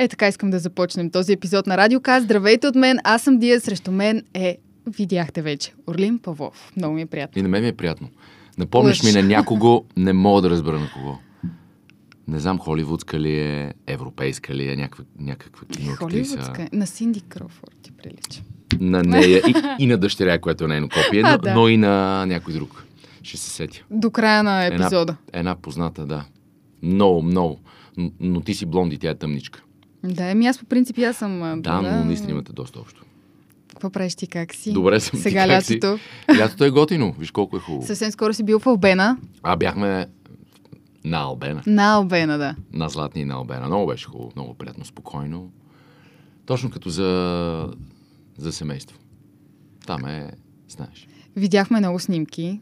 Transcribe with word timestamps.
Е, 0.00 0.08
така 0.08 0.28
искам 0.28 0.50
да 0.50 0.58
започнем 0.58 1.10
този 1.10 1.32
епизод 1.32 1.66
на 1.66 1.76
Радиоказ. 1.76 2.22
Здравейте 2.24 2.66
от 2.66 2.74
мен, 2.74 2.98
аз 3.04 3.22
съм 3.22 3.38
Дия, 3.38 3.60
срещу 3.60 3.92
мен 3.92 4.22
е, 4.34 4.58
видяхте 4.86 5.42
вече, 5.42 5.72
Орлин 5.86 6.18
Павлов. 6.18 6.72
Много 6.76 6.94
ми 6.94 7.02
е 7.02 7.06
приятно. 7.06 7.40
И 7.40 7.42
на 7.42 7.48
мен 7.48 7.62
ми 7.62 7.68
е 7.68 7.72
приятно. 7.72 8.08
Напомняш 8.58 9.02
ми 9.02 9.12
на 9.12 9.22
някого, 9.22 9.84
не 9.96 10.12
мога 10.12 10.42
да 10.42 10.50
разбера 10.50 10.78
на 10.78 10.90
кого. 10.94 11.18
Не 12.28 12.38
знам, 12.38 12.58
холивудска 12.58 13.20
ли 13.20 13.38
е, 13.38 13.74
европейска 13.86 14.54
ли 14.54 14.68
е, 14.68 14.76
някаква, 14.76 15.04
някаква 15.18 15.66
киноактриса. 15.66 16.36
Холивудска. 16.36 16.62
е. 16.62 16.68
На 16.72 16.86
Синди 16.86 17.20
Кроуфорд 17.20 17.76
ти 17.82 17.92
прилича. 17.92 18.42
На 18.80 19.02
нея 19.02 19.38
и, 19.38 19.54
и 19.78 19.86
на 19.86 19.98
дъщеря, 19.98 20.38
която 20.38 20.64
е 20.64 20.68
нейно 20.68 20.88
копие, 20.88 21.22
А, 21.24 21.32
но, 21.32 21.38
да. 21.38 21.54
но 21.54 21.68
и 21.68 21.76
на 21.76 22.26
някой 22.26 22.54
друг. 22.54 22.84
Ще 23.22 23.36
се 23.36 23.50
сетя. 23.50 23.84
До 23.90 24.10
края 24.10 24.42
на 24.42 24.66
епизода. 24.66 25.16
Една, 25.28 25.40
една 25.40 25.54
позната, 25.56 26.06
да. 26.06 26.24
Много, 26.82 27.22
много. 27.22 27.60
Но, 27.96 28.10
но 28.20 28.40
ти 28.40 28.54
си 28.54 28.66
блонди, 28.66 28.98
тя 28.98 29.10
е 29.10 29.14
тъмничка. 29.14 29.62
Да, 30.04 30.30
еми 30.30 30.46
аз 30.46 30.58
по 30.58 30.64
принцип 30.64 30.98
аз 30.98 31.16
съм... 31.16 31.60
Да, 31.62 31.82
но 31.82 32.04
наистина 32.04 32.30
имате 32.30 32.52
доста 32.52 32.80
общо. 32.80 33.04
Какво 33.68 33.90
правиш 33.90 34.14
ти, 34.14 34.26
как 34.26 34.54
си? 34.54 34.72
Добре 34.72 35.00
съм. 35.00 35.18
ти 35.18 35.22
Сега 35.22 35.60
си? 35.60 35.74
лятото. 35.74 35.98
Лятото 36.38 36.64
е 36.64 36.70
готино. 36.70 37.14
Виж 37.18 37.30
колко 37.30 37.56
е 37.56 37.60
хубаво. 37.60 37.86
Съвсем 37.86 38.10
скоро 38.10 38.34
си 38.34 38.42
бил 38.42 38.58
в 38.58 38.66
Албена. 38.66 39.16
А 39.42 39.56
бяхме 39.56 40.06
на 41.04 41.18
Албена. 41.18 41.62
На 41.66 41.92
Албена, 41.94 42.38
да. 42.38 42.56
На 42.72 42.88
Златни 42.88 43.20
и 43.20 43.24
на 43.24 43.34
Албена. 43.34 43.66
Много 43.66 43.86
беше 43.86 44.06
хубаво, 44.06 44.32
много 44.36 44.54
приятно, 44.54 44.84
спокойно. 44.84 45.50
Точно 46.46 46.70
като 46.70 46.90
за, 46.90 47.68
за 48.38 48.52
семейство. 48.52 48.98
Там 49.86 50.04
е, 50.06 50.30
знаеш. 50.68 51.08
Видяхме 51.36 51.78
много 51.78 51.98
снимки. 51.98 52.60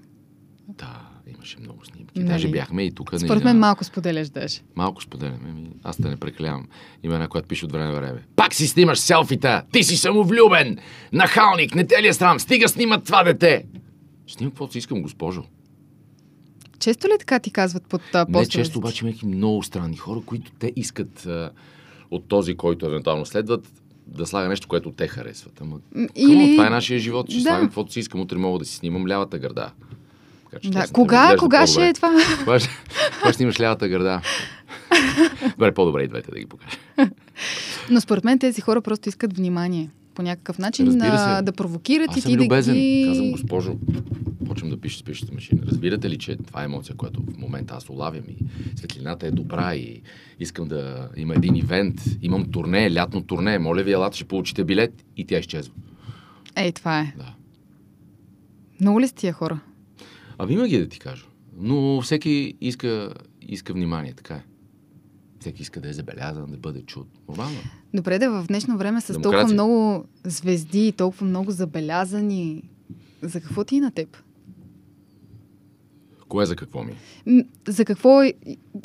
Да, 0.69 1.08
имаше 1.35 1.57
много 1.61 1.85
снимки. 1.85 2.19
Нали? 2.19 2.29
Даже 2.29 2.49
бяхме 2.49 2.83
и 2.83 2.91
тук. 2.93 3.11
Според 3.19 3.45
мен 3.45 3.59
малко 3.59 3.85
споделяш 3.85 4.29
даже. 4.29 4.61
Малко 4.77 5.03
споделяме. 5.03 5.53
Ми, 5.53 5.70
аз 5.85 6.01
да 6.01 6.09
не 6.09 6.17
прекалявам. 6.17 6.67
Има 7.03 7.15
една, 7.15 7.29
която 7.29 7.48
пише 7.48 7.65
от 7.65 7.73
време 7.73 7.85
на 7.85 7.95
време. 7.95 8.23
Пак 8.37 8.55
си 8.55 8.67
снимаш 8.67 8.98
селфита! 8.98 9.62
Ти 9.73 9.83
си 9.85 9.97
самовлюбен! 9.97 10.79
Нахалник! 11.12 11.75
Не 11.75 11.87
те 11.87 12.03
ли 12.03 12.09
е 12.09 12.12
срам? 12.12 12.41
Стига 12.41 12.69
снимат 12.69 13.05
това 13.05 13.25
дете! 13.25 13.65
Снимам 14.27 14.51
каквото 14.51 14.73
си 14.73 14.79
искам, 14.79 15.03
госпожо. 15.03 15.45
Често 16.79 17.07
ли 17.07 17.12
така 17.19 17.39
ти 17.39 17.51
казват 17.51 17.87
под 17.89 18.03
а, 18.15 18.27
Не 18.29 18.47
често, 18.47 18.79
обаче 18.79 19.07
има 19.07 19.15
много 19.25 19.63
странни 19.63 19.97
хора, 19.97 20.20
които 20.27 20.51
те 20.59 20.73
искат 20.77 21.27
а, 21.27 21.51
от 22.11 22.29
този, 22.29 22.55
който 22.55 22.87
евентуално 22.87 23.27
следват, 23.27 23.69
да 24.07 24.27
слага 24.27 24.48
нещо, 24.48 24.69
което 24.69 24.91
те 24.91 25.09
харесват. 25.09 25.61
Ама, 25.61 25.79
Или... 26.17 26.33
Или... 26.33 26.53
това 26.57 26.67
е 26.67 26.70
нашия 26.70 26.98
живот. 26.98 27.27
Ще 27.31 27.37
Да. 27.37 27.42
слагам 27.42 27.67
каквото 27.67 27.92
си 27.92 28.01
искам. 28.01 28.20
Утре 28.20 28.37
мога 28.39 28.59
да 28.59 28.65
си 28.65 28.77
снимам 28.77 29.09
лявата 29.09 29.39
гърда. 29.39 29.73
Така, 30.51 30.61
че 30.63 30.71
Да, 30.71 30.87
кога, 30.93 31.37
кога 31.39 31.67
ще 31.67 31.89
е 31.89 31.93
това? 31.93 32.13
Кога 32.39 32.61
ще, 32.61 32.69
кога 33.19 33.33
ще 33.33 33.43
имаш 33.43 33.61
лявата 33.61 33.89
гърда? 33.89 34.21
Добре, 35.51 35.75
по-добре 35.75 36.03
и 36.03 36.09
двете 36.09 36.31
да 36.31 36.39
ги 36.39 36.47
покажа. 36.47 36.77
Но 37.91 38.01
според 38.01 38.25
мен 38.25 38.39
тези 38.39 38.61
хора 38.61 38.81
просто 38.81 39.09
искат 39.09 39.37
внимание. 39.37 39.91
По 40.15 40.23
някакъв 40.23 40.59
начин 40.59 40.87
Разбира 40.87 41.19
се. 41.19 41.25
а, 41.27 41.43
да 41.43 41.53
провокират 41.53 42.07
и 42.07 42.19
Аз 42.19 42.23
съм 42.23 42.33
ти 42.33 42.37
да 42.37 42.45
любезен. 42.45 42.75
ги... 42.75 43.05
Казвам, 43.09 43.31
госпожо, 43.31 43.77
почвам 44.47 44.71
да 44.71 44.81
пиша 44.81 44.99
с 44.99 45.03
пишеща 45.03 45.35
машина. 45.35 45.63
Разбирате 45.67 46.11
ли, 46.11 46.19
че 46.19 46.37
това 46.37 46.63
е 46.63 46.65
емоция, 46.65 46.97
която 46.97 47.23
в 47.23 47.39
момента 47.39 47.75
аз 47.75 47.91
улавям 47.91 48.25
и 48.29 48.37
светлината 48.77 49.27
е 49.27 49.31
добра 49.31 49.75
и 49.75 50.03
искам 50.41 50.69
да 50.69 51.09
има 51.17 51.35
един 51.35 51.57
ивент, 51.57 52.01
имам 52.23 52.51
турне, 52.51 52.95
лятно 52.95 53.23
турне, 53.23 53.59
моля 53.59 53.83
ви, 53.83 53.93
елата, 53.93 54.17
ще 54.17 54.25
получите 54.25 54.65
билет 54.65 55.05
и 55.17 55.25
тя 55.27 55.39
изчезва. 55.39 55.75
Ей, 56.57 56.73
това 56.73 57.01
е. 57.01 57.15
Да. 57.17 57.35
Много 58.81 59.01
ли 59.01 59.09
са 59.09 59.15
тия 59.15 59.33
хора? 59.33 59.61
Ами 60.39 60.53
има 60.53 60.69
ги 60.69 60.78
да 60.78 60.89
ти 60.89 60.98
кажа. 60.98 61.25
Но 61.56 62.00
всеки 62.00 62.55
иска, 62.61 63.14
иска 63.42 63.72
внимание, 63.72 64.12
така 64.12 64.34
е. 64.34 64.42
Всеки 65.41 65.62
иска 65.62 65.80
да 65.80 65.89
е 65.89 65.92
забелязан, 65.92 66.50
да 66.50 66.56
бъде 66.56 66.83
чут. 66.83 67.08
Нормално. 67.28 67.56
е. 67.58 67.97
Добре, 67.97 68.19
да 68.19 68.30
в 68.30 68.47
днешно 68.47 68.78
време 68.78 69.00
с 69.00 69.06
толкова 69.06 69.22
Демокрация. 69.30 69.55
много 69.55 70.05
звезди 70.24 70.89
и 70.89 70.92
толкова 70.92 71.27
много 71.27 71.51
забелязани. 71.51 72.63
За 73.23 73.40
какво 73.40 73.64
ти 73.64 73.77
е 73.77 73.80
на 73.80 73.90
теб? 73.90 74.17
Кое 76.29 76.46
за 76.46 76.57
какво 76.57 76.84
ми? 76.84 76.92
е? 77.27 77.45
За 77.68 77.84
какво 77.84 78.23
е... 78.23 78.34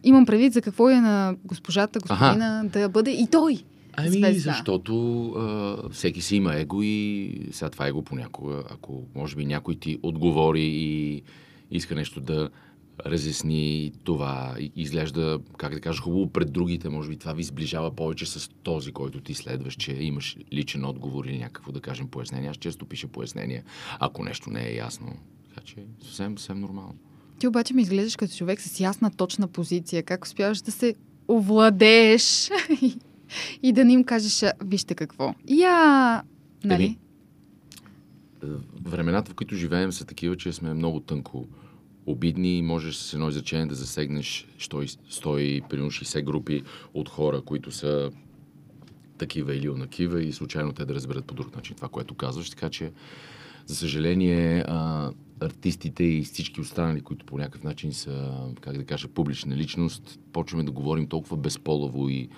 Имам 0.03 0.25
предвид, 0.25 0.53
за 0.53 0.61
какво 0.61 0.89
е 0.89 1.01
на 1.01 1.35
госпожата, 1.45 1.99
господина, 1.99 2.63
да 2.73 2.89
бъде 2.89 3.11
и 3.11 3.27
той. 3.31 3.63
Ами, 3.97 4.09
звезда. 4.09 4.51
защото 4.51 5.27
а, 5.29 5.89
всеки 5.89 6.21
си 6.21 6.35
има 6.35 6.55
его 6.55 6.81
и 6.83 7.31
сега 7.51 7.69
това 7.69 7.87
его 7.87 8.01
понякога, 8.01 8.63
ако 8.69 9.03
може 9.15 9.35
би 9.35 9.45
някой 9.45 9.75
ти 9.75 9.99
отговори 10.03 10.63
и 10.63 11.21
иска 11.71 11.95
нещо 11.95 12.21
да 12.21 12.49
разясни 13.05 13.91
това, 14.03 14.55
изглежда, 14.75 15.39
как 15.57 15.73
да 15.73 15.81
кажа, 15.81 16.01
хубаво 16.01 16.29
пред 16.29 16.51
другите, 16.51 16.89
може 16.89 17.09
би 17.09 17.17
това 17.17 17.33
ви 17.33 17.43
сближава 17.43 17.95
повече 17.95 18.25
с 18.25 18.49
този, 18.63 18.91
който 18.91 19.21
ти 19.21 19.33
следваш, 19.33 19.75
че 19.75 19.93
имаш 19.93 20.37
личен 20.53 20.85
отговор 20.85 21.25
или 21.25 21.37
някакво, 21.37 21.71
да 21.71 21.81
кажем, 21.81 22.07
пояснение. 22.07 22.49
Аз 22.49 22.57
често 22.57 22.85
пиша 22.85 23.07
пояснения, 23.07 23.63
ако 23.99 24.23
нещо 24.23 24.49
не 24.49 24.67
е 24.67 24.75
ясно. 24.75 25.13
Така 25.49 25.61
че 25.65 25.75
съвсем, 26.03 26.37
съвсем 26.37 26.59
нормално. 26.59 26.95
Ти 27.39 27.47
обаче 27.47 27.73
ми 27.73 27.81
изглеждаш 27.81 28.15
като 28.15 28.35
човек 28.35 28.61
с 28.61 28.79
ясна, 28.79 29.11
точна 29.11 29.47
позиция. 29.47 30.03
Как 30.03 30.25
успяваш 30.25 30.61
да 30.61 30.71
се 30.71 30.95
овладееш 31.27 32.49
и- 33.63 33.73
да 33.73 33.85
не 33.85 33.93
им 33.93 34.03
кажеш, 34.03 34.43
«А, 34.43 34.53
вижте 34.63 34.95
какво. 34.95 35.35
Я... 35.47 36.23
Нали? 36.63 36.83
Еми, 36.83 36.97
Е, 38.43 38.47
времената, 38.89 39.31
в 39.31 39.35
които 39.35 39.55
живеем, 39.55 39.91
са 39.91 40.05
такива, 40.05 40.37
че 40.37 40.53
сме 40.53 40.73
много 40.73 40.99
тънко 40.99 41.47
обидни 42.05 42.57
и 42.57 42.61
можеш 42.61 42.95
с 42.95 43.13
едно 43.13 43.29
изречение 43.29 43.65
да 43.65 43.75
засегнеш 43.75 44.47
100, 44.59 44.99
100 45.11 45.67
примерно 45.67 45.91
60 45.91 46.23
групи 46.23 46.63
от 46.93 47.09
хора, 47.09 47.41
които 47.41 47.71
са 47.71 48.11
такива 49.17 49.55
или 49.55 49.69
онакива 49.69 50.23
и 50.23 50.33
случайно 50.33 50.73
те 50.73 50.85
да 50.85 50.95
разберат 50.95 51.25
по 51.25 51.33
друг 51.33 51.55
начин 51.55 51.75
това, 51.75 51.87
което 51.87 52.13
казваш. 52.15 52.49
Така 52.49 52.69
че, 52.69 52.91
за 53.65 53.75
съжаление, 53.75 54.63
а, 54.67 55.11
артистите 55.39 56.03
и 56.03 56.23
всички 56.23 56.61
останали, 56.61 57.01
които 57.01 57.25
по 57.25 57.37
някакъв 57.37 57.63
начин 57.63 57.93
са, 57.93 58.31
как 58.61 58.77
да 58.77 58.85
кажа, 58.85 59.07
публична 59.07 59.55
личност, 59.57 60.19
почваме 60.33 60.63
да 60.63 60.71
говорим 60.71 61.07
толкова 61.07 61.37
безполово 61.37 62.09
и 62.09 62.29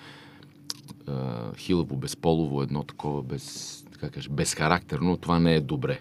а, 1.06 1.54
хилаво, 1.56 1.96
безполово, 1.96 2.62
едно 2.62 2.82
такова 2.82 3.22
без, 3.22 3.84
как 4.00 4.12
кажа, 4.12 4.30
безхарактерно, 4.30 5.16
това 5.16 5.38
не 5.38 5.54
е 5.54 5.60
добре. 5.60 6.00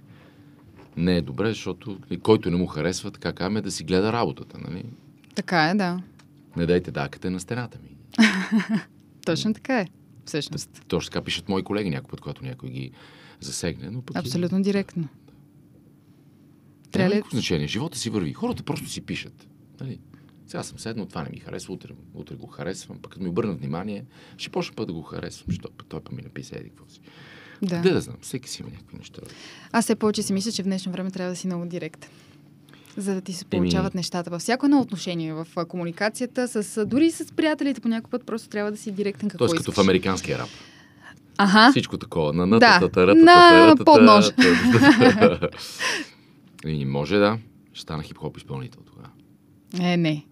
Не 0.97 1.17
е 1.17 1.21
добре, 1.21 1.49
защото 1.49 1.99
който 2.23 2.51
не 2.51 2.57
му 2.57 2.67
харесва, 2.67 3.11
така 3.11 3.33
казваме, 3.33 3.61
да 3.61 3.71
си 3.71 3.83
гледа 3.83 4.13
работата, 4.13 4.57
нали? 4.57 4.85
Така 5.35 5.69
е, 5.69 5.75
да. 5.75 6.01
Не 6.57 6.65
дайте 6.65 6.91
дакате 6.91 7.29
на 7.29 7.39
стената 7.39 7.79
ми. 7.83 7.97
Точно 9.25 9.53
така 9.53 9.79
е. 9.79 9.87
Всъщност. 10.25 10.85
Точно 10.87 11.11
така 11.11 11.23
пишат 11.23 11.49
мои 11.49 11.63
колеги 11.63 11.89
някой 11.89 12.09
път, 12.09 12.21
когато 12.21 12.45
някой 12.45 12.69
ги 12.69 12.91
засегне. 13.39 13.89
Но 13.91 14.01
пък 14.01 14.17
Абсолютно 14.17 14.61
директно. 14.61 15.03
Е, 15.03 15.07
Трябва 16.91 17.03
няма 17.03 17.09
ли... 17.09 17.15
никакво 17.15 17.37
значение. 17.37 17.67
Живота 17.67 17.97
си 17.97 18.09
върви. 18.09 18.33
Хората 18.33 18.63
просто 18.63 18.89
си 18.89 19.01
пишат. 19.01 19.47
Нали? 19.81 19.99
Сега 20.47 20.63
съм 20.63 20.79
седнал, 20.79 21.05
това 21.05 21.23
не 21.23 21.29
ми 21.29 21.39
харесва, 21.39 21.73
утре, 21.73 21.89
утре 22.13 22.35
го 22.35 22.47
харесвам. 22.47 22.97
Пък 23.01 23.11
като 23.11 23.23
ми 23.23 23.29
обърнат 23.29 23.59
внимание, 23.59 24.05
ще 24.37 24.49
почна 24.49 24.75
път 24.75 24.87
да 24.87 24.93
го 24.93 25.01
харесвам, 25.01 25.45
защото 25.49 25.85
той 25.85 25.99
пък 26.01 26.13
ми 26.13 26.21
написа 26.21 26.55
еди 26.55 26.69
какво 26.69 26.89
си. 26.89 26.99
Да. 27.61 27.81
Де 27.81 27.89
да 27.91 28.01
знам, 28.01 28.15
всеки 28.21 28.49
си 28.49 28.61
има 28.61 28.71
някакви 28.71 28.97
неща. 28.97 29.21
Аз 29.71 29.85
все 29.85 29.95
повече 29.95 30.23
си 30.23 30.33
мисля, 30.33 30.51
че 30.51 30.61
в 30.63 30.65
днешно 30.65 30.91
време 30.91 31.11
трябва 31.11 31.29
да 31.31 31.35
си 31.35 31.47
много 31.47 31.65
директен. 31.65 32.09
За 32.97 33.13
да 33.13 33.21
ти 33.21 33.33
се 33.33 33.45
получават 33.45 33.93
Еми- 33.93 33.99
нещата 33.99 34.29
във 34.29 34.41
всяко 34.41 34.65
едно 34.65 34.79
отношение, 34.81 35.33
в 35.33 35.47
комуникацията, 35.67 36.47
с, 36.63 36.85
дори 36.85 37.11
с 37.11 37.33
приятелите 37.35 37.81
по 37.81 37.87
някой 37.87 38.09
път 38.09 38.25
просто 38.25 38.49
трябва 38.49 38.71
да 38.71 38.77
си 38.77 38.91
директен 38.91 39.29
какво 39.29 39.37
Тоест 39.47 39.55
като 39.57 39.71
искаш. 39.71 39.75
в 39.75 39.87
американския 39.87 40.37
рап. 40.39 40.49
Ага. 41.37 41.71
Всичко 41.71 41.97
такова. 41.97 42.33
На 42.33 42.47
Да, 42.59 42.79
натата, 42.79 43.15
на 43.15 43.75
поднож. 43.85 44.25
И 46.65 46.85
може 46.85 47.17
да. 47.17 47.37
Ще 47.73 47.81
стана 47.81 48.03
хип-хоп 48.03 48.37
изпълнител 48.37 48.81
тогава. 48.85 49.09
Е, 49.93 49.97
не. 49.97 50.25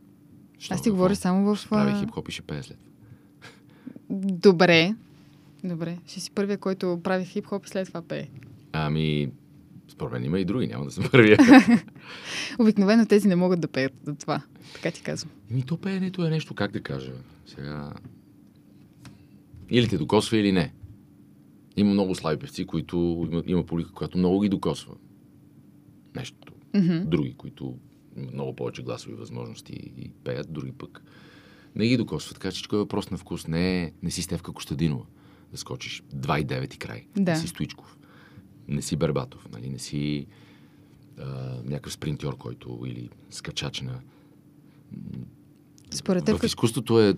Що, 0.63 0.73
Аз 0.73 0.81
ти 0.81 0.89
говоря 0.89 1.15
само 1.15 1.55
в... 1.55 1.69
Прави 1.69 1.91
хип-хоп 1.91 2.29
и 2.29 2.31
ще 2.31 2.41
пее 2.41 2.63
след. 2.63 2.77
Добре. 4.09 4.95
Добре. 5.63 5.97
Ще 6.07 6.19
си 6.19 6.31
първия, 6.31 6.57
който 6.57 6.99
прави 7.03 7.25
хип-хоп 7.25 7.65
и 7.65 7.69
след 7.69 7.87
това 7.87 8.01
пее. 8.01 8.27
Ами, 8.71 9.31
според 9.87 10.13
мен 10.13 10.25
има 10.25 10.39
и 10.39 10.45
други, 10.45 10.67
няма 10.67 10.85
да 10.85 10.91
съм 10.91 11.03
първия. 11.11 11.37
Обикновено 12.59 13.05
тези 13.05 13.27
не 13.27 13.35
могат 13.35 13.61
да 13.61 13.67
пеят 13.67 13.93
за 14.03 14.15
това. 14.15 14.41
Така 14.73 14.91
ти 14.91 15.01
казвам. 15.01 15.31
Еми, 15.51 15.63
то 15.63 15.77
пеенето 15.77 16.25
е 16.25 16.29
нещо, 16.29 16.53
как 16.53 16.71
да 16.71 16.81
кажа. 16.81 17.13
Сега... 17.45 17.93
Или 19.69 19.87
те 19.87 19.97
докосва, 19.97 20.37
или 20.37 20.51
не. 20.51 20.73
Има 21.77 21.91
много 21.91 22.15
слаби 22.15 22.39
певци, 22.39 22.65
които 22.65 23.27
има, 23.31 23.43
има 23.45 23.65
публика, 23.65 23.91
която 23.91 24.17
много 24.17 24.39
ги 24.39 24.49
докосва. 24.49 24.93
Нещо. 26.15 26.53
Мгм. 26.73 27.09
Други, 27.09 27.33
които 27.33 27.77
много 28.17 28.55
повече 28.55 28.83
гласови 28.83 29.15
възможности 29.15 29.73
и 29.73 30.11
пеят, 30.23 30.53
други 30.53 30.71
пък 30.71 31.03
не 31.75 31.87
ги 31.87 31.97
докосват. 31.97 32.33
Така 32.33 32.51
че 32.51 32.63
е 32.73 32.77
въпрос 32.77 33.11
на 33.11 33.17
вкус. 33.17 33.47
Не, 33.47 33.83
е- 33.83 33.91
не 34.03 34.11
си 34.11 34.21
Стевка 34.21 34.51
Костадинова 34.51 35.05
да 35.51 35.57
скочиш 35.57 36.03
2,9 36.15 36.75
и 36.75 36.77
край. 36.77 37.05
Да. 37.15 37.31
Не 37.31 37.37
си 37.37 37.47
Стоичков. 37.47 37.97
Не 38.67 38.81
си 38.81 38.95
Бербатов. 38.95 39.47
Нали? 39.51 39.69
Не 39.69 39.79
си 39.79 40.27
а, 41.19 41.25
някакъв 41.65 41.93
спринтьор, 41.93 42.37
който 42.37 42.83
или 42.85 43.09
скачач 43.29 43.81
на... 43.81 43.99
Според 45.91 46.25
теб, 46.25 46.39
В 46.39 46.43
изкуството 46.43 46.99
е 46.99 47.15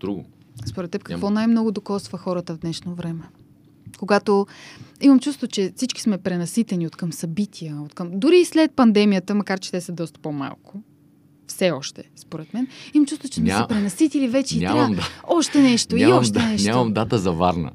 друго. 0.00 0.24
Според 0.66 0.90
теб, 0.90 1.02
какво 1.02 1.26
Няма- 1.26 1.34
най-много 1.34 1.72
докосва 1.72 2.18
хората 2.18 2.54
в 2.54 2.58
днешно 2.58 2.94
време? 2.94 3.22
Когато 4.02 4.46
имам 5.00 5.20
чувство, 5.20 5.46
че 5.46 5.72
всички 5.76 6.02
сме 6.02 6.18
пренаситени 6.18 6.86
от 6.86 6.96
към 6.96 7.12
събития, 7.12 7.76
от 7.76 7.94
към... 7.94 8.10
дори 8.12 8.38
и 8.38 8.44
след 8.44 8.72
пандемията, 8.72 9.34
макар 9.34 9.58
че 9.58 9.70
те 9.70 9.80
са 9.80 9.92
доста 9.92 10.20
по-малко, 10.20 10.82
все 11.46 11.70
още, 11.70 12.04
според 12.16 12.54
мен, 12.54 12.66
имам 12.94 13.06
чувство, 13.06 13.28
че 13.28 13.34
сме 13.34 13.50
Ня- 13.50 13.62
се 13.62 13.68
пренаситили 13.68 14.28
вече 14.28 14.56
и 14.56 14.60
Нямам, 14.60 14.76
трябва 14.78 14.94
да, 14.94 15.08
още 15.28 15.62
нещо, 15.62 15.96
и 15.96 16.00
нямам, 16.00 16.18
още 16.18 16.32
да, 16.32 16.46
нещо. 16.46 16.68
нямам 16.68 16.92
дата 16.92 17.18
за 17.18 17.32
Варна. 17.32 17.70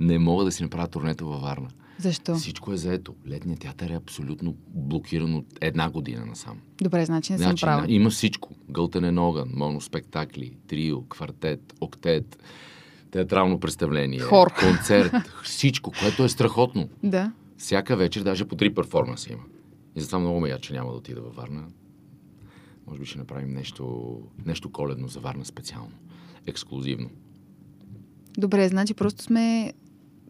Не 0.00 0.18
мога 0.18 0.44
да 0.44 0.52
си 0.52 0.62
направя 0.62 0.88
турнето 0.88 1.26
във 1.26 1.40
Варна. 1.40 1.68
Защо? 1.98 2.34
Всичко 2.34 2.72
е 2.72 2.76
заето. 2.76 3.14
Летният 3.28 3.60
театър 3.60 3.90
е 3.90 3.94
абсолютно 3.94 4.54
блокиран 4.68 5.34
от 5.34 5.46
една 5.60 5.90
година 5.90 6.26
насам. 6.26 6.58
Добре, 6.82 7.04
значи 7.04 7.32
не 7.32 7.38
съм 7.38 7.46
Значи, 7.46 7.60
права. 7.60 7.84
има 7.88 8.10
всичко. 8.10 8.50
Гълтенен 8.70 9.18
огън, 9.18 9.48
моноспектакли, 9.54 10.56
трио, 10.68 11.02
квартет, 11.02 11.74
октет, 11.80 12.38
театрално 13.10 13.60
представление, 13.60 14.20
Хор. 14.20 14.52
концерт, 14.60 15.12
всичко, 15.44 15.92
което 16.00 16.24
е 16.24 16.28
страхотно. 16.28 16.88
Да. 17.02 17.32
Всяка 17.56 17.96
вечер 17.96 18.22
даже 18.22 18.44
по 18.44 18.56
три 18.56 18.74
перформанса 18.74 19.32
има. 19.32 19.42
И 19.96 20.00
затова 20.00 20.18
много 20.18 20.40
ме 20.40 20.48
я, 20.48 20.58
че 20.58 20.72
няма 20.72 20.90
да 20.90 20.96
отида 20.96 21.20
във 21.20 21.34
Варна. 21.34 21.64
Може 22.86 23.00
би 23.00 23.06
ще 23.06 23.18
направим 23.18 23.54
нещо, 23.54 24.12
нещо 24.46 24.72
коледно 24.72 25.08
за 25.08 25.20
Варна 25.20 25.44
специално. 25.44 25.92
Ексклюзивно. 26.46 27.10
Добре, 28.38 28.68
значи 28.68 28.94
просто 28.94 29.22
сме 29.22 29.72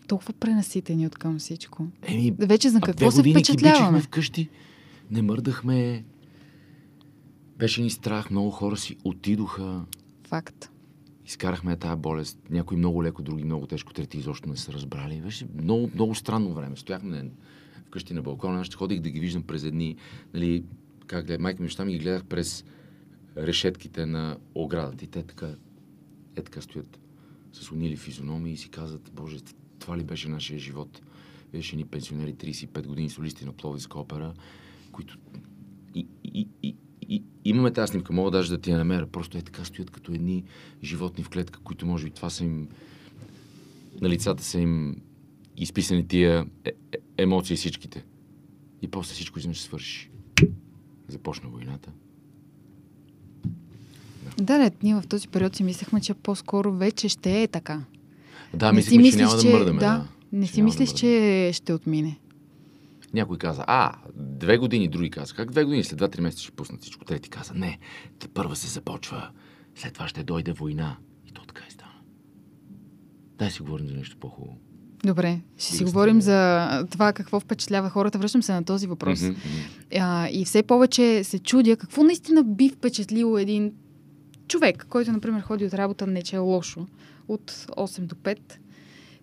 толкова 0.09 0.33
пренаситени 0.33 1.07
от 1.07 1.17
към 1.17 1.39
всичко. 1.39 1.87
Еми, 2.03 2.35
Вече 2.39 2.69
за 2.69 2.81
какво 2.81 3.11
се 3.11 3.21
впечатляваме? 3.23 4.01
вкъщи, 4.01 4.49
не 5.11 5.23
мърдахме. 5.23 6.05
Беше 7.59 7.83
ни 7.83 7.91
страх, 7.91 8.31
много 8.31 8.51
хора 8.51 8.77
си 8.77 8.97
отидоха. 9.05 9.85
Факт. 10.29 10.71
Изкарахме 11.29 11.77
тая 11.77 11.97
болест. 11.97 12.39
Някои 12.51 12.77
много 12.77 13.05
леко, 13.05 13.23
други 13.23 13.45
много 13.45 13.67
тежко, 13.67 13.93
трети 13.93 14.19
изобщо 14.19 14.49
не 14.49 14.57
са 14.57 14.73
разбрали. 14.73 15.21
Беше 15.21 15.47
много, 15.55 15.91
много 15.95 16.15
странно 16.15 16.55
време. 16.55 16.77
Стояхме 16.77 17.31
вкъщи 17.87 18.15
на 18.15 18.23
балкона, 18.23 18.61
аз 18.61 18.67
ще 18.67 18.77
ходих 18.77 19.01
да 19.01 19.11
ги 19.11 19.21
виждам 19.21 19.43
през 19.43 19.65
едни, 19.65 19.97
нали, 20.35 20.65
как 21.07 21.27
глед, 21.27 21.41
майка 21.41 21.63
ми, 21.63 21.69
ми 21.85 21.93
ги 21.93 21.99
гледах 21.99 22.25
през 22.25 22.65
решетките 23.37 24.07
на 24.07 24.37
оградата. 24.55 25.05
И 25.05 25.09
те 25.09 25.23
така, 25.23 25.55
е 26.37 26.43
така 26.43 26.61
стоят 26.61 26.99
с 27.53 27.73
унили 27.73 27.97
физиономии 27.97 28.53
и 28.53 28.57
си 28.57 28.69
казват, 28.69 29.11
Боже, 29.15 29.39
това 29.79 29.99
ли 29.99 30.05
беше 30.05 30.29
нашия 30.29 30.59
живот? 30.59 31.03
Беше 31.53 31.77
ни 31.77 31.85
пенсионери 31.85 32.35
35 32.35 32.87
години 32.87 33.11
солисти 33.11 33.45
на 33.45 33.53
Пловдивска 33.53 33.99
опера, 33.99 34.35
които 34.93 35.19
и, 35.95 36.07
и, 36.25 36.49
и, 36.63 36.77
имаме 37.49 37.73
тази 37.73 37.91
снимка, 37.91 38.13
мога 38.13 38.31
даже 38.31 38.51
да 38.51 38.59
ти 38.59 38.71
я 38.71 38.79
намеря. 38.79 39.07
Просто 39.07 39.39
е 39.39 39.43
така 39.43 39.65
стоят 39.65 39.91
като 39.91 40.13
едни 40.13 40.45
животни 40.83 41.25
в 41.25 41.29
клетка, 41.29 41.61
които 41.65 41.87
може 41.87 42.05
би 42.05 42.11
това 42.11 42.31
са 42.31 42.45
им... 42.45 42.69
На 44.01 44.09
лицата 44.09 44.45
са 44.45 44.61
им 44.61 44.97
изписани 45.57 46.09
тия 46.09 46.47
е, 46.65 46.69
е, 46.69 46.99
емоции 47.23 47.57
всичките. 47.57 48.05
И 48.83 48.89
после 48.89 49.15
всичко 49.15 49.39
изведнъж 49.39 49.61
свърши. 49.61 50.11
Започна 51.09 51.49
войната. 51.49 51.91
Да, 54.41 54.59
не, 54.59 54.71
ние 54.83 54.95
в 54.95 55.07
този 55.09 55.29
период 55.29 55.57
си 55.57 55.63
мислехме, 55.65 56.01
че 56.01 56.15
по-скоро 56.15 56.73
вече 56.73 57.09
ще 57.09 57.43
е 57.43 57.49
така. 57.49 57.85
Да, 58.55 58.73
мислихме, 58.73 59.11
че 59.11 59.17
няма 59.17 59.37
да 59.37 59.51
мърдаме. 59.51 59.81
да, 59.81 59.87
Да, 59.87 60.09
не 60.33 60.47
си 60.47 60.57
да 60.57 60.63
мислиш, 60.63 60.89
мърдаме. 60.89 60.99
че 60.99 61.51
ще 61.53 61.73
отмине. 61.73 62.19
Някой 63.15 63.39
каза, 63.39 63.65
а, 63.67 63.93
две 64.15 64.59
години, 64.59 64.89
други 64.89 65.11
каза, 65.11 65.35
как 65.35 65.51
две 65.51 65.65
години, 65.65 65.85
след 65.85 65.99
два-три 65.99 66.21
месеца 66.21 66.43
ще 66.43 66.53
пуснат 66.53 66.83
всичко. 66.83 67.05
Трети 67.05 67.31
каза, 67.31 67.55
не, 67.55 67.79
те 68.19 68.29
първа 68.29 68.57
се 68.57 68.69
започва, 68.69 69.31
след 69.75 69.95
това 69.95 70.09
ще 70.09 70.23
дойде 70.23 70.53
война. 70.53 70.97
И 71.27 71.33
то 71.33 71.43
така 71.47 71.63
и 71.69 71.73
стана. 71.73 71.93
Дай 73.39 73.51
си 73.51 73.63
говорим 73.63 73.89
за 73.89 73.95
нещо 73.95 74.17
по-хубаво. 74.21 74.59
Добре, 75.05 75.41
ще 75.59 75.77
си 75.77 75.85
говорим 75.85 76.21
за 76.21 76.69
това 76.91 77.13
какво 77.13 77.41
впечатлява 77.41 77.91
хората. 77.91 78.19
Връщам 78.19 78.43
се 78.43 78.53
на 78.53 78.65
този 78.65 78.87
въпрос. 78.87 79.23
Мгм. 79.23 79.35
А, 79.99 80.29
и 80.29 80.45
все 80.45 80.63
повече 80.63 81.25
се 81.25 81.39
чудя 81.39 81.77
какво 81.77 82.03
наистина 82.03 82.45
би 82.45 82.69
впечатлило 82.69 83.39
един 83.39 83.73
човек, 84.49 84.87
който, 84.89 85.13
например, 85.13 85.41
ходи 85.41 85.65
от 85.65 85.75
работа, 85.75 86.07
не 86.07 86.23
че 86.23 86.37
е 86.37 86.39
лошо, 86.39 86.87
от 87.29 87.51
8 87.51 88.01
до 88.01 88.15
5, 88.15 88.39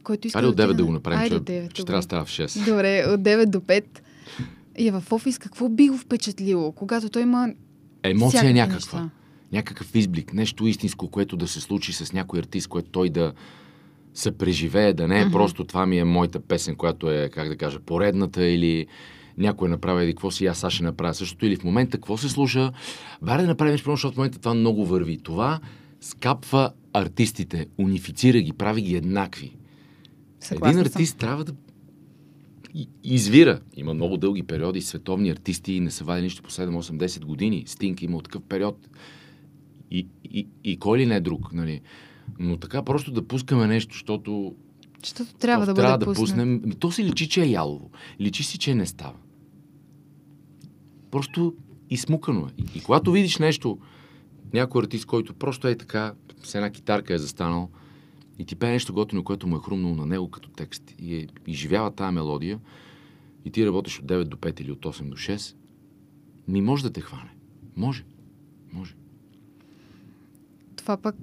който 0.06 0.28
иска 0.28 0.40
Айде 0.40 0.48
от 0.48 0.56
9 0.56 0.60
отиде 0.60 0.74
да 0.74 0.80
на- 0.80 0.86
го 0.86 0.94
направим, 0.94 1.19
Айде, 1.19 1.30
защото 1.30 1.46
9, 1.46 1.69
ще 1.72 1.84
трябва 1.84 2.00
да 2.00 2.04
става 2.04 2.25
в 2.25 2.30
6. 2.30 2.66
Добре, 2.66 3.06
от 3.07 3.22
9 3.22 3.46
до 3.48 3.60
5. 3.60 3.84
И 4.78 4.88
е 4.88 4.92
в 4.92 5.04
офис, 5.12 5.38
какво 5.38 5.69
би 5.69 5.90
го 5.90 5.98
впечатлило, 5.98 6.72
когато 6.72 7.10
той 7.10 7.22
има 7.22 7.50
Емоция 8.04 8.42
е 8.42 8.54
някаква. 8.54 8.75
неща? 8.75 9.10
Някакъв 9.52 9.96
изблик, 9.96 10.34
нещо 10.34 10.68
истинско, 10.68 11.07
което 11.07 11.38
да 11.38 11.48
се 11.48 11.62
случи 11.62 11.94
с 11.94 12.13
някой 12.13 12.40
артист, 12.40 12.68
което 12.68 12.90
той 12.90 13.10
да 13.10 13.34
се 14.13 14.31
преживее, 14.31 14.94
да 14.94 15.07
не 15.07 15.19
е 15.19 15.25
Мгм. 15.25 15.31
просто 15.31 15.63
това 15.63 15.86
ми 15.86 16.00
е 16.00 16.04
моята 16.04 16.40
песен, 16.40 16.75
която 16.75 17.12
е, 17.12 17.30
как 17.30 17.50
да 17.50 17.58
кажа, 17.58 17.80
поредната 17.80 18.46
или 18.46 18.88
някой 19.38 19.69
направи 19.69 20.04
еди 20.04 20.13
какво 20.13 20.31
си, 20.31 20.46
аз 20.46 20.58
сега 20.58 20.69
ще 20.69 20.84
направя 20.84 21.13
същото. 21.13 21.46
Или 21.46 21.56
в 21.56 21.63
момента 21.63 21.98
какво 21.98 22.18
се 22.18 22.30
слуша, 22.30 22.72
баре 23.22 23.42
да 23.42 23.48
направим 23.48 23.72
нещо, 23.72 23.92
защото 23.92 24.13
в 24.13 24.18
момента 24.18 24.40
това 24.40 24.54
много 24.54 24.86
върви. 24.86 25.18
Това 25.18 25.60
скапва 26.01 26.72
артистите, 26.94 27.66
унифицира 27.80 28.40
ги, 28.40 28.54
прави 28.54 28.81
ги 28.81 28.96
еднакви. 28.96 29.56
Съгласна 30.45 30.80
Един 30.81 30.92
артист 30.92 31.18
трябва 31.18 31.44
да 31.44 31.53
извира. 33.03 33.59
Има 33.77 33.94
много 33.94 34.18
дълги 34.18 34.44
периоди, 34.44 34.81
световни 34.81 35.30
артисти 35.30 35.80
не 35.80 35.92
са 35.92 36.03
вадили 36.03 36.24
нищо 36.24 36.44
по 36.44 36.50
7, 36.50 36.69
8, 36.69 37.06
10 37.06 37.25
години. 37.25 37.63
Стинг 37.68 38.01
има 38.01 38.21
такъв 38.21 38.42
период. 38.42 38.89
И, 39.92 40.07
и, 40.24 40.47
и 40.63 40.77
кой 40.77 40.97
ли 40.97 41.06
не 41.06 41.15
е 41.15 41.19
друг, 41.19 41.53
нали? 41.53 41.81
Но 42.39 42.57
така 42.57 42.83
просто 42.83 43.12
да 43.12 43.27
пускаме 43.27 43.68
нещо, 43.68 43.94
защото 43.94 44.56
съм. 45.03 45.25
Защото 45.25 45.39
трябва 45.39 45.65
да 45.65 45.74
бъде 45.74 45.81
трябва 45.81 45.97
да 45.97 46.13
пуснем. 46.13 46.62
Ми, 46.65 46.75
То 46.75 46.91
си 46.91 47.03
личи, 47.03 47.30
че 47.30 47.44
е 47.44 47.48
ялово. 47.48 47.89
Личи 48.21 48.44
си, 48.44 48.57
че 48.57 48.75
не 48.75 48.86
става. 48.86 49.15
Просто 51.12 51.53
измукано 51.89 52.48
е. 52.48 52.62
И, 52.62 52.77
и 52.77 52.81
когато 52.81 53.12
видиш 53.12 53.38
нещо, 53.38 53.77
някой 54.53 54.81
артист, 54.81 55.06
който 55.06 55.33
просто 55.33 55.68
е 55.68 55.75
така, 55.75 56.13
с 56.44 56.56
една 56.56 56.69
китарка 56.69 57.13
е 57.13 57.18
застанал 57.18 57.69
и 58.40 58.46
ти 58.46 58.56
пее 58.56 58.72
нещо 58.72 58.94
готино, 58.94 59.24
което 59.24 59.48
му 59.48 59.56
е 59.56 59.60
хрумнало 59.60 59.96
на 59.96 60.06
него 60.06 60.30
като 60.30 60.50
текст 60.50 60.84
и 61.00 61.16
е, 61.16 61.28
изживява 61.48 61.92
тази 61.92 62.14
мелодия 62.14 62.60
и 63.46 63.52
ти 63.52 63.66
работиш 63.66 64.00
от 64.00 64.06
9 64.06 64.24
до 64.24 64.38
5 64.38 64.62
или 64.62 64.72
от 64.72 64.86
8 64.86 65.10
до 65.10 65.16
6, 65.18 65.56
ми 66.48 66.62
може 66.62 66.84
да 66.84 66.90
те 66.90 67.02
хване. 67.02 67.30
Може. 67.78 68.04
Може. 68.74 68.96
Това 70.75 70.98
пък 70.98 71.15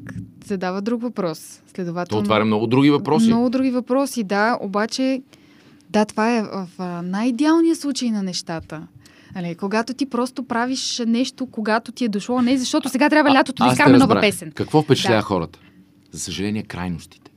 задава 0.44 0.82
друг 0.82 1.02
въпрос. 1.02 1.62
То 1.66 1.70
Следователно. 1.74 2.22
отваря 2.22 2.44
много 2.44 2.66
други 2.66 2.90
въпроси. 2.90 3.26
Много 3.26 3.50
други 3.50 3.70
въпроси, 3.70 4.24
да. 4.24 4.58
Обаче, 4.60 5.22
да, 5.90 6.04
това 6.04 6.38
е 6.38 6.42
в, 6.42 6.68
най-идеалния 7.04 7.76
случай 7.76 8.10
на 8.10 8.22
нещата. 8.22 8.86
Нали, 9.34 9.54
когато 9.54 9.94
ти 9.94 10.06
просто 10.06 10.42
правиш 10.42 11.02
нещо, 11.06 11.46
когато 11.46 11.92
ти 11.92 12.04
е 12.04 12.08
дошло, 12.08 12.42
не 12.42 12.56
защото 12.58 12.88
сега 12.88 13.10
трябва 13.10 13.30
лятото 13.30 13.64
да 13.64 13.70
изкараме 13.70 13.98
нова 13.98 14.20
песен. 14.20 14.52
Какво 14.52 14.82
впечатлява 14.82 15.20
Да. 15.20 15.26
хората? 15.26 15.58
За 16.12 16.20
съжаление, 16.20 16.62
крайностите. 16.62 17.32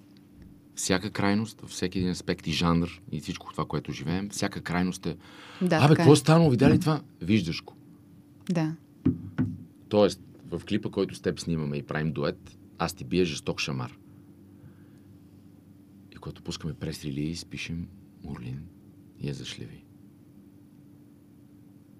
Всяка 0.75 1.11
крайност, 1.11 1.61
във 1.61 1.69
всеки 1.69 1.99
един 1.99 2.11
аспект 2.11 2.47
и 2.47 2.51
жанр 2.51 3.01
и 3.11 3.19
всичко 3.19 3.51
това, 3.51 3.65
което 3.65 3.91
живеем, 3.91 4.29
всяка 4.29 4.61
крайност 4.61 5.05
е. 5.05 5.17
Да, 5.61 5.75
Абе, 5.75 5.95
какво 5.95 6.13
е. 6.13 6.15
станало? 6.15 6.49
Видя 6.49 6.69
ли 6.69 6.79
това? 6.79 7.01
Виждаш 7.21 7.63
го. 7.63 7.73
Да. 8.49 8.75
Тоест, 9.89 10.21
в 10.51 10.61
клипа, 10.69 10.89
който 10.89 11.15
с 11.15 11.21
теб 11.21 11.39
снимаме 11.39 11.77
и 11.77 11.83
правим 11.83 12.11
дует, 12.11 12.57
аз 12.77 12.93
ти 12.93 13.03
бия 13.03 13.25
жесток 13.25 13.59
шамар. 13.59 13.97
И 16.11 16.15
когато 16.15 16.43
пускаме 16.43 16.73
прес 16.73 17.05
релиз, 17.05 17.45
пишем 17.45 17.87
Урлин 18.23 18.61
и 19.19 19.27
я 19.27 19.33
зашлеви. 19.33 19.85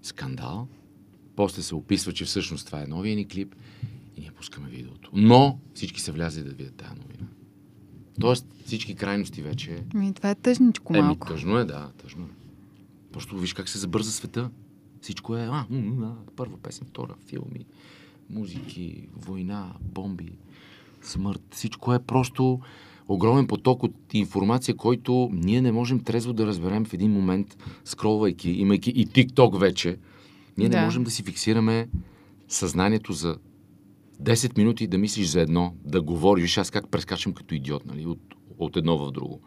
Скандал. 0.02 0.68
После 1.36 1.62
се 1.62 1.76
описва, 1.76 2.14
че 2.14 2.26
всъщност 2.26 2.66
това 2.66 2.82
е 2.84 2.88
новия 2.88 3.16
ни 3.16 3.28
клип 3.28 3.56
и 4.18 4.22
ние 4.22 4.32
пускаме 4.32 4.70
видеото. 4.70 5.10
Но 5.14 5.60
всички 5.74 6.02
са 6.02 6.12
влязли 6.12 6.44
да 6.44 6.50
видят 6.50 6.76
тази 6.76 6.92
новина. 6.92 7.28
Тоест, 8.20 8.48
всички 8.66 8.96
крайности 8.96 9.42
вече... 9.42 9.84
Ми, 9.94 10.14
това 10.14 10.30
е 10.30 10.36
тъжничко 10.36 10.94
Еми, 10.96 11.06
малко. 11.06 11.28
тъжно 11.28 11.58
е, 11.58 11.66
да, 11.66 11.92
тъжно 11.98 12.24
е. 12.26 12.30
Просто 13.12 13.38
виж 13.38 13.54
как 13.54 13.70
се 13.70 13.78
забърза 13.78 14.12
света. 14.12 14.50
Всичко 15.02 15.38
е, 15.38 15.42
а, 15.42 15.66
м, 15.70 15.80
м, 15.80 16.16
а, 16.28 16.32
първа 16.36 16.58
песен, 16.58 16.88
втора, 16.88 17.16
филми, 17.28 17.66
музики, 18.30 19.08
война, 19.16 19.74
бомби, 19.82 20.38
смърт. 21.02 21.42
Всичко 21.52 21.94
е 21.94 22.00
просто 22.00 22.60
огромен 23.08 23.48
поток 23.48 23.84
от 23.84 24.14
информация, 24.14 24.76
който 24.76 25.30
ние 25.34 25.62
не 25.62 25.72
можем 25.72 26.00
трезво 26.00 26.34
да 26.34 26.46
разберем 26.46 26.86
в 26.86 26.94
един 26.94 27.12
момент, 27.12 27.58
скролвайки, 27.86 28.50
имайки 28.50 28.90
и 28.90 29.08
TikTok 29.08 29.60
вече. 29.60 29.98
Ние 30.58 30.70
Да. 30.70 30.78
не 30.80 30.86
можем 30.86 31.04
да 31.04 31.12
си 31.12 31.24
фиксираме 31.24 31.90
съзнанието 32.48 33.14
за 33.14 33.38
10 34.22 34.58
минути 34.58 34.88
да 34.88 34.98
мислиш 34.98 35.28
за 35.28 35.42
едно, 35.42 35.76
да 35.86 36.02
говориш. 36.02 36.58
Аз 36.58 36.72
как 36.72 36.90
прескачам 36.90 37.34
като 37.34 37.56
идиот, 37.56 37.86
нали, 37.86 38.06
от, 38.06 38.36
от 38.58 38.78
едно 38.78 38.98
в 38.98 39.12
друго. 39.12 39.42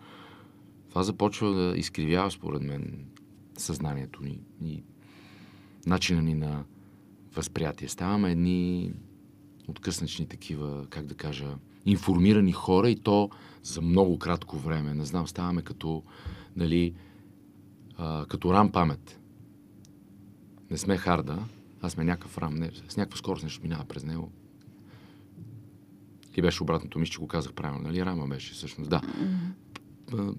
Това 0.89 1.03
започва 1.03 1.55
да 1.55 1.79
изкривява, 1.79 2.31
според 2.31 2.63
мен, 2.63 3.05
съзнанието 3.57 4.23
ни 4.23 4.41
и 4.63 4.83
начина 5.87 6.23
ни 6.23 6.35
на 6.35 6.65
възприятие. 7.35 7.89
Ставаме 7.89 8.33
едни 8.33 8.93
откъснечни 9.69 10.27
такива, 10.27 10.87
как 10.91 11.07
да 11.07 11.15
кажа, 11.15 11.55
информирани 11.85 12.53
хора 12.53 12.91
и 12.91 12.97
то 12.97 13.31
за 13.63 13.81
много 13.81 14.19
кратко 14.19 14.59
време. 14.59 14.95
Не 14.95 15.05
знам, 15.05 15.27
ставаме 15.27 15.63
като, 15.63 16.03
нали, 16.57 16.95
а, 17.97 18.27
като 18.27 18.53
рам 18.53 18.73
памет. 18.73 19.21
Не 20.71 20.79
сме 20.79 20.97
харда, 20.97 21.45
а 21.81 21.91
сме 21.91 22.05
някакъв 22.05 22.39
рам. 22.39 22.55
Не, 22.55 22.71
с 22.89 22.97
някаква 22.97 23.19
скорост 23.19 23.43
нещо 23.45 23.63
минава 23.63 23.85
през 23.85 24.05
него. 24.05 24.33
И 26.37 26.43
беше 26.43 26.63
обратното, 26.63 26.99
мисля, 26.99 27.13
че 27.13 27.19
го 27.19 27.27
казах 27.27 27.53
правилно. 27.53 27.83
Нали? 27.83 28.05
Рама 28.05 28.27
беше 28.27 28.53
всъщност. 28.53 28.91
Да. 28.91 29.01
А, 30.13 30.33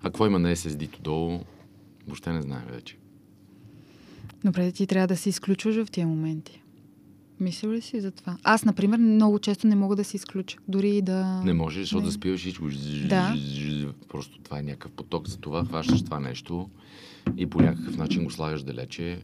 а 0.00 0.02
какво 0.02 0.26
има 0.26 0.38
на 0.38 0.56
SSD-то 0.56 1.02
долу, 1.02 1.40
въобще 2.06 2.32
не 2.32 2.42
знаем 2.42 2.66
вече. 2.70 2.98
Добре, 4.44 4.72
ти 4.72 4.86
трябва 4.86 5.06
да 5.06 5.16
се 5.16 5.28
изключваш 5.28 5.76
в 5.76 5.90
тия 5.90 6.06
моменти. 6.06 6.62
Мислил 7.40 7.72
ли 7.72 7.80
си 7.80 8.00
за 8.00 8.10
това? 8.10 8.36
Аз, 8.42 8.64
например, 8.64 8.98
много 8.98 9.38
често 9.38 9.66
не 9.66 9.76
мога 9.76 9.96
да 9.96 10.04
се 10.04 10.16
изключа. 10.16 10.58
Дори 10.68 10.96
и 10.96 11.02
да... 11.02 11.42
Не 11.44 11.52
може, 11.52 11.80
защото 11.80 12.02
Не. 12.02 12.06
да 12.06 12.12
спиваш 12.12 12.40
всичко. 12.40 12.64
Да. 13.08 13.34
Просто 14.08 14.38
това 14.38 14.58
е 14.58 14.62
някакъв 14.62 14.92
поток. 14.92 15.28
За 15.28 15.36
това 15.36 15.64
хващаш 15.64 16.04
това 16.04 16.20
нещо 16.20 16.70
и 17.36 17.46
по 17.46 17.60
някакъв 17.60 17.96
начин 17.96 18.24
го 18.24 18.30
слагаш 18.30 18.62
далече 18.62 19.22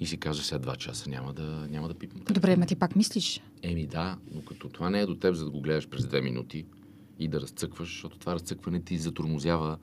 и 0.00 0.06
си 0.06 0.16
казваш 0.16 0.46
сега 0.46 0.58
два 0.58 0.76
часа 0.76 1.10
няма 1.10 1.32
да, 1.32 1.66
няма 1.70 1.88
да 1.88 1.94
пипам. 1.94 2.20
Добре, 2.34 2.56
ма 2.56 2.66
ти 2.66 2.76
пак 2.76 2.96
мислиш. 2.96 3.40
Еми 3.62 3.86
да, 3.86 4.16
но 4.34 4.42
като 4.42 4.68
това 4.68 4.90
не 4.90 5.00
е 5.00 5.06
до 5.06 5.14
теб, 5.14 5.34
за 5.34 5.44
да 5.44 5.50
го 5.50 5.60
гледаш 5.60 5.88
през 5.88 6.06
две 6.06 6.20
минути 6.20 6.66
и 7.18 7.28
да 7.28 7.40
разцъкваш, 7.40 7.88
защото 7.88 8.18
това 8.18 8.34
разцъкване 8.34 8.80
ти 8.80 8.98
затормозява 8.98 9.78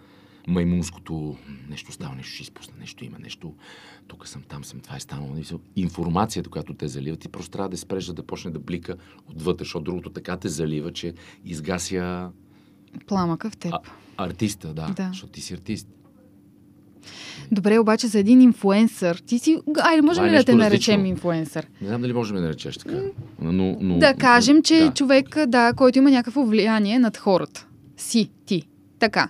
маймунското 0.47 1.37
нещо 1.69 1.91
става, 1.91 2.15
нещо 2.15 2.33
ще 2.33 2.43
изпусна, 2.43 2.73
нещо 2.79 3.05
има, 3.05 3.19
нещо 3.19 3.55
тук 4.07 4.27
съм, 4.27 4.43
там 4.47 4.63
съм, 4.63 4.79
това 4.79 4.95
е 4.95 4.99
станало. 4.99 5.35
Информацията, 5.75 6.49
която 6.49 6.73
те 6.73 6.87
залива, 6.87 7.17
ти 7.17 7.29
просто 7.29 7.51
трябва 7.51 7.69
да 7.69 7.77
спреш, 7.77 8.03
за 8.05 8.13
да 8.13 8.23
почне 8.23 8.51
да 8.51 8.59
блика 8.59 8.95
отвътре, 9.27 9.63
защото 9.63 9.83
другото 9.83 10.09
така 10.09 10.37
те 10.37 10.49
залива, 10.49 10.93
че 10.93 11.13
изгася 11.45 12.31
Пламъка 13.07 13.49
в 13.49 13.57
теб. 13.57 13.73
а, 13.73 13.79
артиста, 14.17 14.73
да, 14.73 14.93
Да. 14.95 15.07
защото 15.07 15.33
ти 15.33 15.41
си 15.41 15.53
артист. 15.53 15.87
Добре, 17.51 17.79
обаче 17.79 18.07
за 18.07 18.19
един 18.19 18.41
инфуенсър, 18.41 19.15
ти 19.25 19.39
си... 19.39 19.57
Айде, 19.81 20.01
можем 20.01 20.25
е 20.25 20.31
ли 20.31 20.35
да 20.35 20.43
те 20.43 20.55
наречем 20.55 20.93
различно. 20.93 21.09
инфуенсър? 21.09 21.67
Не 21.81 21.87
знам 21.87 22.01
дали 22.01 22.13
можем 22.13 22.35
да 22.35 22.41
наречеш 22.41 22.77
така. 22.77 23.01
Но, 23.41 23.77
но, 23.81 23.97
Да 23.97 24.13
кажем, 24.13 24.63
че 24.63 24.79
да. 24.79 24.93
човек, 24.93 25.45
да, 25.45 25.73
който 25.73 25.97
има 25.97 26.11
някакво 26.11 26.43
влияние 26.45 26.99
над 26.99 27.17
хората. 27.17 27.67
Си, 27.97 28.29
ти. 28.45 28.63
Така. 28.99 29.29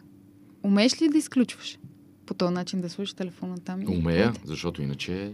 Умееш 0.63 1.01
ли 1.01 1.09
да 1.09 1.17
изключваш? 1.17 1.77
По 2.25 2.33
този 2.33 2.53
начин 2.53 2.81
да 2.81 2.89
слушаш 2.89 3.13
телефона 3.13 3.57
там? 3.57 3.81
и- 3.81 3.87
Умея, 3.87 4.33
защото 4.45 4.81
иначе 4.81 5.31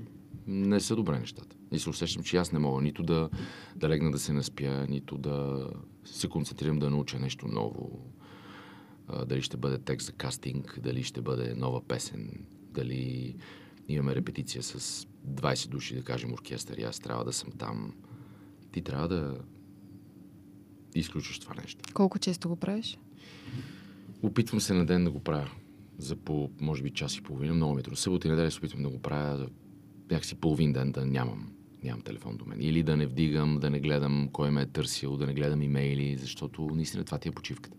не 0.48 0.80
са 0.80 0.96
добре 0.96 1.20
нещата. 1.20 1.56
И 1.72 1.80
се 1.80 1.90
усещам, 1.90 2.24
че 2.24 2.38
аз 2.38 2.52
не 2.52 2.60
мога 2.60 2.82
нито 2.82 3.04
да, 3.04 3.30
да 3.76 3.90
легна 3.90 4.12
да 4.12 4.20
се 4.20 4.34
наспя, 4.34 4.86
нито 4.90 5.18
да 5.18 5.68
се 6.06 6.28
концентрирам 6.28 6.80
да 6.80 6.90
науча 6.90 7.20
нещо 7.20 7.48
ново. 7.48 7.90
Дали 9.26 9.42
ще 9.42 9.58
бъде 9.58 9.78
текст 9.78 10.06
за 10.06 10.14
кастинг, 10.14 10.80
дали 10.84 11.04
ще 11.04 11.22
бъде 11.22 11.56
нова 11.56 11.88
песен, 11.88 12.46
дали 12.72 13.36
имаме 13.88 14.16
репетиция 14.16 14.64
с 14.64 15.08
20 15.28 15.68
души, 15.68 15.96
да 15.96 16.04
кажем, 16.04 16.34
оркестър 16.34 16.78
и 16.78 16.84
аз 16.84 17.00
трябва 17.00 17.26
да 17.26 17.34
съм 17.34 17.52
там. 17.52 17.94
Ти 18.72 18.82
трябва 18.82 19.08
да 19.08 19.38
изключиш 20.96 21.40
това 21.40 21.56
нещо. 21.56 21.94
Колко 21.94 22.20
често 22.20 22.50
го 22.50 22.56
правиш? 22.56 22.98
Опитвам 24.24 24.62
се 24.62 24.74
на 24.74 24.86
ден 24.86 25.04
да 25.04 25.12
го 25.12 25.20
правя. 25.20 25.52
За 25.98 26.16
по, 26.16 26.50
може 26.62 26.84
би, 26.84 26.90
час 26.90 27.18
и 27.18 27.22
половина. 27.22 27.54
Много 27.54 27.74
ми 27.74 27.80
е 27.80 27.84
трудно. 27.84 27.98
Събота 27.98 28.28
и 28.28 28.32
неделя 28.32 28.52
се 28.52 28.58
опитвам 28.58 28.84
да 28.84 28.90
го 28.90 29.00
правя 29.00 29.50
някакси 30.12 30.36
половин 30.36 30.74
ден 30.74 30.92
да 30.92 31.06
нямам, 31.06 31.52
нямам 31.84 32.02
телефон 32.02 32.38
до 32.38 32.46
мен. 32.46 32.62
Или 32.62 32.84
да 32.84 32.98
не 32.98 33.06
вдигам, 33.06 33.60
да 33.60 33.70
не 33.70 33.80
гледам 33.80 34.30
кой 34.32 34.52
ме 34.52 34.62
е 34.62 34.66
търсил, 34.66 35.18
да 35.18 35.28
не 35.28 35.34
гледам 35.34 35.62
имейли, 35.62 36.18
защото 36.18 36.70
наистина 36.74 37.04
това 37.04 37.18
ти 37.18 37.30
е 37.30 37.32
почивката. 37.32 37.78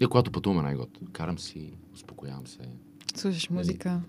И 0.00 0.06
когато 0.06 0.30
пътуваме 0.32 0.62
най-год, 0.62 0.98
карам 1.12 1.38
си, 1.38 1.72
успокоявам 1.94 2.46
се, 2.46 2.58
Слушаш 3.16 3.50
музика. 3.50 4.00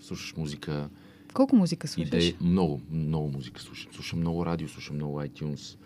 слушаш 0.00 0.36
музика, 0.36 0.90
Колко 1.34 1.56
музика 1.56 1.88
слушаш? 1.88 2.08
идеи, 2.08 2.36
много, 2.40 2.80
много 2.90 3.28
музика 3.28 3.60
слушам. 3.60 3.92
Слушам 3.92 4.18
много 4.18 4.46
радио, 4.46 4.68
слушам 4.68 4.96
много 4.96 5.20
iTunes, 5.20 5.78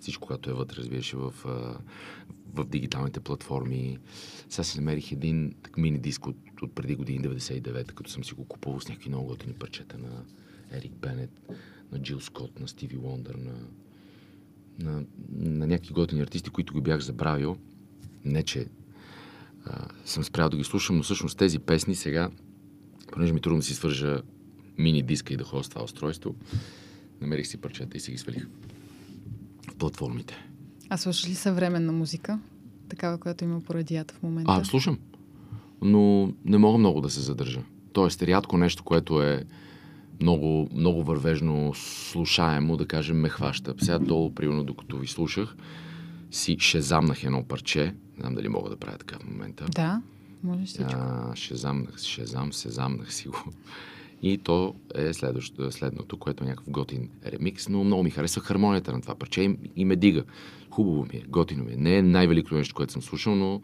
всичко, 0.00 0.28
което 0.28 0.50
е 0.50 0.54
вътре, 0.54 0.76
разбираш, 0.76 1.12
в, 1.12 1.34
а, 1.44 1.78
в 2.54 2.64
дигиталните 2.64 3.20
платформи. 3.20 3.98
Сега 4.48 4.64
си 4.64 4.78
намерих 4.78 5.12
един 5.12 5.54
так, 5.62 5.76
мини 5.76 5.98
диск 5.98 6.26
от, 6.26 6.36
от 6.62 6.72
преди 6.74 6.94
години, 6.94 7.24
99-та, 7.24 7.92
като 7.94 8.10
съм 8.10 8.24
си 8.24 8.34
го 8.34 8.44
купувал 8.44 8.80
с 8.80 8.88
някакви 8.88 9.08
много 9.08 9.26
готини 9.26 9.52
парчета 9.52 9.98
на 9.98 10.24
Ерик 10.72 10.92
Бенет, 10.92 11.30
на 11.92 12.02
Джил 12.02 12.20
Скот, 12.20 12.60
на 12.60 12.68
Стиви 12.68 12.96
Лондър, 12.96 13.34
на, 13.34 13.54
на, 14.78 15.04
на 15.30 15.66
някакви 15.66 15.94
готини 15.94 16.22
артисти, 16.22 16.50
които 16.50 16.72
го 16.72 16.80
бях 16.80 17.00
забравил. 17.00 17.56
Не, 18.24 18.42
че 18.42 18.66
а, 19.66 19.88
съм 20.04 20.24
спрял 20.24 20.48
да 20.48 20.56
ги 20.56 20.64
слушам, 20.64 20.96
но 20.96 21.02
всъщност 21.02 21.38
тези 21.38 21.58
песни 21.58 21.94
сега, 21.94 22.30
понеже 23.12 23.32
ми 23.32 23.38
е 23.38 23.42
трудно 23.42 23.58
да 23.58 23.64
си 23.64 23.74
свържа 23.74 24.22
мини 24.78 25.02
диска 25.02 25.34
и 25.34 25.36
да 25.36 25.44
ходя 25.44 25.64
с 25.64 25.68
това 25.68 25.82
устройство, 25.82 26.34
намерих 27.20 27.46
си 27.46 27.56
парчета 27.56 27.96
и 27.96 28.00
си 28.00 28.12
ги 28.12 28.18
свалих 28.18 28.46
в 29.70 29.74
платформите. 29.74 30.46
А 30.88 30.96
слушаш 30.96 31.28
ли 31.28 31.34
съвременна 31.34 31.92
музика? 31.92 32.38
Такава, 32.88 33.18
която 33.18 33.44
има 33.44 33.60
по 33.60 33.74
радията 33.74 34.14
в 34.14 34.22
момента? 34.22 34.52
А, 34.52 34.64
слушам. 34.64 34.98
Но 35.82 36.32
не 36.44 36.58
мога 36.58 36.78
много 36.78 37.00
да 37.00 37.10
се 37.10 37.20
задържа. 37.20 37.60
Тоест, 37.92 38.22
рядко 38.22 38.58
нещо, 38.58 38.84
което 38.84 39.22
е 39.22 39.44
много, 40.20 40.68
много 40.74 41.04
вървежно 41.04 41.74
слушаемо, 41.74 42.76
да 42.76 42.86
кажем, 42.86 43.20
ме 43.20 43.28
хваща. 43.28 43.74
Сега 43.80 43.98
долу, 43.98 44.34
примерно, 44.34 44.64
докато 44.64 44.98
ви 44.98 45.06
слушах, 45.06 45.56
си 46.30 46.56
шезамнах 46.60 47.24
едно 47.24 47.44
парче. 47.44 47.84
Не 47.84 47.94
знам 48.20 48.34
дали 48.34 48.48
мога 48.48 48.70
да 48.70 48.76
правя 48.76 48.98
така 48.98 49.18
в 49.18 49.30
момента. 49.30 49.64
Да, 49.64 50.02
можеш 50.44 50.68
всичко. 50.68 50.92
А, 50.94 51.36
шезамнах, 51.36 51.98
шезам, 51.98 52.52
сезамнах 52.52 53.14
си 53.14 53.28
го. 53.28 53.38
И 54.22 54.38
то 54.38 54.74
е 54.94 55.12
следващото, 55.12 55.72
следното, 55.72 56.16
което 56.16 56.44
е 56.44 56.46
някакъв 56.46 56.70
готин 56.70 57.08
ремикс, 57.26 57.68
но 57.68 57.84
много 57.84 58.02
ми 58.02 58.10
харесва 58.10 58.40
хармонията 58.40 58.92
на 58.92 59.00
това 59.00 59.14
парче 59.14 59.42
и, 59.42 59.56
и 59.76 59.84
ме 59.84 59.96
дига. 59.96 60.24
Хубаво 60.70 61.02
ми 61.02 61.16
е, 61.16 61.22
готино 61.28 61.64
ми 61.64 61.72
е. 61.72 61.76
Не 61.76 61.96
е 61.96 62.02
най-великото 62.02 62.54
нещо, 62.54 62.74
което 62.74 62.92
съм 62.92 63.02
слушал, 63.02 63.34
но 63.36 63.60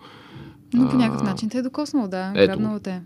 Но 0.75 0.89
по 0.89 0.95
а, 0.95 0.99
някакъв 0.99 1.23
начин 1.23 1.49
те 1.49 1.59
е 1.59 1.63
докоснал, 1.63 2.09
да. 2.09 2.33
ето 2.37 2.47
Грабнало 2.53 2.79
те. 2.79 3.03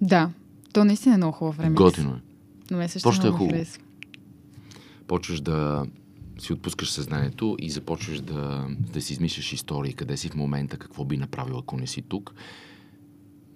Да, 0.00 0.30
то 0.72 0.84
наистина 0.84 1.14
е 1.14 1.18
много 1.18 1.32
хубав 1.32 1.56
време. 1.56 1.74
готино 1.74 2.10
е. 2.10 2.20
Но 2.70 2.78
ме 2.78 2.88
също 2.88 3.08
Просто 3.08 3.26
е 3.26 3.30
хубаво. 3.30 3.50
харесва. 3.50 3.82
Почваш 5.12 5.40
да 5.40 5.86
си 6.38 6.52
отпускаш 6.52 6.90
съзнанието 6.90 7.56
и 7.60 7.70
започваш 7.70 8.20
да, 8.20 8.66
да 8.92 9.00
си 9.00 9.12
измисляш 9.12 9.52
истории, 9.52 9.92
къде 9.92 10.16
си 10.16 10.28
в 10.28 10.34
момента, 10.34 10.76
какво 10.76 11.04
би 11.04 11.16
направил, 11.16 11.58
ако 11.58 11.76
не 11.76 11.86
си 11.86 12.02
тук. 12.02 12.34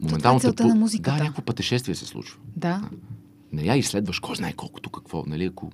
това 0.09 0.35
е 0.35 0.39
целта 0.39 0.67
на 0.67 0.75
музиката. 0.75 1.17
Да, 1.17 1.23
някакво 1.23 1.43
пътешествие 1.43 1.95
се 1.95 2.07
случва. 2.07 2.39
Да. 2.57 2.91
Не 3.53 3.63
я 3.63 3.77
изследваш 3.77 4.19
кой 4.19 4.37
знае 4.37 4.53
колкото 4.53 4.91
какво, 4.91 5.25
нали, 5.27 5.45
ако 5.45 5.73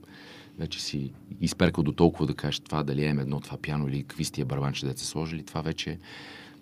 вече 0.58 0.82
си 0.82 1.12
изперкал 1.40 1.84
до 1.84 1.92
толкова 1.92 2.26
да 2.26 2.34
кажеш 2.34 2.60
това 2.60 2.82
дали 2.82 3.04
е 3.04 3.08
едно 3.08 3.40
това 3.40 3.56
пяно 3.56 3.88
или 3.88 4.02
какви 4.02 4.24
сте 4.24 4.34
тия 4.34 4.44
барабанче 4.44 4.86
да 4.86 4.98
са 4.98 5.06
сложили, 5.06 5.42
това 5.42 5.62
вече 5.62 5.98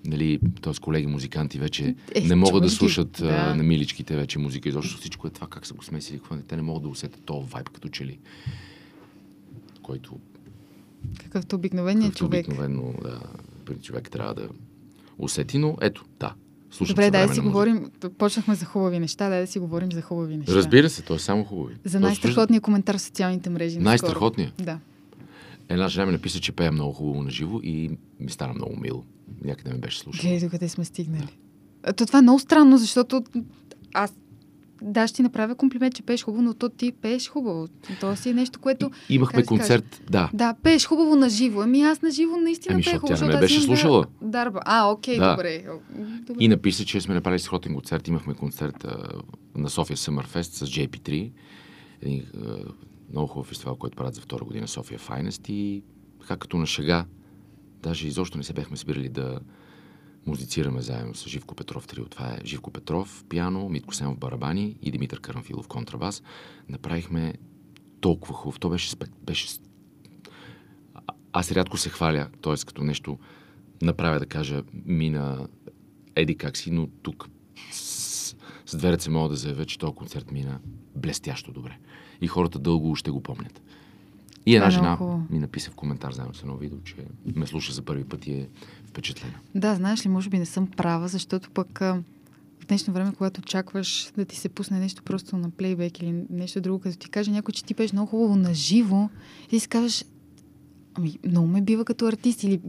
нали, 0.05 0.39
т.е. 0.63 0.73
колеги 0.81 1.07
музиканти 1.07 1.59
вече 1.59 1.95
Е, 2.15 2.21
не 2.21 2.35
могат 2.35 2.63
да 2.63 2.71
слушат 2.71 3.11
да. 3.11 3.29
а, 3.29 3.55
на 3.55 3.63
миличките 3.63 4.17
вече 4.17 4.39
музика. 4.39 4.69
Изобщо 4.69 5.01
всичко 5.01 5.27
е 5.27 5.31
това, 5.31 5.47
как 5.47 5.67
са 5.67 5.75
го 5.75 5.85
смесили, 5.85 6.19
какво 6.19 6.35
не. 6.35 6.43
Те 6.43 6.57
не 6.57 6.63
могат 6.63 6.83
да 6.83 6.89
усетят 6.89 7.25
този 7.25 7.49
вайб, 7.49 7.69
като 7.69 7.89
че 7.89 8.07
ли, 8.07 8.19
който 9.91 10.19
Какъвто 11.19 11.57
обикновеният 11.57 12.17
човек. 12.17 12.47
обикновено 12.47 12.95
да, 13.03 13.21
при 13.65 13.75
човек 13.75 14.11
трябва 14.11 14.35
да 14.35 14.49
усети, 15.19 15.59
но 15.59 15.77
ето, 15.81 16.05
да. 16.21 16.35
Слушам 16.71 16.95
Добре, 16.95 17.11
дай 17.11 17.27
да 17.27 17.35
си 17.35 17.41
музика. 17.41 17.47
говорим. 17.53 17.91
Почнахме 18.19 18.55
за 18.55 18.65
хубави 18.65 18.99
неща, 18.99 19.29
дай 19.29 19.41
да 19.41 19.47
си 19.47 19.59
говорим 19.59 19.93
за 19.93 20.03
хубави 20.03 20.37
неща. 20.37 20.55
Разбира 20.55 20.89
се, 20.91 21.03
то 21.03 21.15
е 21.15 21.19
само 21.19 21.45
хубаво. 21.45 21.69
За 21.85 22.01
най-страхотния 22.01 22.61
коментар 22.61 22.97
в 22.97 23.01
социалните 23.01 23.51
мрежи. 23.51 23.79
Най-страхотния? 23.79 24.53
Да. 24.59 24.79
Една 25.69 25.89
жена 25.89 26.07
ми 26.07 26.13
написа, 26.13 26.41
че 26.41 26.53
пея 26.53 26.73
много 26.73 26.93
хубаво 26.93 27.23
на 27.23 27.31
живо 27.31 27.61
и 27.63 27.91
ми 28.21 28.31
стана 28.31 28.55
много 28.55 28.77
мило. 28.77 29.05
Някъде 29.45 29.71
ме 29.71 29.79
беше 29.79 29.99
слушал. 29.99 30.21
Гледай 30.23 30.41
докъде 30.41 30.69
сме 30.69 30.85
стигнали. 30.85 31.37
А, 31.83 31.93
То 31.93 32.07
това 32.07 32.19
е 32.19 32.23
много 32.23 32.39
странно, 32.39 32.79
защото 32.79 33.25
аз 33.95 34.13
да, 34.83 35.07
ще 35.07 35.17
ти 35.17 35.23
направя 35.23 35.55
комплимент, 35.55 35.95
че 35.95 36.03
пееш 36.03 36.25
хубаво, 36.25 36.43
но 36.43 36.55
то 36.55 36.69
ти 36.69 36.93
пееш 36.93 37.29
хубаво. 37.29 37.69
То 38.01 38.17
си 38.17 38.31
е 38.31 38.35
нещо, 38.35 38.61
което... 38.61 38.91
И, 39.09 39.15
имахме 39.15 39.45
концерт, 39.45 40.03
да. 40.11 40.31
Да, 40.35 40.55
пееш 40.63 40.87
хубаво 40.87 41.17
на 41.17 41.29
живо. 41.29 41.61
Ами 41.61 41.83
аз 41.83 42.03
на 42.03 42.11
живо 42.11 42.37
наистина 42.37 42.75
Ами, 42.75 42.83
пея 42.85 42.99
хубаво. 42.99 43.19
тя 43.19 43.27
не 43.27 43.35
ме 43.35 43.41
беше 43.41 43.61
слушала. 43.61 44.07
Да, 44.23 44.29
дарба. 44.29 44.61
А, 44.65 44.91
окей, 44.91 45.19
Да. 45.19 45.31
добре. 45.31 45.65
Добре. 46.27 46.45
И 46.45 46.49
написа, 46.49 46.85
че 46.85 47.01
сме 47.01 47.15
направили 47.15 47.41
сходен 47.41 47.75
концерт. 47.75 48.09
Имахме 48.09 48.35
концерт 48.35 48.85
а, 48.85 49.09
на 49.55 49.71
София 49.71 49.97
Summerfest 49.97 50.65
с 50.65 50.67
JP3. 50.67 51.31
Един 52.03 52.23
а, 52.47 52.57
много 53.13 53.27
хубав 53.27 53.47
фестивал, 53.47 53.77
който 53.77 53.97
правят 53.97 54.15
за 54.15 54.21
втора 54.21 54.45
година 54.45 54.69
София 54.69 54.99
Finest. 54.99 55.51
И 55.51 55.83
така 56.21 56.37
като 56.37 56.57
на 56.57 56.67
шега, 56.67 57.05
даже 57.83 58.09
изобщо 58.09 58.39
не 58.39 58.45
се 58.45 58.53
бяхме 58.53 58.77
събирали 58.77 59.09
да 59.09 59.41
музицираме 60.31 60.81
заедно 60.81 61.15
с 61.15 61.29
Живко 61.29 61.55
Петров 61.55 61.87
трио. 61.87 62.05
Това 62.05 62.27
е 62.27 62.39
Живко 62.45 62.71
Петров, 62.71 63.25
пиано, 63.29 63.69
Митко 63.69 63.95
Сенов 63.95 64.19
барабани 64.19 64.77
и 64.83 64.91
Димитър 64.91 65.21
Карамфилов 65.21 65.69
контрабас. 65.69 66.23
Направихме 66.69 67.35
толкова 68.01 68.35
хубаво. 68.35 68.59
То 68.59 68.69
беше, 68.69 68.97
беше... 69.23 69.59
Аз 71.33 71.53
рядко 71.53 71.77
се 71.77 71.91
хваля, 71.91 72.29
т.е. 72.43 72.55
като 72.67 72.85
нещо 72.85 73.19
направя 73.83 74.19
да 74.19 74.27
кажа 74.27 74.63
мина 74.87 75.49
еди 76.17 76.37
как 76.37 76.57
си, 76.57 76.71
но 76.71 76.87
тук 76.87 77.29
с, 77.73 78.37
с 78.67 78.77
две 78.77 78.93
ръце 78.93 79.11
мога 79.11 79.29
да 79.29 79.37
заявя, 79.37 79.65
че 79.65 79.79
този 79.79 79.95
концерт 79.95 80.31
мина 80.31 80.61
блестящо 80.97 81.53
добре. 81.53 81.79
И 82.21 82.27
хората 82.27 82.59
дълго 82.59 82.97
ще 82.97 83.11
го 83.11 83.23
помнят. 83.23 83.63
И 84.47 84.55
една 84.55 84.69
е 84.69 84.71
жена 84.71 84.99
ми 85.31 85.39
написа 85.39 85.71
в 85.71 85.75
коментар 85.75 86.13
заедно 86.13 86.35
с 86.35 86.43
едно 86.43 86.57
видео, 86.57 86.79
че 86.85 86.97
ме 87.37 87.47
слуша 87.47 87.73
за 87.73 87.83
първи 87.83 88.05
път 88.05 88.27
и 88.27 88.33
е 88.33 88.49
впечатлена. 88.91 89.35
Да, 89.55 89.75
знаеш 89.75 90.05
ли, 90.05 90.09
може 90.09 90.29
би 90.31 90.39
не 90.39 90.47
съм 90.47 90.67
права, 90.67 91.09
защото 91.09 91.51
пък 91.51 91.81
а, 91.83 91.95
в 92.61 92.67
днешно 92.67 92.95
време, 92.95 93.13
когато 93.19 93.41
очакваш 93.41 94.11
да 94.17 94.25
ти 94.25 94.37
се 94.37 94.49
пусне 94.49 94.79
нещо 94.79 95.03
просто 95.03 95.37
на 95.37 95.51
плейбек 95.51 96.01
или 96.01 96.15
нещо 96.31 96.61
друго, 96.61 96.79
като 96.79 96.97
ти 96.97 97.09
каже 97.09 97.31
някой, 97.31 97.53
че 97.53 97.65
ти 97.65 97.75
пееш 97.75 97.93
много 97.93 98.07
хубаво 98.07 98.37
на 98.37 98.55
живо, 98.55 99.09
и 99.45 99.49
ти 99.49 99.61
си 99.61 99.69
кажеш, 99.69 100.05
ами 100.95 101.19
много 101.27 101.47
ме 101.47 101.61
бива 101.61 101.85
като 101.85 102.07
артист 102.07 102.43
или 102.43 102.61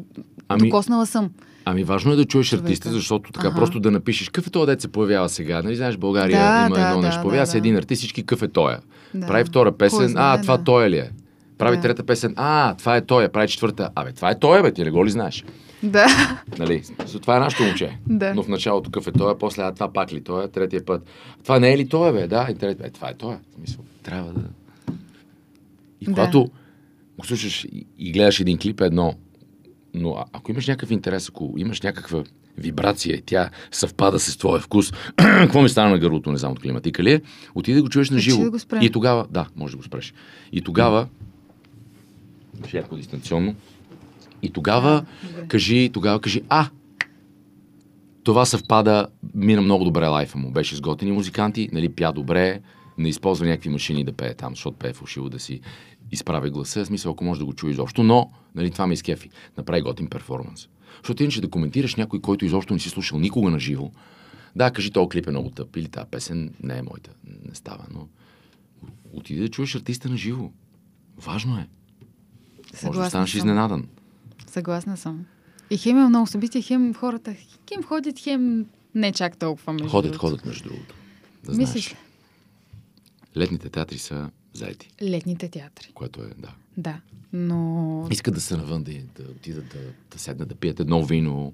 Ами- 0.47 0.61
докоснала 0.61 1.05
съм. 1.05 1.29
Ами 1.65 1.83
важно 1.83 2.11
е 2.11 2.15
да 2.15 2.25
чуеш 2.25 2.49
Човека. 2.49 2.65
артиста, 2.65 2.91
защото 2.91 3.31
така 3.31 3.47
Аха. 3.47 3.55
просто 3.57 3.79
да 3.79 3.91
напишеш 3.91 4.27
какъв 4.29 4.47
е 4.47 4.51
този 4.51 4.65
дет 4.65 4.81
се 4.81 4.87
появява 4.87 5.29
сега. 5.29 5.61
Нали 5.61 5.75
знаеш, 5.75 5.97
България 5.97 6.39
Да, 6.39 6.65
има 6.67 6.75
да, 6.75 6.81
едно 6.81 7.01
да, 7.01 7.07
нещо. 7.07 7.19
да, 7.19 7.23
Появява 7.23 7.45
се 7.47 7.51
да. 7.51 7.57
един 7.57 7.75
артист, 7.75 7.99
всички 7.99 8.21
какъв 8.21 8.41
е 8.41 8.47
тоя. 8.47 8.79
Да. 9.13 9.27
Прави 9.27 9.43
втора 9.45 9.71
песен, 9.71 9.97
Кой 9.97 10.05
а, 10.05 10.09
знае, 10.09 10.41
това 10.41 10.57
да. 10.57 10.63
той 10.63 10.89
ли 10.89 10.97
е? 10.97 11.11
Прави 11.57 11.75
Да. 11.75 11.81
трета 11.81 12.03
песен, 12.03 12.33
а, 12.35 12.75
това 12.75 12.95
е 12.95 13.05
той, 13.05 13.29
прави 13.29 13.47
четвърта. 13.47 13.89
Абе, 13.95 14.11
това 14.11 14.31
е 14.31 14.39
той, 14.39 14.61
бе, 14.61 14.73
ти 14.73 14.83
не 14.83 14.91
го 14.91 15.05
ли 15.05 15.09
знаеш? 15.09 15.45
Да, 15.83 16.07
Нали? 16.59 16.83
Това 17.21 17.37
е 17.37 17.39
нашето 17.39 17.63
момче. 17.63 17.97
Да. 18.07 18.33
Но 18.33 18.43
в 18.43 18.47
началото 18.47 18.91
какъв 18.91 19.07
е 19.07 19.11
той, 19.11 19.37
после 19.37 19.63
а, 19.63 19.73
това 19.73 19.93
пак 19.93 20.13
ли 20.13 20.23
той, 20.23 20.45
е, 20.45 20.47
третия 20.47 20.85
път. 20.85 21.05
Това 21.43 21.59
не 21.59 21.73
е 21.73 21.77
ли 21.77 21.89
той, 21.89 22.13
бе, 22.13 22.27
да? 22.27 22.47
И 22.51 22.55
третия, 22.55 22.87
е, 22.87 22.89
това 22.89 23.09
е 23.09 23.13
той. 23.13 23.35
В 23.35 23.55
смисъл, 23.55 23.83
трябва 24.03 24.33
да... 24.33 24.41
И 26.01 26.05
Да. 26.05 26.11
когато 26.11 26.49
го 27.17 27.25
слушаш 27.25 27.63
и, 27.63 27.85
и 27.97 28.11
гледаш 28.11 28.39
един 28.39 28.57
клип, 28.57 28.81
е 28.81 28.85
едно. 28.85 29.13
Но 29.93 30.11
а- 30.11 30.25
ако 30.33 30.51
имаш 30.51 30.67
някакъв 30.67 30.91
интерес, 30.91 31.29
ако 31.29 31.53
имаш 31.57 31.81
някаква 31.81 32.23
вибрация 32.57 33.15
и 33.15 33.21
тя 33.21 33.49
съвпада 33.71 34.19
с 34.19 34.37
твоя 34.37 34.61
вкус, 34.61 34.91
какво 35.15 35.61
ми 35.61 35.69
стана 35.69 35.89
на 35.89 35.99
гърлото, 35.99 36.31
не 36.31 36.37
знам 36.37 36.51
от 36.51 36.59
климатика 36.59 37.03
ли 37.03 37.11
е, 37.11 37.21
отиди 37.55 37.75
да 37.75 37.81
го 37.83 37.89
чуеш 37.89 38.09
на 38.09 38.13
Значи 38.13 38.29
живо. 38.29 38.43
да 38.43 38.51
го 38.51 38.59
спрем. 38.59 38.81
И 38.81 38.89
тогава, 38.89 39.27
да, 39.29 39.47
може 39.55 39.71
да 39.71 39.77
го 39.77 39.83
спреш. 39.83 40.13
И 40.51 40.61
тогава, 40.61 41.07
широко 42.67 42.95
дистанционно, 42.95 43.55
и 44.41 44.51
тогава 44.51 45.05
кажи, 45.47 45.89
тогава 45.93 46.21
кажи, 46.21 46.41
а, 46.49 46.69
това 48.23 48.45
съвпада, 48.45 49.07
мина 49.33 49.61
много 49.61 49.83
добре 49.83 50.07
лайфа 50.07 50.37
му. 50.37 50.51
Беше 50.51 50.75
с 50.75 50.81
готини 50.81 51.11
музиканти, 51.11 51.69
нали, 51.71 51.89
пя 51.89 52.11
добре, 52.11 52.61
не 52.97 53.09
използва 53.09 53.45
някакви 53.45 53.69
машини 53.69 54.03
да 54.03 54.13
пее 54.13 54.33
там, 54.33 54.55
защото 54.55 54.77
пее 54.77 54.93
фалшиво 54.93 55.29
да 55.29 55.39
си 55.39 55.61
изправя 56.11 56.49
гласа. 56.49 56.83
В 56.83 56.87
смисъл, 56.87 57.11
ако 57.11 57.23
може 57.23 57.39
да 57.39 57.45
го 57.45 57.53
чуе 57.53 57.71
изобщо, 57.71 58.03
но 58.03 58.31
нали, 58.55 58.71
това 58.71 58.87
ме 58.87 58.93
изкефи. 58.93 59.29
Направи 59.57 59.81
готин 59.81 60.07
перформанс. 60.07 60.67
Защото 60.97 61.23
иначе 61.23 61.41
да 61.41 61.49
коментираш 61.49 61.95
някой, 61.95 62.21
който 62.21 62.45
изобщо 62.45 62.73
не 62.73 62.79
си 62.79 62.89
слушал 62.89 63.19
никога 63.19 63.49
на 63.49 63.59
живо, 63.59 63.91
да, 64.55 64.71
кажи, 64.71 64.91
този 64.91 65.09
клип 65.09 65.27
е 65.27 65.31
много 65.31 65.49
тъп 65.49 65.75
или 65.75 65.87
тази 65.87 66.07
песен 66.11 66.53
не 66.63 66.77
е 66.77 66.81
моята, 66.81 67.11
не 67.49 67.55
става, 67.55 67.85
но 67.93 68.07
отиди 69.13 69.39
да 69.39 69.49
чуеш 69.49 69.75
артиста 69.75 70.09
на 70.09 70.17
живо. 70.17 70.51
Важно 71.17 71.53
е. 71.53 71.55
Може 71.57 72.71
да 72.71 72.77
съгласна 72.77 73.09
станеш 73.09 73.31
съм. 73.31 73.37
изненадан. 73.37 73.87
Съгласна 74.51 74.97
съм. 74.97 75.25
И 75.69 75.77
хем 75.77 75.97
има 75.97 76.09
много 76.09 76.27
събития, 76.27 76.61
хем 76.61 76.93
хората, 76.93 77.35
хем 77.69 77.83
ходят, 77.83 78.19
хем 78.19 78.65
не 78.95 79.11
чак 79.11 79.37
толкова 79.37 79.73
между 79.73 79.89
Ходят, 79.89 80.11
другото. 80.11 80.27
ходят, 80.27 80.45
между 80.45 80.69
другото. 80.69 80.95
Да 81.43 81.51
Мислиш 81.51 81.83
знаеш. 81.83 81.91
ли? 81.91 81.97
Летните 83.37 83.69
театри 83.69 83.97
са 83.97 84.29
заети, 84.53 84.89
Летните 85.01 85.49
театри. 85.49 85.91
което 85.93 86.21
е, 86.21 86.29
да. 86.37 86.51
Да. 86.77 87.01
Но 87.33 88.07
Искат 88.11 88.33
да 88.33 88.41
се 88.41 88.57
навън, 88.57 88.83
да, 88.83 88.91
да 88.91 89.31
отидат 89.31 89.67
да, 89.67 89.79
да 90.11 90.19
седнат, 90.19 90.49
да 90.49 90.55
пият 90.55 90.79
едно 90.79 91.05
вино, 91.05 91.53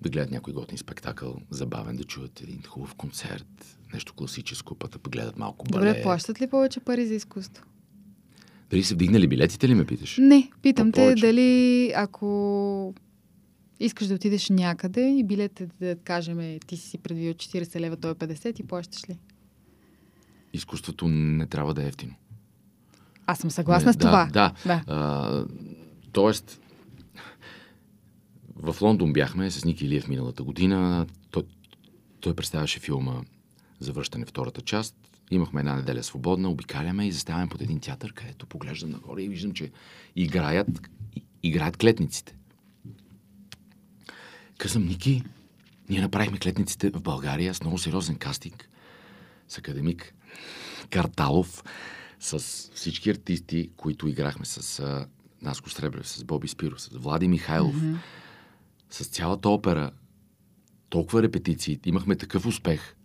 да 0.00 0.08
гледат 0.08 0.30
някой 0.30 0.52
готин 0.52 0.78
спектакъл, 0.78 1.36
забавен, 1.50 1.96
да 1.96 2.04
чуят 2.04 2.40
един 2.40 2.62
хубав 2.62 2.94
концерт, 2.94 3.78
нещо 3.92 4.14
класическо, 4.14 4.74
път 4.74 4.90
да 5.04 5.10
гледат 5.10 5.38
малко 5.38 5.66
балет. 5.66 5.88
добре, 5.88 6.02
плащат 6.02 6.40
ли 6.40 6.46
повече 6.46 6.80
пари 6.80 7.06
за 7.06 7.14
изкуство? 7.14 7.64
Дали 8.70 8.84
са 8.84 8.94
вдигнали 8.94 9.28
билетите 9.28 9.68
ли 9.68 9.74
ме 9.74 9.86
питаш? 9.86 10.18
Не, 10.18 10.50
питам 10.62 10.92
те 10.92 11.14
дали 11.14 11.92
ако 11.96 12.94
искаш 13.80 14.06
да 14.06 14.14
отидеш 14.14 14.48
някъде 14.48 15.08
и 15.18 15.24
билет 15.24 15.60
е, 15.60 15.68
да 15.80 15.96
кажем, 15.96 16.40
е, 16.40 16.58
ти 16.66 16.76
си 16.76 16.98
предвидил 16.98 17.32
40 17.32 17.80
лева, 17.80 17.96
той 17.96 18.10
е 18.10 18.14
50 18.14 18.60
и 18.60 18.62
плащаш 18.62 19.08
ли? 19.08 19.18
Изкуството 20.52 21.08
не 21.08 21.46
трябва 21.46 21.74
да 21.74 21.84
е 21.84 21.86
ефтино. 21.86 22.14
Аз 23.26 23.38
съм 23.38 23.50
съгласна 23.50 23.86
Не, 23.86 23.92
с 23.92 23.96
това. 23.96 24.28
Да, 24.32 24.52
да. 24.66 24.82
А, 24.86 25.44
тоест, 26.12 26.60
в 28.56 28.76
Лондон 28.82 29.12
бяхме 29.12 29.50
с 29.50 29.64
Ники 29.64 29.84
Илиев 29.84 30.08
миналата 30.08 30.42
година. 30.42 31.06
Той, 31.30 31.42
той 32.20 32.34
представяше 32.34 32.80
филма 32.80 33.20
Завръщане 33.80 34.26
втората 34.26 34.60
част. 34.60 34.99
Имахме 35.30 35.60
една 35.60 35.76
неделя 35.76 36.02
свободна, 36.02 36.50
обикаляме 36.50 37.06
и 37.06 37.12
заставаме 37.12 37.48
под 37.48 37.60
един 37.60 37.80
театър, 37.80 38.12
където 38.12 38.46
поглеждам 38.46 38.90
нагоре 38.90 39.22
и 39.22 39.28
виждам, 39.28 39.52
че 39.52 39.70
играят, 40.16 40.88
играят 41.42 41.76
клетниците. 41.76 42.34
Казвам, 44.58 44.86
Ники, 44.86 45.22
ние 45.88 46.00
направихме 46.00 46.38
клетниците 46.38 46.90
в 46.90 47.00
България 47.00 47.54
с 47.54 47.60
много 47.60 47.78
сериозен 47.78 48.16
кастинг. 48.16 48.68
С 49.48 49.58
академик 49.58 50.14
Карталов, 50.90 51.64
с 52.20 52.38
всички 52.74 53.10
артисти, 53.10 53.70
които 53.76 54.08
играхме 54.08 54.44
с 54.44 54.80
а, 54.80 55.06
Наско 55.42 55.70
Сребрев, 55.70 56.08
с 56.08 56.24
Боби 56.24 56.48
Спиров, 56.48 56.80
с 56.80 56.88
Влади 56.88 57.28
Михайлов, 57.28 57.76
mm-hmm. 57.76 57.96
с 58.90 59.06
цялата 59.06 59.48
опера, 59.48 59.90
толкова 60.88 61.22
репетиции, 61.22 61.80
имахме 61.84 62.16
такъв 62.16 62.46
успех. 62.46 62.96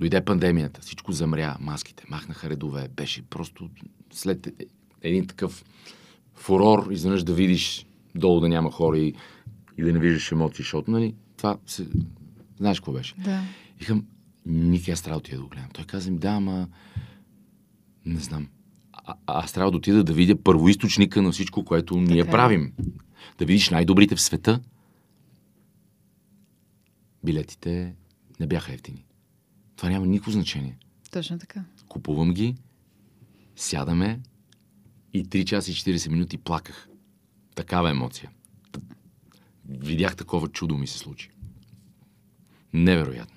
Дойде 0.00 0.24
пандемията, 0.24 0.80
всичко 0.80 1.12
замря, 1.12 1.56
маските, 1.60 2.04
махнаха 2.08 2.50
редове, 2.50 2.88
беше 2.96 3.22
просто 3.22 3.70
след 4.12 4.66
един 5.02 5.26
такъв 5.26 5.64
фурор, 6.34 6.88
изведнъж 6.90 7.22
да 7.22 7.34
видиш 7.34 7.86
долу 8.14 8.40
да 8.40 8.48
няма 8.48 8.70
хора 8.70 8.98
и, 8.98 9.14
и 9.78 9.82
да 9.82 9.92
не 9.92 9.98
виждаш 9.98 10.32
емоции, 10.32 10.62
защото, 10.62 10.90
нали, 10.90 11.14
това 11.36 11.58
се... 11.66 11.86
Знаеш 12.56 12.80
какво 12.80 12.92
беше? 12.92 13.14
Да. 13.18 13.42
Викам, 13.78 14.04
Ники, 14.46 14.90
аз 14.90 15.02
трябва 15.02 15.14
да 15.14 15.18
отида 15.18 15.36
да 15.36 15.42
го 15.42 15.48
гледам. 15.48 15.70
Той 15.72 15.84
каза 15.84 16.10
ми, 16.10 16.18
да, 16.18 16.28
ама... 16.28 16.68
Не 18.06 18.20
знам. 18.20 18.48
А, 18.92 19.14
аз 19.26 19.52
трябва 19.52 19.70
да 19.70 19.76
отида 19.76 20.04
да 20.04 20.12
видя 20.12 20.42
първоисточника 20.42 21.22
на 21.22 21.32
всичко, 21.32 21.64
което 21.64 22.00
ние 22.00 22.20
Така 22.20 22.28
е. 22.28 22.32
правим. 22.32 22.72
Да 23.38 23.44
видиш 23.44 23.70
най-добрите 23.70 24.16
в 24.16 24.20
света. 24.20 24.60
Билетите 27.24 27.94
не 28.40 28.46
бяха 28.46 28.72
ефтини. 28.72 29.04
Това 29.84 29.92
няма 29.92 30.06
никакво 30.06 30.30
значение. 30.30 30.76
Точно 31.10 31.38
така. 31.38 31.64
Купувам 31.88 32.34
ги, 32.34 32.56
сядаме 33.56 34.20
и 35.12 35.24
3 35.24 35.44
часа 35.44 35.70
и 35.70 35.74
40 35.74 36.08
минути 36.08 36.38
плаках. 36.38 36.88
Такава 37.54 37.90
емоция. 37.90 38.30
Видях 39.68 40.16
такова 40.16 40.48
чудо 40.48 40.78
ми 40.78 40.86
се 40.86 40.98
случи. 40.98 41.30
Невероятно. 42.72 43.36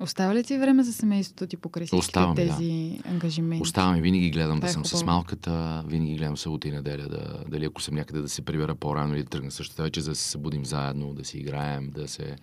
Остава 0.00 0.34
ли 0.34 0.44
ти 0.44 0.58
време 0.58 0.82
за 0.82 0.92
семейството 0.92 1.46
ти 1.46 1.56
покрай 1.56 1.86
всички 1.86 1.98
Оставам, 1.98 2.34
да. 2.34 2.46
тези 2.48 3.00
ангажименти? 3.04 3.62
Оставам 3.62 3.96
и 3.96 4.00
винаги 4.00 4.30
гледам 4.30 4.56
Това 4.56 4.66
да 4.66 4.70
е 4.70 4.72
съм 4.72 4.84
с 4.84 4.90
хубаво. 4.90 5.06
малката, 5.06 5.84
винаги 5.86 6.16
гледам 6.16 6.36
събота 6.36 6.68
и 6.68 6.70
неделя, 6.70 7.08
да, 7.08 7.44
дали 7.48 7.64
ако 7.64 7.82
съм 7.82 7.94
някъде 7.94 8.20
да 8.20 8.28
се 8.28 8.42
прибера 8.42 8.74
по-рано 8.74 9.14
или 9.14 9.22
да 9.22 9.28
тръгна 9.28 9.50
същата 9.50 9.82
вече, 9.82 10.00
за 10.00 10.10
да 10.10 10.16
се 10.16 10.30
събудим 10.30 10.64
заедно, 10.64 11.14
да 11.14 11.24
си 11.24 11.38
играем, 11.38 11.90
да 11.90 12.08
се 12.08 12.36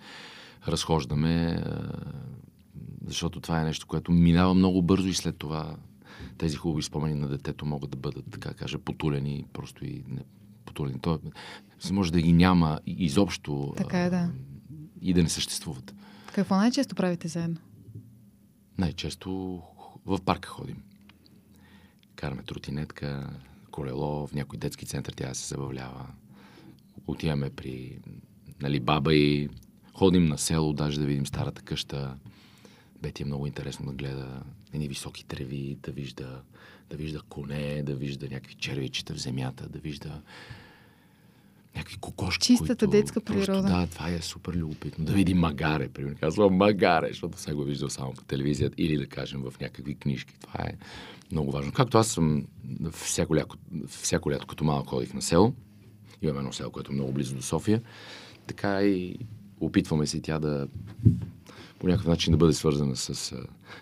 разхождаме, 0.67 1.63
защото 3.05 3.39
това 3.39 3.61
е 3.61 3.65
нещо, 3.65 3.88
което 3.88 4.11
минава 4.11 4.53
много 4.53 4.81
бързо 4.81 5.07
и 5.07 5.13
след 5.13 5.38
това 5.38 5.77
тези 6.38 6.55
хубави 6.55 6.83
спомени 6.83 7.15
на 7.15 7.27
детето 7.27 7.65
могат 7.65 7.89
да 7.89 7.97
бъдат, 7.97 8.25
така 8.31 8.53
кажа, 8.53 8.79
потулени, 8.79 9.45
просто 9.53 9.85
и 9.85 10.03
не, 10.07 10.21
потулени. 10.65 10.99
То, 10.99 11.19
може 11.91 12.11
да 12.11 12.21
ги 12.21 12.33
няма 12.33 12.79
изобщо 12.85 13.73
Така 13.77 13.99
е, 13.99 14.09
да. 14.09 14.29
и 15.01 15.13
да 15.13 15.23
не 15.23 15.29
съществуват. 15.29 15.95
Какво 16.33 16.55
най-често 16.55 16.95
правите 16.95 17.27
заедно? 17.27 17.57
Най-често 18.77 19.61
в 20.05 20.19
парка 20.25 20.49
ходим. 20.49 20.77
Караме 22.15 22.43
тротинетка, 22.43 23.29
колело, 23.71 24.27
в 24.27 24.33
някой 24.33 24.59
детски 24.59 24.85
център 24.85 25.13
тя 25.13 25.33
се 25.33 25.47
забавлява. 25.47 26.07
Отиваме 27.07 27.49
при 27.49 27.99
нали, 28.61 28.79
баба 28.79 29.15
и 29.15 29.49
ходим 29.93 30.25
на 30.25 30.38
село, 30.38 30.73
даже 30.73 30.99
да 30.99 31.05
видим 31.05 31.25
старата 31.25 31.61
къща. 31.61 32.15
Бети 33.01 33.23
е 33.23 33.25
много 33.25 33.47
интересно 33.47 33.86
да 33.86 33.93
гледа 33.93 34.43
едни 34.73 34.88
високи 34.88 35.25
треви, 35.25 35.77
да 35.84 35.91
вижда, 35.91 36.41
да 36.89 36.97
вижда 36.97 37.21
коне, 37.29 37.84
да 37.84 37.95
вижда 37.95 38.27
някакви 38.29 38.55
червичета 38.55 39.13
в 39.13 39.17
земята, 39.17 39.69
да 39.69 39.79
вижда 39.79 40.21
някакви 41.75 41.97
кокошки. 41.97 42.47
Чистата 42.47 42.86
които 42.86 42.97
детска 42.97 43.21
просто, 43.21 43.45
природа. 43.45 43.67
Да, 43.67 43.88
това 43.88 44.10
е 44.10 44.21
супер 44.21 44.53
любопитно. 44.53 45.05
Да 45.05 45.13
види 45.13 45.34
магаре, 45.34 45.89
примерно. 45.89 46.17
Казвам 46.19 46.55
магаре, 46.55 47.08
защото 47.08 47.39
сега 47.39 47.55
го 47.55 47.62
е 47.62 47.65
виждал 47.65 47.89
само 47.89 48.13
по 48.13 48.23
телевизията 48.23 48.75
или 48.77 48.97
да 48.97 49.08
кажем 49.08 49.41
в 49.41 49.60
някакви 49.60 49.95
книжки. 49.95 50.39
Това 50.39 50.63
е 50.63 50.73
много 51.31 51.51
важно. 51.51 51.71
Както 51.71 51.97
аз 51.97 52.08
съм 52.08 52.45
всяко 52.91 53.36
лято, 53.36 53.58
всяко 53.88 54.31
лято 54.31 54.47
като 54.47 54.63
малък 54.63 54.88
ходих 54.88 55.13
на 55.13 55.21
село. 55.21 55.53
Имаме 56.21 56.39
едно 56.39 56.53
село, 56.53 56.71
което 56.71 56.91
е 56.91 56.95
много 56.95 57.12
близо 57.12 57.36
до 57.36 57.41
София. 57.41 57.81
Така 58.47 58.84
и 58.84 59.17
опитваме 59.60 60.08
се 60.08 60.21
тя 60.21 60.39
да 60.39 60.67
по 61.79 61.88
някакъв 61.88 62.07
начин 62.07 62.31
да 62.31 62.38
бъде 62.38 62.53
свързана 62.53 62.95
с, 62.95 63.33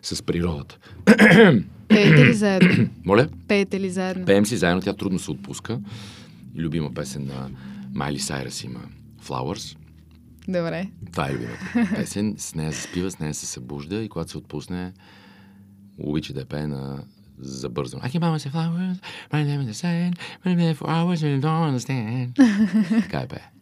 с 0.01 0.23
природата. 0.23 0.77
Пеете 1.87 2.25
ли 2.25 2.33
заедно? 2.33 2.89
Моля? 3.05 3.27
Пеете 3.47 3.79
ли 3.79 3.89
заедно? 3.89 4.25
Пеем 4.25 4.45
си 4.45 4.57
заедно, 4.57 4.81
тя 4.81 4.93
трудно 4.93 5.19
се 5.19 5.31
отпуска. 5.31 5.79
И 6.55 6.61
любима 6.61 6.93
песен 6.93 7.25
на 7.25 7.49
Майли 7.93 8.19
Сайрас 8.19 8.63
има 8.63 8.79
Flowers. 9.23 9.77
Добре. 10.47 10.89
Това 11.11 11.29
е 11.29 11.33
любимата 11.33 11.95
песен. 11.95 12.35
С 12.37 12.55
нея 12.55 12.71
заспива, 12.71 13.11
с 13.11 13.19
нея 13.19 13.33
се 13.33 13.45
събужда 13.45 13.95
и 13.95 14.09
когато 14.09 14.31
се 14.31 14.37
отпусне, 14.37 14.93
обича 15.97 16.33
да 16.33 16.45
пее 16.45 16.67
на 16.67 17.03
забързано. 17.39 18.03
I 18.03 18.19
buy 18.19 18.37
myself 18.37 18.53
flowers, 18.53 18.97
my 19.31 19.43
name 19.43 19.61
is 19.61 19.67
the 19.71 19.77
sun, 19.83 20.13
my 20.45 20.55
name 20.55 20.75
for 20.75 20.87
hours 20.87 21.19
and 21.23 21.31
you 21.35 21.41
don't 21.41 21.63
understand. 21.69 22.33
така 23.01 23.19
е 23.19 23.27
пее. 23.27 23.52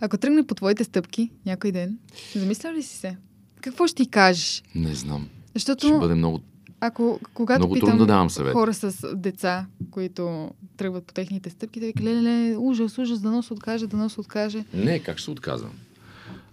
Ако 0.00 0.18
тръгне 0.18 0.46
по 0.46 0.54
твоите 0.54 0.84
стъпки 0.84 1.30
някой 1.46 1.72
ден, 1.72 1.98
замислял 2.34 2.72
ли 2.72 2.82
си 2.82 2.96
се? 2.96 3.16
Какво 3.60 3.86
ще 3.86 4.02
ти 4.02 4.10
кажеш? 4.10 4.62
Не 4.74 4.94
знам. 4.94 5.28
Защото 5.54 5.86
Ще 5.86 5.98
бъде 5.98 6.14
много... 6.14 6.40
ако 6.80 7.20
когато 7.34 7.60
Много 7.60 7.74
питам 7.74 7.98
да 7.98 8.06
давам 8.06 8.30
съвет. 8.30 8.52
хора 8.52 8.74
с 8.74 9.16
деца, 9.16 9.66
които 9.90 10.50
тръгват 10.76 11.04
по 11.04 11.14
техните 11.14 11.50
стъпки, 11.50 11.80
да 11.80 11.86
ви 11.86 11.92
леле, 12.02 12.56
ужас, 12.56 12.98
ужас, 12.98 13.20
да 13.20 13.30
нос 13.30 13.50
откаже, 13.50 13.86
да 13.86 13.96
нос 13.96 14.18
откаже. 14.18 14.64
Не, 14.74 14.98
как 14.98 15.18
ще 15.18 15.24
се 15.24 15.30
отказвам? 15.30 15.72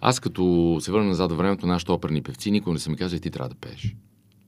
Аз 0.00 0.20
като 0.20 0.78
се 0.80 0.92
върна 0.92 1.06
назад 1.06 1.30
във 1.30 1.38
времето, 1.38 1.66
нашите 1.66 1.92
оперни 1.92 2.22
певци, 2.22 2.50
никой 2.50 2.72
не 2.72 2.78
са 2.78 2.90
ми 2.90 2.96
казали, 2.96 3.20
ти 3.20 3.30
трябва 3.30 3.48
да 3.48 3.54
пееш. 3.54 3.94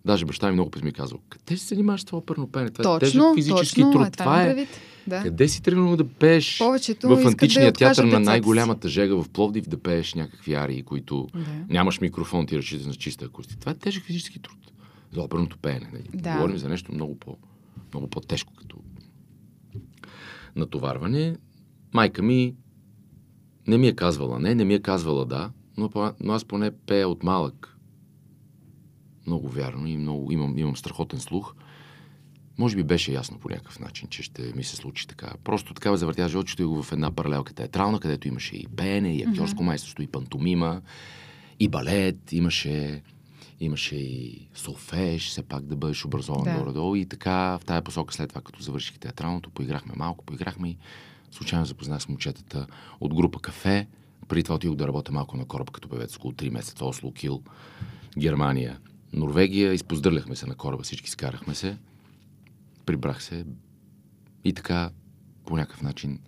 Даже 0.05 0.25
баща 0.25 0.47
ми 0.47 0.53
много 0.53 0.71
път 0.71 0.83
ми 0.83 0.88
е 0.88 0.93
казал, 0.93 1.19
къде 1.29 1.57
се 1.57 1.67
занимаваш 1.67 2.01
с 2.01 2.05
това 2.05 2.19
оперно 2.19 2.47
пеене? 2.49 2.71
Това 2.71 2.97
е 2.97 2.99
тежък 2.99 3.12
Точно, 3.14 3.35
физически 3.35 3.81
точно, 3.81 3.93
труд. 3.93 4.07
е, 4.07 4.11
това 4.11 4.43
е. 4.43 4.67
Да. 5.09 5.23
Къде 5.23 5.49
си 5.49 5.62
тръгнал 5.62 5.97
да 5.97 6.09
пееш 6.09 6.59
Повечето 6.59 7.09
в 7.09 7.27
античния 7.27 7.73
да 7.73 7.79
театър 7.79 8.05
на 8.05 8.21
най-голямата 8.21 8.88
жега 8.88 9.14
в 9.14 9.29
Пловдив 9.29 9.68
да 9.68 9.79
пееш 9.79 10.14
някакви 10.14 10.55
арии, 10.55 10.83
които 10.83 11.29
Да. 11.35 11.40
нямаш 11.68 12.01
микрофон, 12.01 12.47
ти 12.47 12.59
разчиташ 12.59 12.87
на 12.87 12.94
чиста 12.94 13.25
акустика. 13.25 13.61
Това 13.61 13.73
е 13.73 13.75
тежък 13.75 14.05
физически 14.05 14.38
труд. 14.38 14.59
За 15.12 15.23
оперното 15.23 15.59
пеене. 15.59 15.90
Нали? 15.92 16.05
Да. 16.14 16.33
Говорим 16.33 16.59
за 16.59 16.68
нещо 16.68 16.94
много, 16.94 17.18
по, 17.18 17.37
много 17.92 18.07
по-тежко 18.07 18.53
като 18.55 18.77
натоварване. 20.57 21.37
Майка 21.94 22.23
ми 22.23 22.55
не 23.66 23.79
ми 23.79 23.88
е 23.88 23.94
казвала 23.94 24.40
не, 24.40 24.55
не 24.55 24.64
ми 24.64 24.75
е 24.75 24.83
казвала 24.83 25.25
да, 25.25 25.51
но, 25.77 25.90
но 26.21 26.33
аз 26.33 26.44
поне 26.44 26.71
пея 26.71 27.09
от 27.09 27.23
малък. 27.23 27.79
Много 29.27 29.49
вярно 29.49 29.87
и 29.87 29.97
много, 29.97 30.33
имам, 30.33 30.59
имам 30.59 30.77
страхотен 30.77 31.21
слух. 31.21 31.55
Може 32.59 32.77
би 32.77 32.83
беше 32.83 33.12
ясно 33.12 33.38
по 33.38 33.49
някакъв 33.49 33.79
начин, 33.81 34.09
че 34.09 34.23
ще 34.23 34.42
ми 34.42 34.64
се 34.64 34.77
случи 34.77 35.07
така. 35.07 35.33
Просто 35.44 35.75
така 35.75 35.97
завъртя 35.97 36.29
живот, 36.29 36.47
че 36.47 36.64
го 36.64 36.83
в 36.83 36.92
една 36.92 37.11
паралелка 37.11 37.55
театрална, 37.55 38.01
където 38.01 38.29
имаше 38.29 38.57
и 38.57 38.66
пеене, 38.77 39.16
и 39.16 39.23
актьорско 39.23 39.62
майсторство, 39.62 40.03
и 40.03 40.07
пантомима, 40.07 40.83
и 41.61 41.68
балет, 41.68 42.33
имаше, 42.33 43.03
имаше 43.61 43.97
и 43.97 44.49
солфеж, 44.55 45.29
все 45.29 45.42
пак 45.42 45.64
да 45.64 45.77
бъдеш 45.77 46.05
образован 46.05 46.44
Да. 46.44 46.53
да. 46.53 46.59
горе-долу. 46.59 46.97
И 46.97 47.07
така 47.07 47.59
в 47.59 47.61
тая 47.66 47.83
посока 47.83 48.14
след 48.14 48.29
това, 48.29 48.40
като 48.40 48.62
завърших 48.62 48.99
театралното, 48.99 49.51
поиграхме 49.51 49.92
малко, 49.97 50.25
поиграхме 50.25 50.68
и 50.68 50.77
случайно 51.31 51.66
запознах 51.66 52.03
с 52.03 52.09
момчетата 52.09 52.66
от 53.01 53.14
група 53.14 53.40
Кафе. 53.40 53.87
Преди 54.29 54.42
това 54.42 54.55
отидох 54.55 54.77
да 54.77 54.88
работя 54.88 55.12
малко 55.12 55.37
на 55.37 55.44
кораб 55.44 55.71
като 55.71 55.88
певец 55.88 56.16
около 56.16 56.33
3 56.33 56.51
месеца. 56.51 56.85
Осло, 56.85 57.12
Кил, 57.12 57.42
Германия, 58.18 58.79
Норвегия. 59.12 59.73
Изпоздърляхме 59.73 60.37
се 60.37 60.47
на 60.47 60.55
кораба, 60.55 60.83
всички 60.83 61.11
скарахме 61.11 61.55
се. 61.55 61.77
Прибрах 62.88 63.22
се 63.22 63.44
и 64.44 64.53
така 64.53 64.90
по 65.46 65.57
някакъв 65.57 65.83
начин 65.83 66.18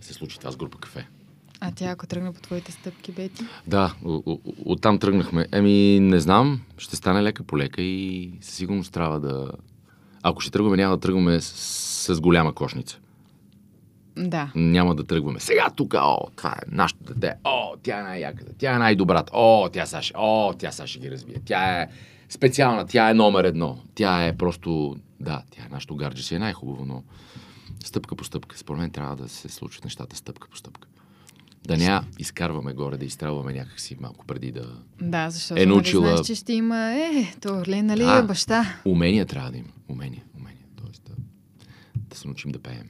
се 0.00 0.12
случи 0.12 0.38
с 0.50 0.56
група 0.56 0.78
Кафе. 0.78 1.06
А 1.60 1.72
тя, 1.72 1.86
ако 1.86 2.06
тръгне 2.06 2.32
по 2.32 2.40
твоите 2.40 2.72
стъпки, 2.72 3.12
Бети? 3.12 3.44
Да, 3.66 3.94
оттам 4.64 4.98
тръгнахме. 4.98 5.46
Еми, 5.52 6.00
не 6.00 6.20
знам, 6.20 6.60
ще 6.78 6.96
стане 6.96 7.22
лека 7.22 7.42
по 7.42 7.58
лека 7.58 7.82
и 7.82 8.32
със 8.40 8.54
сигурност 8.54 8.92
трябва 8.92 9.20
да... 9.20 9.52
Ако 10.22 10.40
ще 10.40 10.50
тръгваме, 10.50 10.76
няма 10.76 10.96
да 10.96 11.00
тръгваме 11.00 11.40
с, 11.40 12.14
с 12.14 12.20
голяма 12.20 12.54
кошница. 12.54 12.98
Да. 14.16 14.52
Няма 14.54 14.94
да 14.94 15.04
тръгваме. 15.04 15.40
Сега 15.40 15.70
тук, 15.76 15.94
о, 15.94 16.18
това 16.36 16.50
е 16.50 16.66
нашето 16.68 17.04
дете. 17.04 17.34
О, 17.44 17.76
тя 17.82 18.00
е 18.00 18.02
най-яката. 18.02 18.52
Тя 18.58 18.74
е 18.74 18.78
най-добрата. 18.78 19.32
О, 19.34 19.68
тя 19.72 20.02
ще, 20.02 20.14
о, 20.16 20.54
тя 20.58 20.86
ще 20.86 20.98
ги 20.98 21.10
разбие. 21.10 21.36
Тя 21.44 21.82
е 21.82 21.88
специална, 22.34 22.86
тя 22.86 23.10
е 23.10 23.14
номер 23.14 23.44
едно. 23.44 23.78
Тя 23.94 24.26
е 24.26 24.36
просто, 24.36 24.96
да, 25.20 25.42
тя 25.50 25.62
е 25.62 25.68
нашето 25.68 25.96
гарджи 25.96 26.22
си 26.22 26.34
е 26.34 26.38
най-хубаво, 26.38 26.84
но 26.84 27.02
стъпка 27.84 28.16
по 28.16 28.24
стъпка. 28.24 28.58
Според 28.58 28.80
мен 28.80 28.90
трябва 28.90 29.16
да 29.16 29.28
се 29.28 29.48
случат 29.48 29.84
нещата 29.84 30.16
стъпка 30.16 30.48
по 30.48 30.56
стъпка. 30.56 30.88
Да 31.64 31.76
не 31.76 31.84
я 31.84 32.04
изкарваме 32.18 32.72
горе, 32.72 32.96
да 32.96 33.04
изстрелваме 33.04 33.52
някакси 33.52 33.96
малко 34.00 34.26
преди 34.26 34.52
да... 34.52 34.66
Да, 35.02 35.30
защото 35.30 35.62
Е 35.62 35.66
нали 35.66 35.74
научила- 35.74 36.06
знаеш, 36.08 36.20
че 36.20 36.34
ще 36.34 36.52
има, 36.52 36.92
е, 36.92 37.34
то 37.40 37.54
нали, 37.66 38.02
е 38.04 38.22
баща. 38.22 38.80
Умения 38.84 39.26
трябва 39.26 39.50
да 39.50 39.58
има. 39.58 39.68
Умения, 39.88 40.22
умения. 40.34 40.64
Тоест 40.76 41.02
да, 41.04 41.12
да 41.98 42.16
се 42.16 42.28
научим 42.28 42.50
да 42.50 42.58
пеем. 42.58 42.88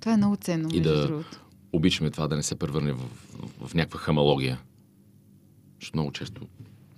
Това 0.00 0.12
е 0.12 0.16
много 0.16 0.36
ценно, 0.36 0.68
И 0.72 0.80
да- 0.80 1.06
другото. 1.06 1.40
обичаме 1.72 2.10
това 2.10 2.28
да 2.28 2.36
не 2.36 2.42
се 2.42 2.54
превърне 2.54 2.92
в, 2.92 2.98
в, 3.58 3.68
в 3.68 3.74
някаква 3.74 4.00
хамалогия. 4.00 4.58
Защото 5.80 5.96
много 5.98 6.12
често 6.12 6.46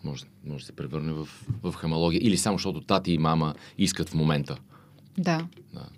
може, 0.05 0.25
може 0.45 0.63
да 0.63 0.67
се 0.67 0.73
превърне 0.73 1.13
в, 1.13 1.29
в 1.63 1.73
хамалогия. 1.73 2.21
Или 2.23 2.37
само 2.37 2.59
защото 2.59 2.81
тати 2.81 3.13
и 3.13 3.19
мама 3.19 3.55
искат 3.79 4.09
в 4.09 4.15
момента. 4.15 4.59
Да. 5.19 5.49
Да. 5.75 5.89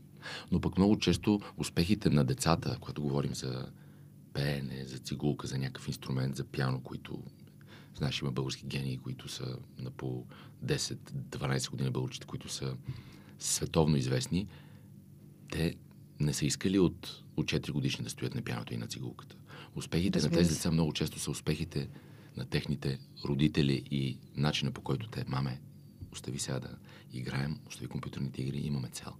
Но 0.52 0.60
пък 0.60 0.78
много 0.78 0.98
често 0.98 1.40
успехите 1.56 2.10
на 2.10 2.24
децата, 2.24 2.76
когато 2.80 3.02
говорим 3.02 3.34
за 3.34 3.66
пеене, 4.32 4.84
за 4.86 4.98
цигулка, 4.98 5.46
за 5.46 5.58
някакъв 5.58 5.88
инструмент, 5.88 6.36
за 6.36 6.44
пяно, 6.44 6.80
които 6.80 7.22
знаеш, 7.94 8.20
има 8.20 8.32
български 8.32 8.66
гении, 8.66 8.98
които 8.98 9.28
са 9.28 9.56
на 9.78 9.90
по 9.90 10.26
10-12 10.64 11.70
години 11.70 11.90
българчета, 11.90 12.26
които 12.26 12.48
са 12.48 12.76
световно 13.38 13.96
известни, 13.96 14.48
те 15.50 15.74
не 16.20 16.32
са 16.32 16.46
искали 16.46 16.78
от, 16.78 17.22
от 17.36 17.46
4 17.46 17.70
годишни 17.70 18.04
да 18.04 18.10
стоят 18.10 18.34
на 18.34 18.42
пяното 18.42 18.74
и 18.74 18.76
на 18.76 18.86
цигулката. 18.86 19.36
Успехите 19.74 20.18
Разбира 20.18 20.32
на 20.32 20.38
тези 20.38 20.54
деца 20.54 20.70
много 20.70 20.92
често 20.92 21.18
са 21.18 21.30
успехите 21.30 21.88
на 22.36 22.44
техните 22.44 22.98
родители 23.24 23.82
и 23.90 24.18
начина 24.36 24.70
по 24.70 24.80
който 24.80 25.08
те, 25.08 25.24
маме, 25.28 25.60
остави 26.12 26.38
сега 26.38 26.58
да 26.58 26.76
играем, 27.12 27.58
остави 27.68 27.88
компютърните 27.88 28.42
игри, 28.42 28.58
имаме 28.58 28.88
цел. 28.88 29.12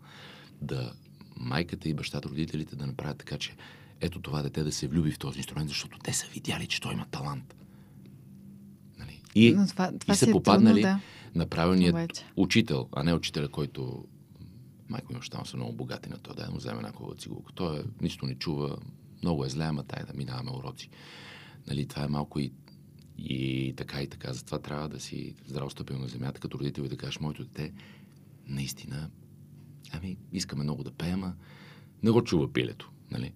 Да 0.62 0.92
майката 1.37 1.88
и 1.88 1.94
бащата, 1.94 2.29
родителите 2.29 2.77
да 2.77 2.87
направят 2.87 3.18
така, 3.18 3.38
че 3.38 3.57
ето 4.00 4.20
това 4.20 4.42
дете 4.42 4.62
да 4.62 4.72
се 4.72 4.88
влюби 4.88 5.11
в 5.11 5.18
този 5.18 5.38
инструмент, 5.38 5.68
защото 5.68 5.98
те 5.98 6.12
са 6.12 6.27
видяли, 6.27 6.66
че 6.66 6.81
той 6.81 6.92
има 6.92 7.07
талант. 7.07 7.55
Нали? 8.98 9.22
И, 9.35 9.53
Но 9.53 9.66
това, 9.66 9.92
това 9.98 10.14
и 10.14 10.16
са 10.16 10.31
е 10.31 10.33
попаднали 10.33 10.83
трудно, 10.83 11.00
да. 11.35 11.38
на 11.38 11.46
правилният 11.46 11.94
Обаче. 11.94 12.24
учител, 12.37 12.88
а 12.92 13.03
не 13.03 13.14
учителя, 13.14 13.48
който 13.48 14.05
майко 14.88 15.12
ми 15.12 15.18
баща 15.18 15.44
са 15.44 15.57
много 15.57 15.72
богати 15.72 16.09
на 16.09 16.18
това, 16.18 16.35
да 16.35 16.50
му 16.50 16.57
вземе 16.57 16.77
една 16.77 16.92
хубава 16.92 17.14
цигулка. 17.16 17.53
Той 17.53 17.79
е, 17.79 17.83
нищо 18.00 18.27
не 18.27 18.35
чува, 18.35 18.77
много 19.22 19.44
е 19.44 19.48
зле, 19.48 19.64
ама 19.64 19.85
тай 19.85 20.05
да 20.05 20.12
минаваме 20.14 20.50
уроци. 20.50 20.90
Нали, 21.66 21.87
това 21.87 22.05
е 22.05 22.09
малко 22.09 22.40
и, 22.40 22.53
и 23.18 23.74
така 23.77 24.03
и 24.03 24.07
така. 24.07 24.33
Затова 24.33 24.59
трябва 24.59 24.88
да 24.88 25.00
си 25.00 25.35
здраво 25.46 25.70
стъпил 25.70 25.98
на 25.98 26.09
земята, 26.09 26.40
като 26.40 26.59
родител 26.59 26.83
и 26.83 26.88
да 26.88 26.96
кажеш, 26.96 27.20
моето 27.20 27.44
дете 27.44 27.72
наистина, 28.46 29.11
ами, 29.92 30.16
искаме 30.33 30.64
много 30.64 30.85
да 30.85 30.90
пеем, 30.90 31.24
а 31.24 31.35
не 32.03 32.11
го 32.11 32.24
чува 32.24 32.53
пилето. 32.53 32.90
Нали? 33.11 33.33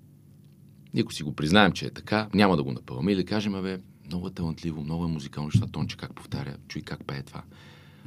И 0.94 1.00
ако 1.00 1.12
си 1.12 1.22
го 1.22 1.36
признаем, 1.36 1.72
че 1.72 1.86
е 1.86 1.90
така, 1.90 2.28
няма 2.34 2.56
да 2.56 2.62
го 2.62 2.72
напълваме 2.72 3.12
или 3.12 3.22
да 3.22 3.28
кажем, 3.28 3.54
абе, 3.54 3.80
много 4.06 4.28
е 4.28 4.30
талантливо, 4.30 4.84
много 4.84 5.04
е 5.04 5.08
музикално, 5.08 5.50
защото 5.50 5.72
тонче 5.72 5.96
как 5.96 6.14
повтаря, 6.14 6.56
чуй 6.68 6.82
как 6.82 7.06
пее 7.06 7.22
това. 7.22 7.42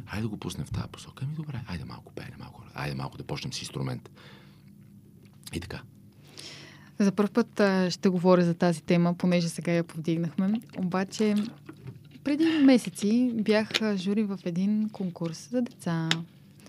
Айде 0.07 0.21
да 0.21 0.29
го 0.29 0.37
пуснем 0.37 0.65
в 0.65 0.71
тази 0.71 0.87
посока. 0.91 1.25
Ами 1.25 1.35
добре, 1.35 1.61
айде 1.67 1.85
малко 1.85 2.13
пеене, 2.13 2.35
малко, 2.39 2.63
айде 2.73 2.95
малко 2.95 3.17
да 3.17 3.23
почнем 3.23 3.53
с 3.53 3.61
инструмент. 3.61 4.11
И 5.53 5.59
така. 5.59 5.81
За 7.01 7.11
първ 7.11 7.29
път 7.29 7.59
а, 7.59 7.91
ще 7.91 8.09
говоря 8.09 8.43
за 8.43 8.53
тази 8.53 8.81
тема, 8.81 9.13
понеже 9.13 9.49
сега 9.49 9.71
я 9.71 9.83
повдигнахме. 9.83 10.61
Обаче, 10.77 11.35
преди 12.23 12.45
месеци 12.63 13.31
бях 13.33 13.69
жури 13.95 14.23
в 14.23 14.39
един 14.45 14.89
конкурс 14.89 15.49
за 15.51 15.61
деца 15.61 16.09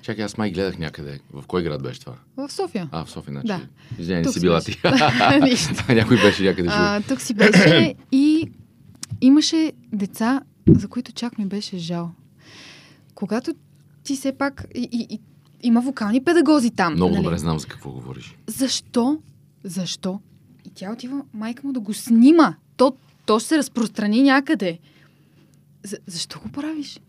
Чакай, 0.03 0.25
аз 0.25 0.38
май 0.38 0.51
гледах 0.51 0.79
някъде. 0.79 1.21
В 1.33 1.45
кой 1.47 1.62
град 1.62 1.83
беше 1.83 2.01
това? 2.01 2.14
в 2.37 2.53
София. 2.53 2.88
А, 2.92 3.05
в 3.05 3.11
София, 3.11 3.33
значи. 3.33 3.47
Да. 3.47 3.61
Извинявай, 3.99 4.25
не 4.25 4.33
си 4.33 4.40
била 4.40 4.61
ти. 4.61 4.81
Някой 5.95 6.16
беше 6.16 6.42
някъде 6.42 6.68
жури. 6.68 6.79
А, 6.79 7.03
тук 7.09 7.21
си 7.21 7.35
беше 7.35 7.95
и 8.12 8.51
имаше 9.21 9.73
деца, 9.92 10.40
за 10.68 10.88
които 10.88 11.12
чак 11.12 11.38
ми 11.38 11.47
беше 11.47 11.79
жал. 11.79 12.11
Когато 13.14 13.53
ти 14.05 14.16
все 14.16 14.33
пак... 14.33 14.64
И, 14.75 14.88
и, 14.92 15.14
и, 15.14 15.21
има 15.62 15.81
вокални 15.81 16.25
педагози 16.25 16.71
там. 16.71 16.95
Много 16.95 17.14
нали? 17.14 17.25
добре 17.25 17.38
знам 17.38 17.59
за 17.59 17.66
какво 17.66 17.90
говориш. 17.90 18.37
Защо 18.47 19.18
Защо? 19.64 20.20
И 20.64 20.70
тя 20.70 20.92
отива 20.92 21.22
майка 21.35 21.66
му 21.66 21.72
да 21.72 21.81
го 21.81 21.94
снима. 21.94 22.55
То, 22.77 22.92
то 23.27 23.38
ще 23.38 23.48
се 23.48 23.59
разпространи 23.59 24.22
някъде. 24.22 24.79
За, 25.85 25.96
защо 26.07 26.40
го 26.40 26.48
правиш? 26.48 27.01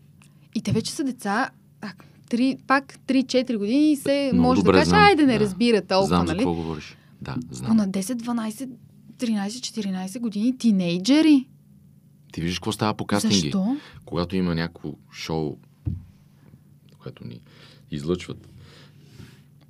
И 0.54 0.62
те 0.62 0.72
вече 0.72 0.92
са 0.92 1.04
деца, 1.04 1.50
а, 1.80 1.92
три, 2.30 2.56
пак 2.66 2.98
3-4 2.98 3.56
години 3.56 3.92
и 3.92 3.96
се 3.96 4.30
Много 4.32 4.42
може 4.42 4.58
да 4.58 4.64
добре 4.64 4.78
каже, 4.78 4.88
знам. 4.88 5.02
айде 5.02 5.26
не 5.26 5.32
Да. 5.32 5.40
разбира 5.40 5.82
толкова, 5.82 6.06
Знам 6.08 6.26
нали? 6.26 6.38
какво 6.38 6.54
говориш. 6.54 6.96
Да, 7.22 7.36
Но 7.38 7.54
знам. 7.54 7.76
на 7.76 7.88
10, 7.88 8.02
12, 8.14 8.68
13, 9.18 9.48
14 9.48 10.20
години 10.20 10.58
тинейджери. 10.58 11.48
Ти 12.32 12.40
виждаш 12.40 12.58
какво 12.58 12.72
става 12.72 12.94
по 12.94 13.06
кастинги. 13.06 13.36
Защо? 13.36 13.76
Когато 14.04 14.36
има 14.36 14.54
някакво 14.54 14.94
шоу, 15.12 15.56
което 16.98 17.24
ни 17.26 17.40
излъчват, 17.90 18.48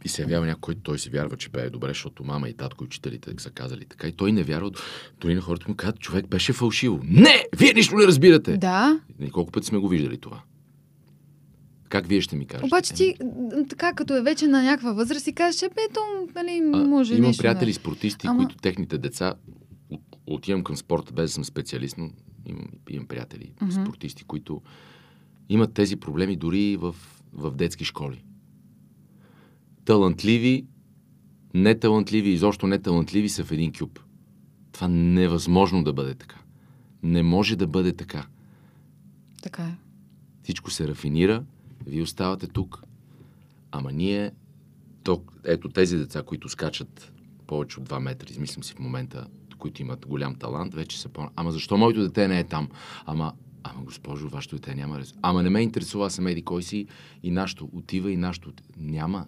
и 0.05 0.09
се 0.09 0.23
явява 0.23 0.47
някой, 0.47 0.61
който 0.61 0.81
той 0.81 0.99
си 0.99 1.11
вярва, 1.11 1.37
че 1.37 1.49
пее 1.49 1.71
добре, 1.71 1.89
защото 1.89 2.25
мама 2.25 2.49
и 2.49 2.55
татко 2.55 2.85
и 2.85 2.87
учителите 2.87 3.35
са 3.39 3.51
казали 3.51 3.85
така. 3.85 4.09
И 4.09 4.13
той 4.13 4.33
не 4.33 4.43
вярва. 4.43 4.71
Дори 5.21 5.35
на 5.35 5.41
хората 5.41 5.65
му 5.69 5.75
казват, 5.75 5.99
човек 5.99 6.27
беше 6.27 6.53
фалшиво. 6.53 7.01
Не! 7.05 7.45
Вие 7.57 7.73
нищо 7.73 7.97
не 7.97 8.07
разбирате! 8.07 8.57
Да, 8.57 9.01
И 9.21 9.31
колко 9.31 9.53
пъти 9.53 9.67
сме 9.67 9.79
го 9.79 9.89
виждали 9.89 10.19
това? 10.19 10.43
Как 11.89 12.07
вие 12.07 12.21
ще 12.21 12.37
ми 12.37 12.47
кажете? 12.47 12.67
обаче 12.67 12.95
ти, 12.95 13.15
така 13.69 13.93
като 13.93 14.17
е 14.17 14.23
вече 14.23 14.47
на 14.47 14.63
някаква 14.63 14.93
възраст, 14.93 15.25
си 15.25 15.33
казваш, 15.33 15.57
че 15.57 15.69
бе, 15.69 15.81
то, 15.95 16.01
нали, 16.35 16.63
А, 16.75 16.77
може 16.79 17.15
имам 17.15 17.27
нещо 17.27 17.41
приятели 17.41 17.71
да... 17.71 17.75
спортисти, 17.75 18.27
Ама- 18.27 18.39
които 18.39 18.57
техните 18.57 18.99
деца 18.99 19.35
от- 19.91 20.01
отивам 20.27 20.65
към 20.65 20.77
спорта, 20.77 21.13
без 21.13 21.31
да 21.31 21.35
съм 21.35 21.45
специалист, 21.45 21.99
но 21.99 22.11
имам, 22.47 22.67
имам 22.91 23.07
приятели 23.07 23.53
Мгм. 23.63 23.71
спортисти, 23.73 24.25
които 24.25 24.63
имат 25.49 25.75
тези 25.75 25.97
проблеми 25.97 26.37
дори 26.37 26.61
и 26.61 26.77
в, 26.77 26.95
в 27.33 27.51
детски 27.51 27.85
школи. 27.85 28.25
Талантливи, 29.85 30.67
неталантливи, 31.55 32.31
изобщо 32.31 32.67
неталантливи 32.67 33.29
са 33.29 33.45
в 33.45 33.53
един 33.53 33.73
кюб. 33.73 34.01
Това 34.73 34.89
невъзможно 34.89 35.85
да 35.85 35.93
бъде 35.93 36.15
така. 36.15 36.37
Не 37.03 37.23
може 37.23 37.57
да 37.57 37.67
бъде 37.67 37.93
така. 37.93 38.27
Така 39.43 39.63
е. 39.63 39.77
Всичко 40.43 40.71
се 40.71 40.89
рафинира, 40.89 41.45
вие 41.87 42.03
оставате 42.03 42.47
тук. 42.47 42.83
Ама 43.73 43.93
ние, 43.93 44.33
то, 45.03 45.23
ето 45.45 45.69
тези 45.69 45.97
деца, 45.97 46.23
които 46.23 46.49
скачат 46.49 47.13
повече 47.47 47.81
от 47.81 47.89
2 47.89 47.99
метра, 47.99 48.31
измислям 48.31 48.65
си 48.65 48.75
в 48.75 48.79
момента, 48.79 49.27
които 49.59 49.83
имат 49.83 50.07
голям 50.07 50.35
талант, 50.35 50.75
вече 50.75 51.01
са 51.01 51.09
по... 51.09 51.29
Ама 51.37 51.53
защо 51.53 51.77
моето 51.77 52.03
дете 52.03 52.29
не 52.29 52.39
е 52.39 52.45
там? 52.45 52.69
Ама, 53.07 53.33
ама 53.63 53.85
госпожо, 53.85 54.29
вашето 54.29 54.57
дете 54.57 54.75
няма. 54.75 55.03
Ама 55.23 55.43
не 55.43 55.51
ме 55.51 55.61
интересува, 55.61 56.07
аз 56.07 56.15
съм 56.15 56.27
еди 56.27 56.43
кой 56.43 56.63
си 56.63 56.87
и 57.23 57.31
нашето 57.31 57.69
отива 57.73 58.13
и 58.13 58.17
нашето... 58.17 58.53
Няма. 58.77 59.27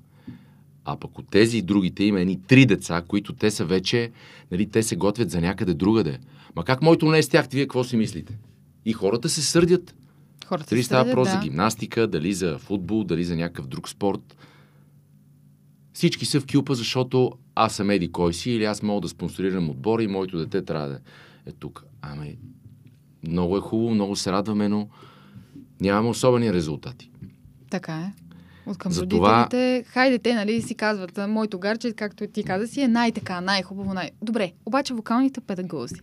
А 0.87 0.96
пък 0.96 1.18
от 1.18 1.29
тези 1.29 1.59
и 1.59 1.62
другите 1.62 2.05
има 2.05 2.20
едни 2.20 2.40
три 2.42 2.66
деца, 2.66 3.03
които 3.09 3.33
те 3.33 3.51
са 3.51 3.64
вече, 3.64 4.11
нали, 4.51 4.66
те 4.66 4.83
се 4.83 4.96
готвят 4.96 5.31
за 5.31 5.40
някъде 5.40 5.75
другаде. 5.75 6.18
Ма 6.57 6.64
как 6.64 6.83
моето 6.83 7.07
не 7.07 7.18
е 7.18 7.22
с 7.22 7.29
тях, 7.29 7.46
вие 7.53 7.64
какво 7.64 7.85
си 7.85 7.96
мислите? 7.96 8.38
И 8.85 8.92
хората 8.92 9.29
се 9.29 9.42
сърдят. 9.42 9.94
Хората 10.46 10.70
Дали 10.70 10.83
става 10.83 11.05
въпрос 11.05 11.29
за 11.29 11.37
да. 11.37 11.42
гимнастика, 11.42 12.07
дали 12.07 12.33
за 12.33 12.59
футбол, 12.59 13.05
дали 13.05 13.25
за 13.25 13.37
някакъв 13.37 13.66
друг 13.66 13.88
спорт. 13.88 14.37
Всички 15.92 16.27
са 16.27 16.40
в 16.40 16.46
кюпа, 16.53 16.75
защото 16.75 17.33
аз 17.55 17.75
съм 17.75 17.90
еди 17.90 18.12
кой 18.12 18.35
си 18.35 18.51
или 18.51 18.64
аз 18.64 18.83
мога 18.83 19.01
да 19.01 19.09
спонсорирам 19.09 19.70
отбора 19.70 20.03
и 20.03 20.07
моето 20.07 20.38
дете 20.38 20.62
трябва 20.62 20.88
да 20.88 21.01
е 21.46 21.53
тук. 21.53 21.85
Ами, 22.03 22.38
много 23.29 23.57
е 23.57 23.61
хубаво, 23.61 23.94
много 23.94 24.16
се 24.16 24.33
радваме, 24.33 24.68
но 24.68 24.88
нямаме 25.81 26.09
особени 26.09 26.53
резултати. 26.53 27.11
Така 27.70 27.94
е. 27.94 28.12
От 28.67 28.79
към 28.79 28.93
Затова- 28.93 29.43
родителите, 29.45 29.85
хайде 29.89 30.19
те, 30.19 30.35
нали, 30.35 30.63
си 30.63 30.75
казват, 30.75 31.19
«А, 31.19 31.29
моето 31.29 31.59
гарче, 31.59 31.93
както 31.93 32.27
ти 32.27 32.43
каза 32.43 32.67
си, 32.67 32.81
е 32.81 32.89
най-така, 32.89 33.41
най-хубаво, 33.41 33.95
най... 33.95 34.11
Добре, 34.23 34.53
обаче 34.67 34.95
вокалните 34.95 35.41
педагози. 35.41 35.95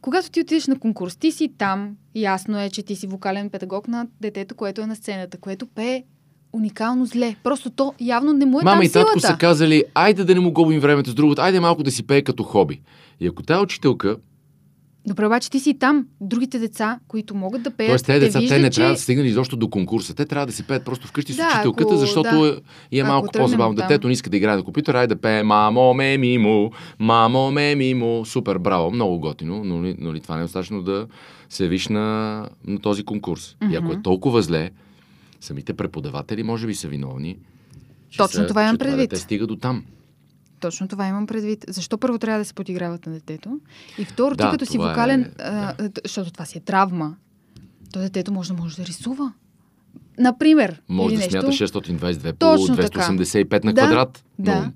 Когато 0.00 0.30
ти 0.30 0.40
отидеш 0.40 0.66
на 0.66 0.78
конкурс, 0.78 1.16
ти 1.16 1.32
си 1.32 1.52
там, 1.58 1.96
ясно 2.14 2.60
е, 2.60 2.70
че 2.70 2.82
ти 2.82 2.96
си 2.96 3.06
вокален 3.06 3.50
педагог 3.50 3.88
на 3.88 4.06
детето, 4.20 4.54
което 4.54 4.80
е 4.80 4.86
на 4.86 4.96
сцената, 4.96 5.38
което 5.38 5.66
пее 5.66 6.02
уникално 6.52 7.06
зле. 7.06 7.36
Просто 7.42 7.70
то 7.70 7.94
явно 8.00 8.32
не 8.32 8.46
му 8.46 8.60
е 8.60 8.64
Мама 8.64 8.76
там 8.76 8.82
и 8.82 8.92
татко 8.92 9.20
силата. 9.20 9.26
са 9.34 9.38
казали, 9.38 9.84
айде 9.94 10.24
да 10.24 10.34
не 10.34 10.40
му 10.40 10.52
губим 10.52 10.80
времето 10.80 11.10
с 11.10 11.14
другото, 11.14 11.42
айде 11.42 11.60
малко 11.60 11.82
да 11.82 11.90
си 11.90 12.02
пее 12.06 12.22
като 12.22 12.42
хоби. 12.42 12.80
И 13.20 13.26
ако 13.26 13.42
тая 13.42 13.60
учителка, 13.62 14.16
Добре, 15.06 15.26
обаче 15.26 15.50
ти 15.50 15.60
си 15.60 15.74
там. 15.74 16.06
Другите 16.20 16.58
деца, 16.58 16.98
които 17.08 17.34
могат 17.34 17.62
да 17.62 17.70
пеят, 17.70 17.90
т.е. 17.96 18.14
тези 18.14 18.20
деца, 18.20 18.38
те 18.38 18.40
виждат, 18.40 18.60
не 18.60 18.70
че... 18.70 18.74
трябва 18.74 18.94
да 18.94 19.00
стигнали 19.00 19.28
изобщо 19.28 19.56
до 19.56 19.68
конкурса. 19.68 20.14
Те 20.14 20.24
трябва 20.24 20.46
да 20.46 20.52
си 20.52 20.62
пеят 20.62 20.84
просто 20.84 21.06
вкъщи 21.08 21.32
с 21.32 21.36
Да, 21.36 21.48
учителката, 21.48 21.84
ако- 21.84 21.96
защото 21.96 22.30
да. 22.32 22.60
е, 22.92 22.98
е 22.98 23.04
малко 23.04 23.28
по-забавно. 23.32 23.72
оттам. 23.72 23.88
Детето 23.88 24.06
не 24.06 24.12
иска 24.12 24.30
да 24.30 24.36
играе 24.36 24.56
на 24.56 24.62
компютър, 24.62 24.94
айде 24.94 25.14
да 25.14 25.20
пее 25.20 25.42
мамо, 25.42 25.94
ме, 25.94 26.18
мимо, 26.18 26.70
мамо, 26.98 27.50
ме, 27.50 27.74
мимо. 27.74 28.24
Супер, 28.24 28.58
браво, 28.58 28.90
много 28.90 29.20
готино, 29.20 29.64
но, 29.64 29.84
ли- 29.84 29.96
но 29.98 30.14
ли 30.14 30.20
това 30.20 30.34
не 30.34 30.40
е 30.40 30.44
достатъчно 30.44 30.82
да 30.82 31.06
се 31.48 31.62
явиш 31.64 31.88
на, 31.88 32.02
на 32.66 32.78
този 32.78 33.04
конкурс. 33.04 33.56
И 33.62 33.76
ако 33.76 33.92
е 33.92 34.02
толкова 34.02 34.42
зле, 34.42 34.70
самите 35.40 35.74
преподаватели 35.74 36.42
може 36.42 36.66
би 36.66 36.74
са 36.74 36.88
виновни. 36.88 37.36
Точно 38.16 38.28
са- 38.34 38.46
това 38.46 38.62
имам 38.62 38.78
предвид. 38.78 39.10
дете 39.10 39.16
стига 39.16 39.46
до 39.46 39.56
там. 39.56 39.84
Точно 40.60 40.88
това 40.88 41.06
имам 41.08 41.26
предвид. 41.26 41.64
Защо 41.68 41.98
първо 41.98 42.18
трябва 42.18 42.38
да 42.38 42.44
се 42.44 42.54
подиграват 42.54 43.06
на 43.06 43.12
детето? 43.12 43.60
И 43.98 44.04
второ, 44.04 44.34
Да, 44.36 44.44
ти 44.44 44.50
като 44.50 44.66
си 44.66 44.76
е- 44.76 44.80
вокален, 44.80 45.32
да. 45.38 45.74
а, 45.78 45.88
защото 46.04 46.30
това 46.30 46.44
си 46.44 46.58
е 46.58 46.60
травма, 46.60 47.16
то 47.92 47.98
детето 47.98 48.32
може 48.32 48.52
да 48.54 48.62
може 48.62 48.76
да 48.76 48.86
рисува. 48.86 49.32
Например. 50.18 50.82
Може 50.88 51.14
да 51.14 51.18
нещо. 51.18 51.30
смята 51.30 51.48
622 51.48 52.32
по 52.32 52.38
Точно 52.38 52.76
така. 52.76 53.00
285 53.00 53.64
на 53.64 53.72
Да, 53.72 53.80
квадрат, 53.80 54.24
да. 54.38 54.60
но, 54.60 54.72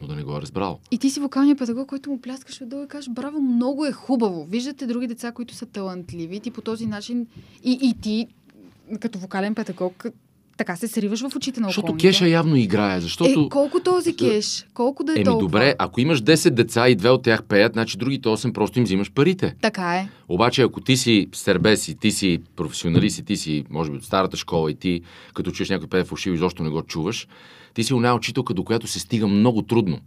но 0.00 0.06
да 0.08 0.14
не 0.14 0.22
го 0.22 0.36
е 0.36 0.40
разбрал. 0.40 0.78
И 0.90 0.98
ти 0.98 1.10
си 1.10 1.20
вокалният 1.20 1.58
педагог, 1.58 1.88
който 1.88 2.10
му 2.10 2.20
пляскаш 2.20 2.60
отдолу 2.60 2.84
и 2.84 2.88
кажеш, 2.88 3.10
браво, 3.10 3.40
много 3.40 3.86
е 3.86 3.92
хубаво. 3.92 4.44
Виждате 4.44 4.86
други 4.86 5.06
деца, 5.06 5.32
които 5.32 5.54
са 5.54 5.66
талантливи. 5.66 6.40
Ти 6.40 6.50
по 6.50 6.60
този 6.60 6.86
начин 6.86 7.26
и, 7.64 7.78
и 7.82 7.94
ти, 8.00 8.26
като 9.00 9.18
вокален 9.18 9.54
педагог, 9.54 10.04
така 10.58 10.76
се 10.76 10.88
сриваш 10.88 11.20
в 11.20 11.36
очите 11.36 11.60
на 11.60 11.68
Защото 11.68 11.86
околните. 11.86 12.08
Кеша 12.08 12.28
явно 12.28 12.56
играе, 12.56 13.00
защото... 13.00 13.40
Е, 13.40 13.48
колко 13.48 13.80
този 13.80 14.16
кеш? 14.16 14.66
Колко 14.74 15.04
да 15.04 15.12
е 15.12 15.14
Еми 15.14 15.24
толкова? 15.24 15.46
добре, 15.46 15.74
ако 15.78 16.00
имаш 16.00 16.22
10 16.22 16.50
деца 16.50 16.88
и 16.88 16.94
две 16.94 17.10
от 17.10 17.22
тях 17.22 17.44
пеят, 17.44 17.72
значи 17.72 17.98
другите 17.98 18.28
8 18.28 18.52
просто 18.52 18.78
им 18.78 18.84
взимаш 18.84 19.12
парите. 19.12 19.54
Така 19.60 19.94
е. 19.96 20.08
Обаче 20.28 20.62
ако 20.62 20.80
ти 20.80 20.96
си 20.96 21.28
сърбес 21.32 21.88
и 21.88 21.94
ти 21.94 22.10
си 22.10 22.38
професионалист 22.56 23.18
и 23.18 23.24
ти 23.24 23.36
си, 23.36 23.64
може 23.70 23.90
би, 23.90 23.96
от 23.96 24.04
старата 24.04 24.36
школа 24.36 24.70
и 24.70 24.74
ти, 24.74 25.00
като 25.34 25.50
чуеш 25.50 25.70
някой 25.70 25.88
пее 25.88 26.04
фалшиво, 26.04 26.34
изобщо 26.34 26.62
не 26.62 26.70
го 26.70 26.82
чуваш, 26.82 27.28
ти 27.74 27.84
си 27.84 27.94
оная 27.94 28.14
учителка, 28.14 28.54
до 28.54 28.64
която 28.64 28.86
се 28.86 29.00
стига 29.00 29.26
много 29.26 29.62
трудно. 29.62 29.98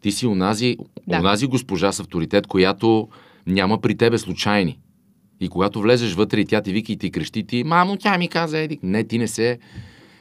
Ти 0.00 0.12
си 0.12 0.26
онази, 0.26 0.76
Да. 1.06 1.18
онази 1.18 1.46
госпожа 1.46 1.92
с 1.92 2.00
авторитет, 2.00 2.46
която 2.46 3.08
няма 3.46 3.80
при 3.80 3.94
тебе 3.96 4.18
случайни. 4.18 4.78
И 5.42 5.48
когато 5.48 5.80
влезеш 5.80 6.14
вътре 6.14 6.40
и 6.40 6.44
тя 6.46 6.60
ти 6.62 6.72
вика 6.72 6.92
и 6.92 6.96
ти 6.96 7.10
крещи, 7.10 7.46
ти, 7.46 7.64
мамо, 7.64 7.96
тя 7.96 8.18
ми 8.18 8.28
каза, 8.28 8.58
еди. 8.58 8.78
Не, 8.82 9.04
ти 9.04 9.18
не 9.18 9.28
се, 9.28 9.58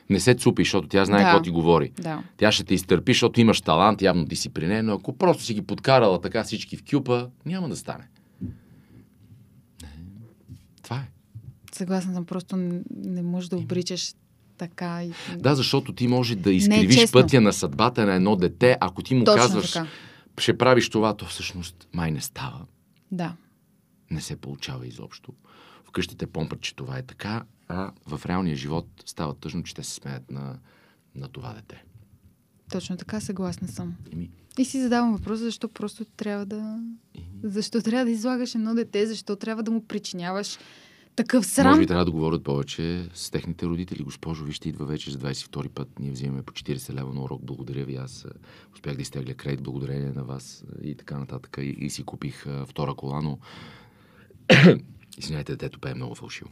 не 0.10 0.20
се 0.20 0.34
цупи, 0.34 0.64
защото 0.64 0.88
тя 0.88 1.06
знае 1.06 1.20
Да. 1.20 1.26
какво 1.26 1.42
ти 1.42 1.50
говори. 1.50 1.92
Да. 2.00 2.24
Тя 2.38 2.52
ще 2.52 2.64
те 2.64 2.74
изтърпи, 2.74 3.14
защото 3.14 3.42
имаш 3.42 3.62
талант, 3.62 4.02
явно 4.02 4.26
ти 4.26 4.36
си 4.36 4.50
при 4.50 4.68
нея, 4.68 4.84
но 4.84 4.94
ако 4.94 5.18
просто 5.18 5.44
си 5.44 5.54
ги 5.54 5.62
подкарала 5.62 6.22
така 6.22 6.44
всички 6.44 6.78
в 6.78 6.84
кюпа, 6.92 7.30
няма 7.46 7.70
да 7.70 7.76
стане. 7.76 8.08
Не, 9.82 9.88
Това 10.84 10.96
е. 10.98 11.10
Съгласна 11.76 12.14
съм, 12.14 12.26
просто 12.26 12.56
не 12.96 13.22
можеш 13.22 13.50
да 13.50 13.58
обричаш 13.58 14.14
така. 14.58 15.04
И... 15.04 15.12
Да, 15.38 15.56
защото 15.56 15.94
ти 15.94 16.08
може 16.08 16.36
да 16.36 16.50
Не 16.50 16.56
изкривиш 16.56 16.96
честно. 16.96 17.22
пътя 17.22 17.42
на 17.42 17.54
съдбата 17.54 18.06
на 18.06 18.14
едно 18.16 18.36
дете, 18.36 18.78
ако 18.80 19.02
ти 19.02 19.16
му 19.16 19.24
Точно 19.24 19.42
казваш, 19.42 19.72
така. 19.72 19.88
ще 20.38 20.58
правиш 20.58 20.90
това, 20.90 21.14
то 21.14 21.26
всъщност 21.26 21.88
май 21.94 22.12
не 22.12 22.22
става. 22.22 22.60
Да. 23.12 23.34
Не 24.12 24.22
се 24.22 24.36
получава 24.36 24.88
изобщо. 24.88 25.34
Вкъщи 25.86 26.18
те 26.18 26.28
помпат, 26.28 26.62
че 26.62 26.76
това 26.76 26.98
е 26.98 27.04
така, 27.04 27.44
а 27.68 27.92
в 28.08 28.26
реалния 28.26 28.56
живот 28.56 28.88
става 29.06 29.34
тъжно, 29.34 29.64
че 29.64 29.74
те 29.74 29.84
се 29.84 29.94
смеят 29.94 30.32
на, 30.32 30.60
на 31.16 31.28
това 31.28 31.54
дете. 31.54 31.84
Точно 32.72 32.98
така, 32.98 33.20
съгласна 33.20 33.68
съм. 33.68 33.96
Еми, 34.14 34.30
И 34.58 34.66
си 34.66 34.82
задавам 34.82 35.14
въпроса, 35.14 35.44
защо 35.44 35.68
просто 35.68 36.06
трябва 36.06 36.46
да... 36.46 36.80
Защо 37.44 37.82
трябва 37.82 38.06
да 38.06 38.12
излагаш 38.12 38.56
едно 38.56 38.76
дете, 38.76 39.08
защо 39.08 39.36
трябва 39.36 39.64
да 39.64 39.72
му 39.72 39.88
причиняваш 39.88 40.58
такъв 41.16 41.46
срам? 41.46 41.68
Може 41.68 41.80
би 41.80 41.88
трябва 41.88 42.06
да 42.06 42.12
говорят 42.12 42.44
повече 42.44 43.10
с 43.14 43.30
техните 43.32 43.66
родители. 43.66 44.04
Госпожо, 44.04 44.46
вижте, 44.46 44.70
идва 44.70 44.86
вече 44.86 45.12
за 45.12 45.20
22 45.20 45.70
път. 45.70 46.00
Ние 46.00 46.12
взимаме 46.12 46.44
по 46.44 46.54
40 46.54 46.94
лева 46.94 47.14
на 47.14 47.24
урок. 47.24 47.42
Благодаря 47.44 47.86
ви. 47.86 47.96
Аз 47.96 48.26
успях 48.74 48.96
да 48.96 49.02
изтегля 49.02 49.34
кредит 49.34 49.64
благодарение 49.64 50.12
на 50.12 50.24
вас 50.24 50.64
и 50.84 50.96
така 50.96 51.18
нататък. 51.18 51.58
И, 51.62 51.76
и 51.80 51.90
си 51.90 52.04
купих 52.04 52.48
а, 52.48 52.66
втора 52.66 52.94
кола, 52.94 53.22
но 53.22 53.40
Извинявайте, 55.18 55.52
детето 55.52 55.80
пее 55.80 55.94
много 55.94 56.16
фалшиво. 56.16 56.50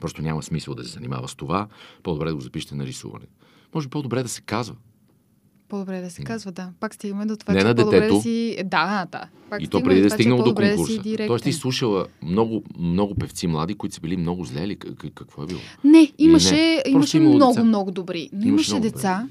Просто 0.00 0.22
няма 0.22 0.42
смисъл 0.42 0.74
да 0.74 0.84
се 0.84 0.90
занимава 0.90 1.28
с 1.28 1.34
това. 1.34 1.66
По-добре 2.02 2.28
да 2.28 2.34
го 2.34 2.40
запишете 2.40 2.74
на 2.74 2.86
рисуване. 2.86 3.24
Може 3.74 3.88
по-добре 3.88 4.22
да 4.22 4.28
се 4.28 4.40
казва. 4.40 4.74
По-добре 5.68 6.00
да 6.00 6.10
се 6.10 6.22
казва, 6.22 6.52
да. 6.52 6.70
Пак 6.80 6.94
стигаме 6.94 7.26
до 7.26 7.36
това, 7.36 7.54
Не 7.54 7.60
че 7.60 7.64
на 7.64 7.74
по-добре 7.74 7.96
детето. 7.96 8.14
да 8.14 8.22
си... 8.22 8.56
Да, 8.64 9.06
да. 9.06 9.28
Пак 9.50 9.62
и 9.62 9.66
то 9.66 9.82
преди 9.82 10.00
да 10.00 10.06
това, 10.06 10.16
че 10.16 10.22
стигнал 10.22 10.38
до 10.38 10.44
да 10.44 10.70
конкурса. 10.70 10.98
директен. 10.98 11.26
Тоест 11.26 11.44
ти 11.44 11.52
слушала 11.52 12.06
много, 12.22 12.62
много 12.78 13.14
певци 13.14 13.46
млади, 13.46 13.74
които 13.74 13.94
са 13.94 14.00
били 14.00 14.16
много 14.16 14.44
зле 14.44 14.60
или 14.60 14.76
как- 14.76 15.12
какво 15.14 15.42
е 15.42 15.46
било? 15.46 15.60
Не, 15.84 16.12
имаше, 16.18 16.54
не. 16.54 16.76
Просто 16.76 16.90
имаше 16.90 17.16
имало 17.16 17.34
много, 17.36 17.52
деца. 17.52 17.64
много 17.64 17.90
добри. 17.90 18.30
Но 18.32 18.38
Имаше 18.38 18.48
имаше 18.48 18.70
много 18.72 18.82
деца, 18.84 19.28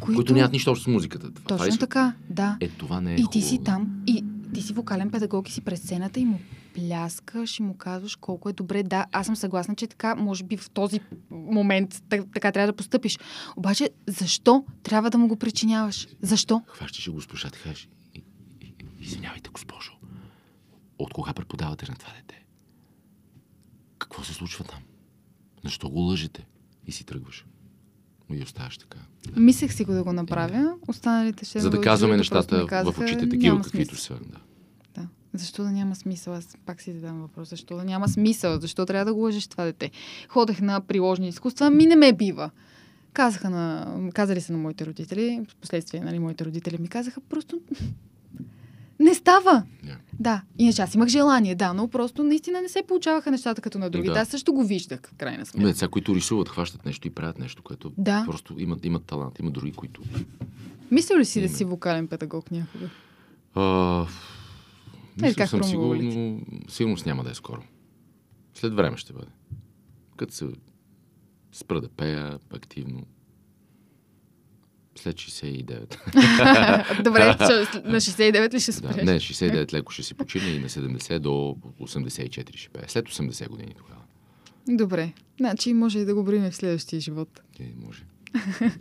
които... 0.00 0.16
които 0.16 0.34
нямат 0.34 0.52
нищо 0.52 0.70
общо 0.70 0.84
с 0.84 0.88
музиката. 0.88 1.26
Това, 1.26 1.40
това 1.46 1.58
Точно 1.58 1.74
ли- 1.74 1.78
така, 1.78 2.12
да. 2.30 2.56
Е, 2.60 2.68
това 2.68 3.00
не 3.00 3.12
е 3.12 3.16
И 3.16 3.24
ти 3.32 3.42
си 3.42 3.48
хубаво. 3.50 3.64
там, 3.64 4.02
и 4.06 4.24
ти 4.54 4.62
си 4.62 4.72
вокален 4.72 5.10
педагог 5.10 5.48
и 5.48 5.52
си 5.52 5.60
през 5.60 5.80
сцената 5.80 6.20
и 6.20 6.24
му 6.24 6.40
пляскаш 6.76 7.58
и 7.58 7.62
му 7.62 7.76
казваш 7.76 8.16
колко 8.16 8.48
е 8.48 8.52
добре. 8.52 8.82
Да, 8.82 9.06
аз 9.12 9.26
съм 9.26 9.36
съгласна, 9.36 9.74
че 9.74 9.86
така, 9.86 10.14
може 10.14 10.44
би 10.44 10.56
в 10.56 10.70
този 10.70 11.00
момент 11.30 12.02
так- 12.08 12.32
така 12.34 12.52
трябва 12.52 12.72
да 12.72 12.76
постъпиш. 12.76 13.18
Обаче, 13.56 13.90
защо 14.06 14.64
трябва 14.82 15.10
да 15.10 15.18
му 15.18 15.28
го 15.28 15.36
причиняваш? 15.36 16.08
Защо? 16.22 16.62
Хващаше 16.66 17.10
госпожа 17.10 17.48
и 17.48 17.62
кажеш, 17.62 17.88
«И- 18.14 18.24
и- 18.60 18.74
извинявайте, 19.00 19.50
госпожо, 19.50 19.92
от 20.98 21.14
кога 21.14 21.32
преподавате 21.32 21.86
на 21.88 21.96
това 21.96 22.12
дете? 22.12 22.44
Какво 23.98 24.24
се 24.24 24.32
случва 24.32 24.64
там? 24.64 24.80
Защо 25.64 25.90
го 25.90 26.00
лъжете? 26.00 26.46
И 26.86 26.92
си 26.92 27.04
тръгваш. 27.04 27.46
И 28.34 28.42
оставаш 28.42 28.78
така. 28.78 28.98
Мислех 29.36 29.72
си 29.72 29.84
го 29.84 29.92
да 29.92 30.04
го 30.04 30.12
направя. 30.12 30.74
Останалите 30.88 31.44
ще 31.44 31.60
За 31.60 31.70
да 31.70 31.80
казваме 31.80 32.16
нещата 32.16 32.66
казаха, 32.66 32.92
в 32.92 33.04
очите 33.04 33.28
такива, 33.28 33.62
каквито 33.62 33.96
са. 33.96 34.14
Да. 34.14 34.38
Да. 35.36 35.40
Защо 35.40 35.62
да 35.62 35.70
няма 35.70 35.94
смисъл? 35.94 36.34
Аз 36.34 36.56
пак 36.66 36.82
си 36.82 36.92
задавам 36.92 37.20
въпрос. 37.20 37.50
Защо 37.50 37.76
да 37.76 37.84
няма 37.84 38.08
смисъл? 38.08 38.60
Защо 38.60 38.86
трябва 38.86 39.04
да 39.04 39.14
го 39.14 39.20
лъжеш 39.20 39.46
това 39.46 39.64
дете? 39.64 39.90
Ходех 40.28 40.60
на 40.60 40.80
приложни 40.80 41.28
изкуства, 41.28 41.70
ми 41.70 41.86
не 41.86 41.96
ме 41.96 42.12
бива. 42.12 42.50
Казаха 43.12 43.50
на, 43.50 43.86
казали 44.14 44.40
са 44.40 44.52
на 44.52 44.58
моите 44.58 44.86
родители, 44.86 45.40
в 45.48 45.56
последствие, 45.56 46.00
нали, 46.00 46.18
моите 46.18 46.44
родители 46.44 46.76
ми 46.80 46.88
казаха, 46.88 47.20
просто 47.20 47.60
не 49.00 49.14
става. 49.14 49.62
Yeah. 49.84 49.96
Да, 50.20 50.42
иначе 50.58 50.82
аз 50.82 50.94
имах 50.94 51.08
желание, 51.08 51.54
да, 51.54 51.72
но 51.72 51.88
просто 51.88 52.22
наистина 52.24 52.62
не 52.62 52.68
се 52.68 52.82
получаваха 52.88 53.30
нещата 53.30 53.60
като 53.62 53.78
на 53.78 53.90
другите. 53.90 54.14
Да. 54.14 54.20
Аз 54.20 54.28
също 54.28 54.52
го 54.52 54.64
виждах, 54.64 55.00
в 55.12 55.14
крайна 55.16 55.46
сметка. 55.46 55.68
деца, 55.68 55.88
които 55.88 56.14
рисуват, 56.14 56.48
хващат 56.48 56.86
нещо 56.86 57.06
и 57.08 57.10
правят 57.10 57.38
нещо, 57.38 57.62
което 57.62 57.92
Да. 57.98 58.24
просто 58.26 58.54
имат, 58.58 58.84
имат 58.84 59.04
талант. 59.04 59.38
Има 59.38 59.50
други, 59.50 59.72
които... 59.72 60.02
Мислил 60.90 61.18
ли 61.18 61.24
си 61.24 61.40
да 61.40 61.46
Има. 61.46 61.56
си 61.56 61.64
вокален 61.64 62.08
педагог 62.08 62.50
някога? 62.50 62.84
Е, 63.56 64.06
мисля 65.22 65.34
как 65.34 65.48
съм 65.48 65.64
си 65.64 65.76
го, 65.76 65.82
промовалите? 65.82 66.18
но 66.18 66.40
сигурност 66.68 67.06
няма 67.06 67.24
да 67.24 67.30
е 67.30 67.34
скоро. 67.34 67.62
След 68.54 68.74
време 68.74 68.96
ще 68.96 69.12
бъде. 69.12 69.26
Като 70.16 70.34
се 70.34 70.46
спра 71.52 71.80
да 71.80 71.88
пея 71.88 72.38
активно. 72.50 73.06
След 74.98 75.16
69. 75.16 77.02
Добре, 77.02 77.24
на 77.24 77.34
69 78.00 78.54
ли 78.54 78.60
ще 78.60 78.72
да, 78.72 78.76
спреш? 78.76 79.04
не, 79.04 79.20
69 79.20 79.72
леко 79.72 79.92
ще 79.92 80.02
си 80.02 80.14
почина 80.14 80.48
и 80.48 80.58
на 80.58 80.68
70 80.68 81.18
до 81.18 81.56
84 81.80 82.56
ще 82.56 82.68
пея. 82.68 82.84
След 82.88 83.08
80 83.08 83.48
години 83.48 83.74
тогава. 83.78 84.00
Добре. 84.68 85.12
Значи 85.40 85.72
може 85.72 85.98
и 85.98 86.04
да 86.04 86.14
го 86.14 86.24
бриме 86.24 86.50
в 86.50 86.56
следващия 86.56 87.00
живот. 87.00 87.40
Е, 87.60 87.72
може. 87.86 88.02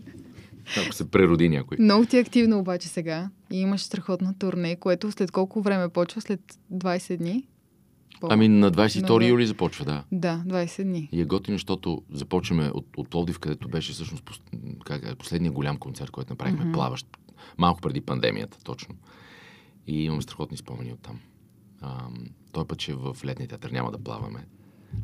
Ако 0.86 0.94
се 0.94 1.12
прероди 1.12 1.50
някой. 1.50 1.78
Много 1.80 2.06
ти 2.06 2.18
е 2.18 2.20
активно 2.20 2.60
обаче 2.60 2.88
сега 2.88 3.30
и 3.52 3.58
имаш 3.60 3.82
страхотно 3.82 4.34
турне, 4.40 4.76
което 4.76 5.12
след 5.12 5.32
колко 5.32 5.62
време 5.62 5.90
почва? 5.90 6.22
След 6.22 6.42
20 6.74 7.18
дни? 7.18 7.48
По- 8.22 8.28
Ами 8.32 8.48
на 8.48 8.72
22 8.72 9.20
На- 9.20 9.26
юли 9.26 9.48
започва, 9.48 9.86
да. 9.86 10.04
Да, 10.12 10.44
20 10.48 10.84
дни. 10.84 11.10
И 11.12 11.22
е 11.22 11.26
готино, 11.26 11.56
защото 11.56 12.02
започваме 12.12 12.72
от, 12.74 12.88
от 12.98 13.10
Пловдив, 13.10 13.40
където 13.40 13.70
беше 13.70 13.94
всъщност 13.94 14.24
пос, 14.24 14.42
как, 14.86 15.06
е, 15.06 15.16
последния 15.16 15.52
голям 15.52 15.78
концерт, 15.78 16.12
който 16.12 16.34
направихме, 16.34 16.66
mm-hmm. 16.66 16.74
плаващ, 16.74 17.08
малко 17.58 17.82
преди 17.82 18.02
пандемията, 18.02 18.58
точно. 18.64 18.96
И 19.88 20.04
имам 20.04 20.22
страхотни 20.22 20.58
спомени 20.58 20.94
от 20.94 21.00
там. 21.02 21.20
Ам, 21.82 22.26
той 22.52 22.66
път, 22.66 22.80
че 22.80 22.94
в 22.94 23.18
летния 23.26 23.48
театър 23.48 23.72
няма 23.72 23.92
да 23.92 23.98
плаваме. 23.98 24.48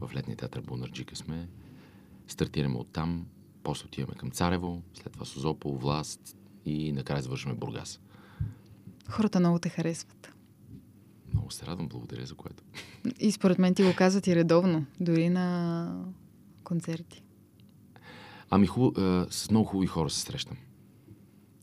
В 0.01 0.15
летния 0.15 0.37
театър 0.37 0.61
Бунарджика 0.61 1.15
сме. 1.15 1.47
Стартираме 2.27 2.75
от 2.75 2.87
там, 2.93 3.25
после 3.63 3.85
отиваме 3.85 4.17
към 4.17 4.31
Царево, 4.31 4.81
след 4.93 5.13
това 5.13 5.25
Созопол, 5.25 5.77
Власт 5.77 6.35
и 6.65 6.91
накрая 6.91 7.21
завършваме 7.21 7.57
Бургас. 7.57 7.99
Хората 9.09 9.39
много 9.39 9.59
те 9.59 9.69
харесват. 9.69 10.33
Много 11.33 11.51
се 11.51 11.65
радвам, 11.65 11.87
благодаря 11.87 12.25
за 12.25 12.35
което. 12.35 12.63
И 13.19 13.31
според 13.31 13.59
мен 13.59 13.75
ти 13.75 13.83
го 13.83 13.95
казват 13.95 14.27
и 14.27 14.35
редовно, 14.35 14.85
дори 14.99 15.29
на 15.29 16.05
концерти. 16.63 17.23
Ами 18.49 18.67
хубаво, 18.67 18.93
а, 19.01 19.27
с 19.29 19.51
много 19.51 19.65
хубави 19.65 19.87
хора 19.87 20.09
се 20.09 20.19
срещам. 20.19 20.57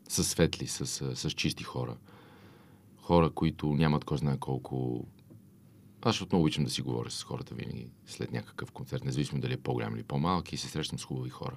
С 0.08 0.24
светли, 0.24 0.66
с, 0.66 0.80
а, 1.02 1.16
с 1.16 1.30
чисти 1.30 1.64
хора. 1.64 1.96
Хора, 2.96 3.30
които 3.30 3.66
нямат 3.66 4.04
кой 4.04 4.18
знае 4.18 4.36
колко... 4.36 5.06
Аз 6.02 6.14
защото 6.14 6.36
много 6.36 6.42
обичам 6.44 6.64
да 6.64 6.70
си 6.70 6.82
говоря 6.82 7.10
с 7.10 7.24
хората 7.24 7.54
винаги 7.54 7.86
след 8.06 8.32
някакъв 8.32 8.72
концерт, 8.72 9.04
независимо 9.04 9.40
дали 9.40 9.52
е 9.52 9.56
по-голям 9.56 9.94
или 9.94 10.02
по-малък, 10.02 10.52
и 10.52 10.56
се 10.56 10.68
срещам 10.68 10.98
с 10.98 11.04
хубави 11.04 11.30
хора. 11.30 11.56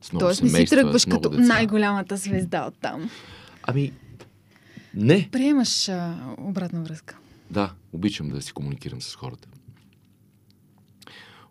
С 0.00 0.12
много 0.12 0.26
Тоест 0.26 0.42
не 0.42 0.48
си 0.48 0.66
тръгваш 0.66 1.04
като 1.04 1.28
деца. 1.28 1.42
най-голямата 1.42 2.16
звезда 2.16 2.66
от 2.66 2.78
там. 2.78 3.10
Ами, 3.62 3.92
не. 4.94 5.28
Приемаш 5.32 5.88
а, 5.88 6.34
обратна 6.38 6.82
връзка. 6.82 7.18
Да, 7.50 7.74
обичам 7.92 8.28
да 8.28 8.42
си 8.42 8.52
комуникирам 8.52 9.02
с 9.02 9.14
хората. 9.14 9.48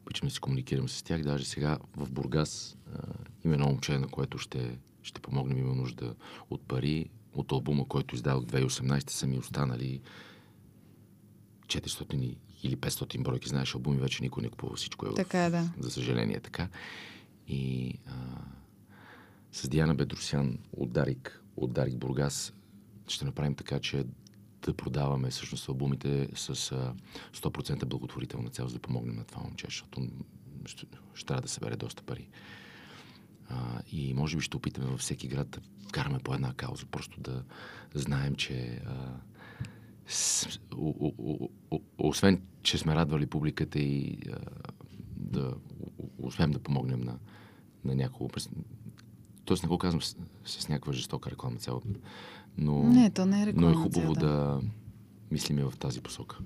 Обичам 0.06 0.28
да 0.28 0.34
си 0.34 0.39
комуникирам 0.39 0.89
с 0.89 1.04
тях. 1.04 1.21
Даже 1.21 1.45
сега 1.45 1.78
в 1.97 2.12
Бургас 2.12 2.78
а, 2.93 3.00
има 3.45 3.54
едно 3.54 3.67
момче, 3.67 3.97
на 4.00 4.08
което 4.08 4.38
ще, 4.38 4.78
ще 5.04 5.21
помогнем. 5.21 5.58
Има 5.58 5.76
нужда 5.76 6.15
от 6.50 6.62
пари. 6.67 7.10
От 7.34 7.52
албума, 7.52 7.88
който 7.88 8.15
издадох 8.15 8.43
2018, 8.43 9.10
са 9.10 9.28
ми 9.28 9.38
останали 9.38 10.02
400 11.71 12.15
и- 12.15 12.38
или 12.63 12.75
500 12.75 13.17
бройки. 13.19 13.49
Знаеш, 13.49 13.75
албуми 13.75 13.99
вече 13.99 14.23
никой 14.23 14.43
не 14.43 14.49
купува. 14.49 14.75
Всичко 14.75 15.05
е 15.05 15.10
в- 15.10 15.13
Така 15.15 15.45
е, 15.45 15.49
да. 15.49 15.69
За 15.79 15.91
съжаление 15.91 16.39
така. 16.39 16.69
И 17.47 17.93
а, 18.07 18.13
с 19.51 19.69
Диана 19.69 19.95
Бедросян 19.95 20.57
от 20.73 20.91
Дарик, 20.91 21.43
от 21.57 21.73
Дарик 21.73 21.97
Бургас 21.97 22.53
ще 23.07 23.25
направим 23.25 23.55
така, 23.55 23.79
че 23.79 24.05
да 24.62 24.73
продаваме 24.73 25.29
всъщност 25.29 25.69
албумите 25.69 26.29
с 26.36 26.49
а, 26.71 26.93
100% 27.34 27.86
благотворителна 27.86 28.49
цел, 28.49 28.67
за 28.67 28.73
да 28.73 28.79
помогнем 28.79 29.15
на 29.15 29.23
това 29.23 29.41
момче, 29.41 29.65
защото 29.67 30.07
ще, 30.65 30.86
ще 31.13 31.25
трябва 31.25 31.41
да 31.41 31.47
събере 31.47 31.75
доста 31.75 32.03
пари. 32.03 32.27
А, 33.49 33.81
и 33.88 34.13
може 34.13 34.38
би 34.38 34.43
ще 34.43 34.57
опитаме 34.57 34.88
във 34.88 34.99
всеки 34.99 35.27
град 35.27 35.49
да 35.49 35.60
вкараме 35.88 36.19
по 36.19 36.34
една 36.34 36.53
кауза, 36.53 36.86
просто 36.86 37.21
да 37.21 37.43
знаем, 37.93 38.36
че 38.36 38.81
а, 38.86 39.15
с, 40.12 40.47
о, 40.78 40.93
о, 41.00 41.12
о, 41.19 41.50
о, 41.71 41.80
освен, 42.00 42.41
че 42.63 42.78
сме 42.78 42.95
радвали 42.95 43.26
публиката 43.26 43.80
и 43.80 44.17
а, 44.32 44.38
да 45.15 45.54
успеем 46.17 46.52
да 46.52 46.60
помогнем 46.60 47.02
на, 47.02 47.17
на 47.86 47.95
някого. 47.95 48.30
Тоест 49.45 49.63
не 49.63 49.69
го 49.69 49.78
казвам 49.78 50.02
с, 50.02 50.15
с 50.45 50.69
някаква 50.69 50.93
жестока 50.93 51.32
рекламна 51.32 51.60
цел, 51.60 51.82
но, 52.58 52.84
Не, 52.84 53.10
то 53.10 53.26
не 53.26 53.36
е 53.36 53.39
но 53.39 53.43
е 53.43 53.45
реклама. 53.45 53.76
хубаво 53.76 54.13
да 54.13 54.62
мислиме 55.32 55.63
в 55.63 55.74
тази 55.80 56.02
посока. 56.02 56.38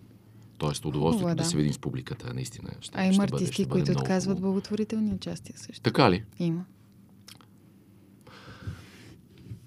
Тоест 0.57 0.85
удоволствието 0.85 1.17
Хубаво 1.19 1.31
е, 1.31 1.35
да. 1.35 1.43
да. 1.43 1.49
се 1.49 1.57
видим 1.57 1.73
с 1.73 1.79
публиката, 1.79 2.33
наистина. 2.33 2.69
Ще, 2.81 2.97
А 2.97 3.03
ще 3.03 3.15
има 3.15 3.17
бъде, 3.17 3.33
артисти, 3.35 3.53
ще 3.53 3.63
бъде 3.63 3.71
които 3.71 3.91
много 3.91 4.01
отказват 4.01 4.35
хубаво. 4.35 4.51
благотворителни 4.51 5.13
участия 5.13 5.57
също. 5.57 5.81
Така 5.81 6.11
ли? 6.11 6.23
Има. 6.39 6.65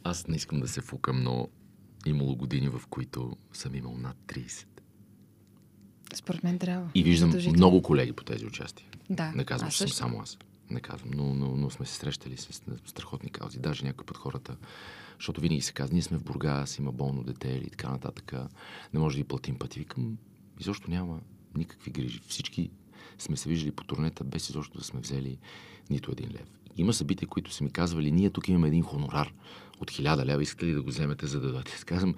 Аз 0.05 0.27
не 0.29 0.37
искам 0.37 0.61
да 0.61 0.69
се 0.69 0.81
фукам, 0.81 1.23
но 1.23 1.49
имало 2.09 2.37
години, 2.37 2.69
в 2.69 2.83
които 2.91 3.37
съм 3.53 3.75
имал 3.75 3.97
над 3.99 4.17
30. 4.27 4.67
Според 6.15 6.45
мен 6.45 6.59
трябва. 6.59 6.91
И 6.95 7.03
виждам 7.03 7.31
Задължително. 7.31 7.57
много 7.57 7.83
колеги 7.83 8.13
по 8.13 8.25
тези 8.25 8.47
участия. 8.47 8.87
Да. 9.11 9.33
Не 9.33 9.45
казвам, 9.45 9.69
аз 9.69 9.75
че 9.75 9.79
съм 9.79 9.89
само 9.89 10.21
аз. 10.21 10.39
Не 10.71 10.81
казвам, 10.81 11.11
но, 11.15 11.35
но, 11.35 11.57
но 11.57 11.71
сме 11.71 11.87
се 11.87 11.95
срещали 11.95 12.37
с 12.37 12.63
страхотни 12.85 13.31
каузи. 13.31 13.59
Даже 13.59 13.85
някои 13.85 14.07
път 14.07 14.17
хората, 14.17 14.57
защото 15.19 15.41
винаги 15.41 15.61
се 15.61 15.73
казва, 15.73 15.95
ние 15.95 16.03
сме 16.03 16.19
в 16.19 16.25
Бургас, 16.25 16.79
има 16.79 16.93
болно 16.93 17.23
дете 17.23 17.49
или 17.49 17.71
така 17.71 17.91
нататък. 17.91 18.33
Не 18.95 19.01
може 19.01 19.17
да 19.17 19.23
ги 19.23 19.29
платим 19.29 19.59
пъти. 19.59 19.79
Викам, 19.79 20.19
изобщо 20.61 20.91
няма 20.91 21.21
никакви 21.57 21.91
грижи. 21.91 22.21
Всички 22.29 22.71
сме 23.19 23.37
се 23.37 23.49
виждали 23.49 23.73
по 23.73 23.85
турнета, 23.85 24.25
без 24.25 24.49
изобщо 24.49 24.79
да 24.79 24.85
сме 24.85 25.01
взели 25.01 25.39
нито 25.91 26.13
един 26.13 26.31
лев. 26.33 26.59
Има 26.79 26.93
събития, 26.93 27.29
които 27.29 27.53
са 27.53 27.65
ми 27.65 27.71
казвали, 27.71 28.13
ние 28.13 28.31
тук 28.31 28.49
имаме 28.49 28.69
един 28.69 28.83
хонорар 28.83 29.33
от 29.81 29.91
хиляда 29.91 30.27
лева, 30.27 30.43
искате 30.43 30.67
ли 30.67 30.73
да 30.73 30.83
го 30.83 30.89
вземете, 30.89 31.27
за 31.27 31.41
да 31.41 31.53
дойдете? 31.53 31.73
Аз 31.77 31.85
Казвам, 31.85 32.15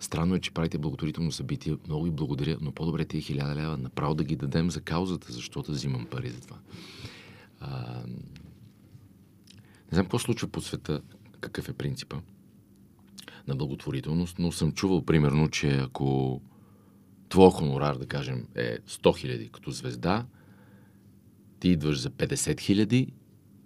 Странно 0.00 0.34
е, 0.34 0.40
че 0.40 0.50
правите 0.50 0.78
благотворително 0.78 1.32
събитие. 1.32 1.76
Много 1.86 2.04
ви 2.04 2.10
благодаря, 2.10 2.58
но 2.60 2.72
по-добре 2.72 3.04
тия 3.04 3.20
хиляда 3.20 3.54
лева 3.54 3.76
направо 3.76 4.14
да 4.14 4.24
ги 4.24 4.36
дадем 4.36 4.70
за 4.70 4.80
каузата, 4.80 5.32
защото 5.32 5.72
взимам 5.72 6.06
пари 6.06 6.30
за 6.30 6.40
това. 6.40 6.56
А, 7.60 8.02
не 9.66 9.92
знам 9.92 10.04
какво 10.04 10.18
случва 10.18 10.48
по 10.48 10.60
света, 10.60 11.00
какъв 11.40 11.68
е 11.68 11.72
принципа 11.72 12.16
на 13.48 13.56
благотворителност, 13.56 14.38
но 14.38 14.52
съм 14.52 14.72
чувал 14.72 15.04
примерно, 15.04 15.48
че 15.48 15.76
ако 15.76 16.40
твой 17.28 17.50
хонорар, 17.50 17.96
да 17.96 18.06
кажем, 18.06 18.46
е 18.54 18.78
100 18.78 19.18
хиляди 19.18 19.48
като 19.48 19.70
звезда, 19.70 20.26
ти 21.60 21.68
идваш 21.68 22.00
за 22.00 22.10
50 22.10 22.60
хиляди 22.60 23.12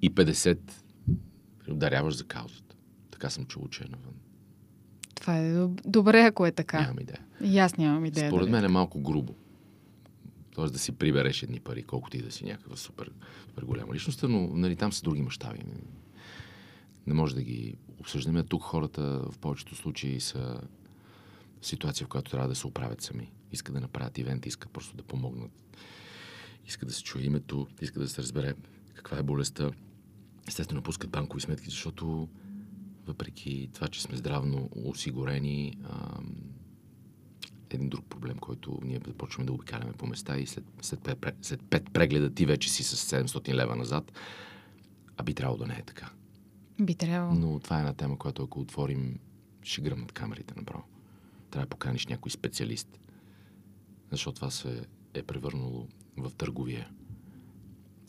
и 0.03 0.15
50 0.15 0.59
ударяваш 1.69 2.15
за 2.17 2.25
каузата. 2.25 2.77
Така 3.11 3.31
съм 3.31 3.45
чул, 3.47 3.69
че 3.69 3.85
е 3.85 3.89
навън. 3.89 4.15
Това 5.15 5.39
е 5.39 5.53
доб- 5.53 5.81
добре, 5.87 6.21
ако 6.21 6.47
е 6.47 6.53
така. 6.53 6.81
Нямам 6.81 7.01
идея. 7.01 7.21
И 7.45 7.59
аз 7.59 7.77
нямам 7.77 8.05
идея. 8.05 8.31
Според 8.31 8.45
дали 8.45 8.53
мен 8.53 8.65
е 8.65 8.69
малко 8.69 9.01
грубо. 9.01 9.35
Тоест 10.55 10.73
да 10.73 10.79
си 10.79 10.93
прибереш 10.93 11.43
едни 11.43 11.61
пари, 11.61 11.83
колкото 11.83 12.17
и 12.17 12.23
да 12.23 12.31
си 12.31 12.45
някаква 12.45 12.77
супер, 12.77 13.13
супер 13.49 13.63
голяма 13.63 13.95
личност, 13.95 14.23
но 14.23 14.47
нали, 14.47 14.77
там 14.77 14.93
са 14.93 15.03
други 15.03 15.23
мащаби. 15.23 15.61
не 17.07 17.15
може 17.15 17.35
да 17.35 17.43
ги 17.43 17.77
обсъждаме. 18.01 18.43
Тук 18.43 18.63
хората 18.63 19.03
в 19.03 19.39
повечето 19.39 19.75
случаи 19.75 20.21
са 20.21 20.61
в 21.61 21.67
ситуация, 21.67 22.05
в 22.05 22.09
която 22.09 22.31
трябва 22.31 22.49
да 22.49 22.55
се 22.55 22.67
оправят 22.67 23.01
сами. 23.01 23.33
Искат 23.53 23.75
да 23.75 23.81
направят 23.81 24.19
ивент, 24.19 24.47
искат 24.47 24.71
просто 24.71 24.97
да 24.97 25.03
помогнат. 25.03 25.51
Искат 26.67 26.89
да 26.89 26.95
се 26.95 27.03
чуе 27.03 27.23
името, 27.23 27.67
искат 27.81 28.03
да 28.03 28.09
се 28.09 28.23
разбере 28.23 28.55
каква 28.95 29.19
е 29.19 29.23
болестта. 29.23 29.71
Естествено, 30.49 30.83
пускат 30.83 31.11
банкови 31.11 31.41
сметки, 31.41 31.71
защото 31.71 32.29
въпреки 33.07 33.71
това, 33.73 33.89
че 33.89 34.03
сме 34.03 34.17
здравно 34.17 34.69
осигурени, 34.85 35.79
ам, 35.85 36.35
един 37.71 37.89
друг 37.89 38.07
проблем, 38.07 38.39
който 38.39 38.79
ние 38.83 39.01
започваме 39.07 39.47
да 39.47 39.53
обикаляме 39.53 39.93
по 39.93 40.07
места 40.07 40.39
и 40.39 40.47
след, 40.47 40.65
след, 40.83 41.01
пет, 41.01 41.37
след 41.43 41.63
пет 41.71 41.93
прегледа 41.93 42.35
ти 42.35 42.47
вече 42.47 42.71
си 42.71 42.83
с 42.83 43.25
700 43.25 43.55
лева 43.55 43.77
назад, 43.77 44.13
а 45.17 45.23
би 45.23 45.35
трябвало 45.35 45.59
да 45.59 45.67
не 45.67 45.75
е 45.75 45.83
така. 45.83 46.11
Би 46.81 46.95
трябвало. 46.95 47.41
Но 47.41 47.61
това 47.61 47.77
е 47.77 47.81
една 47.81 47.95
тема, 47.95 48.19
която 48.19 48.43
ако 48.43 48.61
отворим, 48.61 49.19
ще 49.63 49.81
гръмнат 49.81 50.13
камерите 50.13 50.55
направо. 50.57 50.85
Трябва 51.51 51.67
да 51.67 51.71
поканиш 51.71 52.07
някой 52.07 52.31
специалист. 52.31 53.01
Защото 54.11 54.35
това 54.35 54.51
се 54.51 54.87
е 55.15 55.23
превърнало 55.23 55.89
в 56.17 56.31
търговия. 56.39 56.89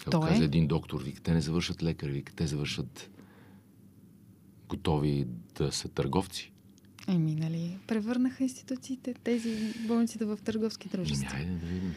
Както 0.04 0.20
То 0.20 0.28
е. 0.28 0.30
каза 0.30 0.44
един 0.44 0.68
доктор, 0.68 1.04
вика, 1.04 1.22
те 1.22 1.34
не 1.34 1.42
завършат 1.42 1.84
лекари, 1.84 2.12
вика, 2.12 2.34
те 2.36 2.48
завършат 2.48 3.10
готови 4.70 5.28
да 5.58 5.72
са 5.72 5.88
търговци. 5.90 6.52
Еми, 7.08 7.36
нали, 7.36 7.78
превърнаха 7.88 8.44
институциите, 8.44 9.14
тези 9.24 9.74
болниците 9.88 10.26
в 10.26 10.40
търговски 10.44 10.90
Ами, 10.94 11.04
дружества. 11.04 11.38
айде 11.38 11.52
да 11.52 11.66
видим. 11.66 11.94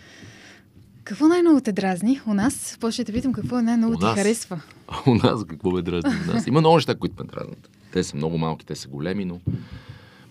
Какво 1.04 1.28
най-много 1.28 1.60
те 1.60 1.72
дразни 1.72 2.20
у 2.26 2.34
нас? 2.34 2.78
После 2.80 2.92
ще 2.92 3.04
те 3.04 3.12
питам 3.12 3.32
какво 3.32 3.62
най-много 3.62 3.92
У 3.92 3.98
ти 3.98 4.04
харесва. 4.04 4.62
А 4.88 4.96
у 5.10 5.14
нас 5.14 5.44
какво 5.44 5.70
ме 5.70 5.82
дразни? 5.82 6.10
У 6.28 6.32
нас 6.34 6.46
има 6.46 6.60
много 6.60 6.76
неща, 6.76 6.94
които 6.94 7.22
ме 7.22 7.30
дразнят. 7.30 7.70
Те 7.92 8.04
са 8.04 8.16
много 8.16 8.38
малки, 8.38 8.66
те 8.66 8.76
са 8.76 8.88
големи, 8.88 9.24
но 9.24 9.40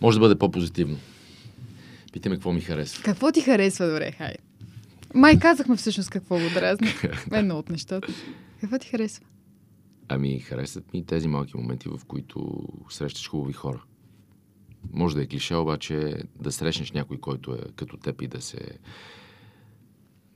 може 0.01 0.17
да 0.17 0.19
бъде 0.19 0.35
по-позитивно. 0.35 0.97
Питаме 2.13 2.35
какво 2.35 2.53
ми 2.53 2.61
харесва. 2.61 3.03
Какво 3.03 3.31
ти 3.31 3.41
харесва, 3.41 3.87
добре, 3.87 4.11
хай. 4.11 4.33
Май 5.15 5.39
казахме 5.39 5.75
всъщност 5.75 6.09
какво 6.09 6.35
го 6.35 6.49
дразни. 6.53 6.87
Едно 7.31 7.57
от 7.57 7.69
нещата. 7.69 8.13
Какво 8.61 8.79
ти 8.79 8.87
харесва? 8.87 9.25
Ами, 10.07 10.39
харесват 10.39 10.93
ми 10.93 11.05
тези 11.05 11.27
малки 11.27 11.57
моменти, 11.57 11.89
в 11.89 11.99
които 12.07 12.67
срещаш 12.89 13.29
хубави 13.29 13.53
хора. 13.53 13.83
Може 14.93 15.15
да 15.15 15.23
е 15.23 15.27
клише, 15.27 15.55
обаче 15.55 16.15
да 16.41 16.51
срещнеш 16.51 16.91
някой, 16.91 17.17
който 17.17 17.53
е 17.53 17.59
като 17.75 17.97
теб 17.97 18.21
и 18.21 18.27
да 18.27 18.41
се 18.41 18.59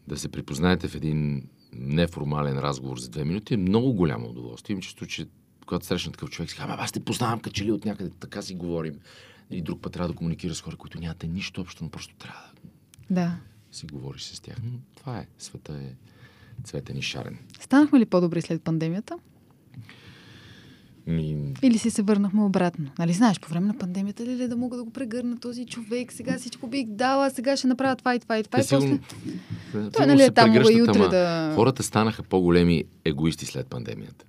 да 0.07 0.17
се 0.17 0.29
припознаете 0.29 0.87
в 0.87 0.95
един 0.95 1.47
неформален 1.73 2.59
разговор 2.59 2.97
за 2.97 3.09
две 3.09 3.23
минути 3.23 3.53
е 3.53 3.57
много 3.57 3.93
голямо 3.93 4.29
удоволствие. 4.29 4.73
Имам 4.73 4.81
чувство, 4.81 5.05
че 5.05 5.25
когато 5.65 5.85
срещна 5.85 6.11
такъв 6.11 6.29
човек, 6.29 6.51
си 6.51 6.57
ама 6.59 6.75
аз 6.79 6.91
те 6.91 6.99
познавам 6.99 7.39
като 7.39 7.53
че 7.53 7.65
ли 7.65 7.71
от 7.71 7.85
някъде, 7.85 8.09
така 8.19 8.41
си 8.41 8.55
говорим. 8.55 8.99
И 9.51 9.61
друг 9.61 9.81
път 9.81 9.93
трябва 9.93 10.07
да 10.07 10.15
комуникираш 10.15 10.57
с 10.57 10.61
хора, 10.61 10.75
които 10.75 10.99
нямате 10.99 11.27
нищо 11.27 11.61
общо, 11.61 11.83
но 11.83 11.89
просто 11.89 12.15
трябва 12.15 12.41
да 12.41 12.69
Да. 13.09 13.37
Си 13.71 13.85
говориш 13.85 14.21
с 14.21 14.39
тях. 14.39 14.57
Това 14.95 15.17
е. 15.17 15.27
Света 15.37 15.73
е 15.73 15.93
цветен 16.63 16.97
и 16.97 17.01
шарен. 17.01 17.37
Станахме 17.59 17.99
ли 17.99 18.05
по-добри 18.05 18.41
след 18.41 18.61
пандемията? 18.61 19.17
Ми, 21.07 21.53
Или 21.61 21.77
си 21.77 21.89
се 21.89 22.01
върнахме 22.01 22.43
обратно? 22.43 22.91
Нали 22.99 23.13
знаеш, 23.13 23.39
по 23.39 23.49
време 23.49 23.67
на 23.67 23.77
пандемията 23.77 24.25
ли 24.25 24.47
да 24.47 24.55
мога 24.57 24.77
да 24.77 24.83
го 24.83 24.91
прегърна 24.91 25.39
този 25.39 25.65
човек, 25.65 26.13
сега 26.13 26.37
всичко 26.37 26.67
бих 26.67 26.87
дала, 26.87 27.29
сега 27.29 27.57
ще 27.57 27.67
направя 27.67 27.95
това 27.95 28.15
и 28.15 28.19
това 28.19 28.37
и 28.39 28.43
това. 28.43 28.57
Те 28.57 28.65
И 28.65 28.67
после... 28.69 28.77
сигурно- 28.81 28.99
Той 29.71 29.81
сигурно 29.83 30.07
нали 30.07 30.23
е 30.23 30.31
там, 30.31 30.49
мога 30.49 30.73
и 30.73 30.81
утре 30.81 31.07
да... 31.07 31.51
Хората 31.55 31.83
станаха 31.83 32.23
по-големи 32.23 32.83
егоисти 33.05 33.45
след 33.45 33.67
пандемията. 33.67 34.25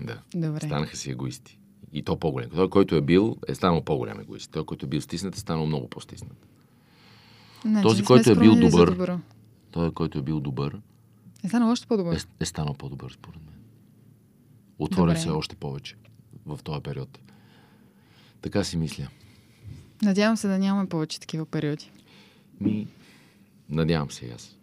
Да. 0.00 0.22
Добре. 0.34 0.60
Станаха 0.60 0.96
си 0.96 1.10
егоисти. 1.10 1.58
И 1.92 2.02
то 2.02 2.16
по-голем. 2.16 2.50
Той, 2.50 2.70
който 2.70 2.94
е 2.94 3.00
бил, 3.00 3.36
е 3.48 3.54
станал 3.54 3.82
по-голям 3.82 4.20
егоист. 4.20 4.50
Той, 4.50 4.64
който 4.64 4.86
е 4.86 4.88
бил 4.88 5.00
стиснат, 5.00 5.36
е 5.36 5.40
станал 5.40 5.66
много 5.66 5.88
по-стиснат. 5.88 6.46
Този, 7.64 7.72
не 7.72 7.94
сме 7.94 8.04
който 8.04 8.30
е 8.30 8.34
бил 8.34 8.56
добър. 8.56 9.18
Той, 9.70 9.92
който 9.92 10.18
е 10.18 10.22
бил 10.22 10.40
добър, 10.40 10.80
Е 11.44 11.48
станал 11.48 11.70
още 11.70 11.86
по-добър. 11.86 12.16
е, 12.16 12.20
е 12.40 12.44
станал 12.44 12.74
по-добър, 12.74 13.12
според 13.12 13.40
мен. 13.46 13.54
Добре. 14.90 15.16
се 15.16 15.30
още 15.30 15.56
повече 15.56 15.96
в 16.46 16.58
този 16.64 16.80
период. 16.80 17.18
Така 18.42 18.64
си 18.64 18.76
мисля. 18.76 19.08
Надявам 20.02 20.36
се 20.36 20.48
да 20.48 20.58
нямаме 20.58 20.88
повече 20.88 21.20
такива 21.20 21.46
периоди. 21.46 21.90
Ми, 22.60 22.86
надявам 23.68 24.10
се 24.10 24.26
и 24.26 24.30
аз. 24.30 24.56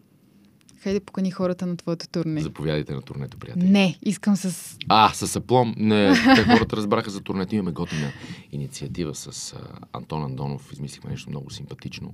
Хайде 0.80 1.00
покани 1.00 1.32
хората 1.32 1.66
на 1.66 1.78
твоето 1.78 2.08
турне. 2.08 2.42
Заповядайте 2.42 2.94
на 2.94 3.02
турнето, 3.02 3.38
приятели. 3.38 3.70
Не, 3.70 4.00
искам 4.02 4.36
с... 4.36 4.78
А, 4.88 5.10
с 5.14 5.36
аплом. 5.36 5.74
Не, 5.78 6.14
те 6.36 6.44
хората 6.44 6.78
разбраха 6.78 7.10
за 7.10 7.22
турнето. 7.22 7.56
Имаме 7.56 7.72
готина 7.72 8.12
инициатива 8.52 9.16
с 9.16 9.54
а, 9.54 9.58
Антон 9.94 10.24
Андонов. 10.24 10.74
Измислихме 10.74 11.10
нещо 11.10 11.30
много 11.30 11.52
симпатично. 11.52 12.14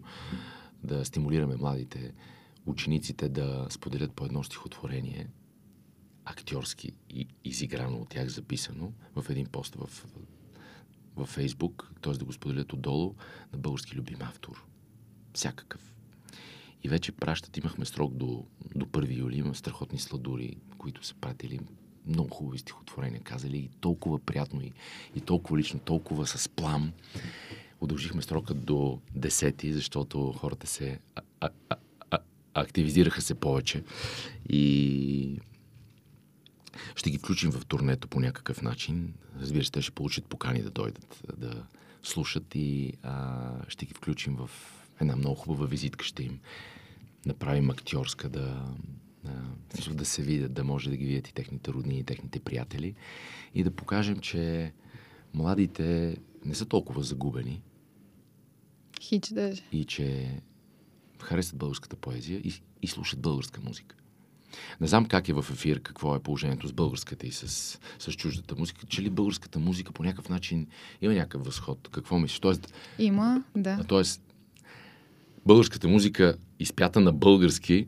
Да 0.84 1.06
стимулираме 1.06 1.56
младите 1.56 2.14
учениците 2.68 3.30
да 3.30 3.68
споделят 3.70 4.14
по 4.14 4.26
едно 4.26 4.44
стихотворение, 4.44 5.28
актьорски 6.26 6.92
и 7.10 7.28
изиграно 7.44 7.98
от 7.98 8.10
тях 8.10 8.28
записано, 8.28 8.94
в 9.16 9.30
един 9.30 9.46
пост 9.46 9.76
в, 9.76 10.06
в 11.16 11.26
Фейсбук, 11.26 11.92
т.е. 12.02 12.14
да 12.14 12.26
го 12.26 12.34
споделят 12.34 12.74
отдолу 12.74 13.16
на 13.54 13.60
български 13.60 13.96
любим 13.96 14.18
автор. 14.22 14.66
Всякакъв. 15.34 15.94
И 16.84 16.90
вече 16.90 17.12
пращат, 17.12 17.58
имахме 17.58 17.86
срок 17.86 18.14
до, 18.14 18.46
до 18.76 18.86
1 18.86 19.18
юли, 19.18 19.38
имам 19.38 19.56
страхотни 19.56 20.00
сладури, 20.00 20.58
които 20.78 21.06
са 21.06 21.16
пратили 21.16 21.60
много 22.06 22.30
хубави 22.30 22.58
стихотворения, 22.58 23.22
казали 23.22 23.58
и 23.58 23.70
толкова 23.80 24.20
приятно 24.20 24.62
и, 24.62 24.74
и 25.16 25.22
толкова 25.22 25.58
лично, 25.58 25.80
толкова 25.80 26.28
с 26.28 26.50
плам. 26.50 26.94
Удължихме 27.82 28.22
срока 28.22 28.54
до 28.54 29.00
10, 29.18 29.72
защото 29.72 30.34
хората 30.34 30.68
се 30.68 31.00
а, 31.16 31.22
а, 31.42 31.50
а, 31.70 32.18
активизираха 32.54 33.22
се 33.22 33.36
повече. 33.36 33.84
И 34.50 35.40
ще 36.96 37.10
ги 37.10 37.18
включим 37.18 37.52
в 37.52 37.66
турнето 37.66 38.08
по 38.08 38.20
някакъв 38.20 38.62
начин. 38.62 39.14
Разбира 39.40 39.64
се, 39.64 39.72
те 39.72 39.82
ще 39.82 39.92
получат 39.92 40.26
покани 40.26 40.62
да 40.62 40.70
дойдат 40.70 41.24
да 41.38 41.64
слушат 42.04 42.56
и 42.56 42.94
а, 43.04 43.52
ще 43.68 43.86
ги 43.86 43.94
включим 43.94 44.36
в 44.36 44.50
една 45.02 45.16
много 45.16 45.36
хубава 45.36 45.66
визитка. 45.66 46.06
Ще 46.06 46.24
им 46.24 46.40
направим 47.26 47.70
актьорска 47.70 48.30
да, 48.30 48.74
а, 49.26 49.94
да 49.94 50.06
се 50.06 50.22
видят, 50.22 50.54
да 50.54 50.64
може 50.64 50.90
да 50.90 50.98
ги 50.98 51.06
видят 51.06 51.28
и 51.28 51.34
техните 51.34 51.72
роднини, 51.72 52.00
и 52.00 52.04
техните 52.04 52.40
приятели 52.40 52.96
и 53.56 53.64
да 53.64 53.72
покажем, 53.72 54.20
че 54.20 54.74
младите 55.34 56.18
не 56.46 56.56
са 56.56 56.66
толкова 56.66 57.04
загубени 57.04 57.62
Хич 59.02 59.28
даже. 59.28 59.62
и 59.72 59.86
че 59.86 60.38
харесват 61.22 61.58
българската 61.58 61.96
поезия 61.96 62.40
и, 62.40 62.54
и 62.82 62.88
слушат 62.88 63.20
българска 63.20 63.62
музика. 63.62 63.96
Не 64.82 64.88
знам 64.88 65.06
как 65.06 65.30
е 65.30 65.34
в 65.34 65.46
ефир, 65.52 65.82
какво 65.82 66.16
е 66.16 66.20
положението 66.20 66.68
с 66.68 66.74
българската 66.74 67.28
и 67.28 67.32
с, 67.32 67.48
с 68.00 68.12
чуждата 68.12 68.56
музика. 68.56 68.86
Че 68.86 69.02
ли 69.02 69.10
българската 69.10 69.60
музика 69.60 69.92
по 69.92 70.04
някакъв 70.04 70.30
начин 70.30 70.68
има 71.02 71.14
някакъв 71.14 71.46
възход? 71.46 71.90
Какво 71.92 72.20
мислиш? 72.20 72.40
Тоест, 72.40 72.74
Има, 73.00 73.44
да. 73.56 73.84
тоест 73.88 74.34
българската 75.46 75.88
музика 75.88 76.38
изпята 76.60 77.00
на 77.00 77.14
български 77.14 77.74
и 77.74 77.88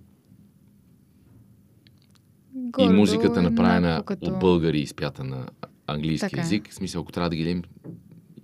Горе-долу 2.54 2.96
музиката 2.96 3.40
е 3.40 3.44
направена 3.44 4.04
като- 4.06 4.26
от 4.26 4.40
българи 4.40 4.80
изпята 4.80 5.24
на 5.24 5.48
английски 5.88 6.20
Така 6.22 6.38
е. 6.38 6.44
язик. 6.44 6.70
В 6.70 6.74
смисъл, 6.74 7.02
ако 7.02 7.12
трябва 7.12 7.30
да 7.30 7.36
ги 7.36 7.44
делим 7.44 7.64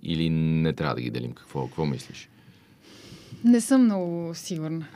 или 0.06 0.30
не 0.30 0.72
трябва 0.72 0.94
да 0.94 1.00
ги 1.00 1.10
делим, 1.10 1.32
какво, 1.32 1.66
какво 1.66 1.86
мислиш? 1.86 2.28
Не 3.44 3.60
съм 3.60 3.84
много 3.84 4.34
сигурна. 4.34 4.86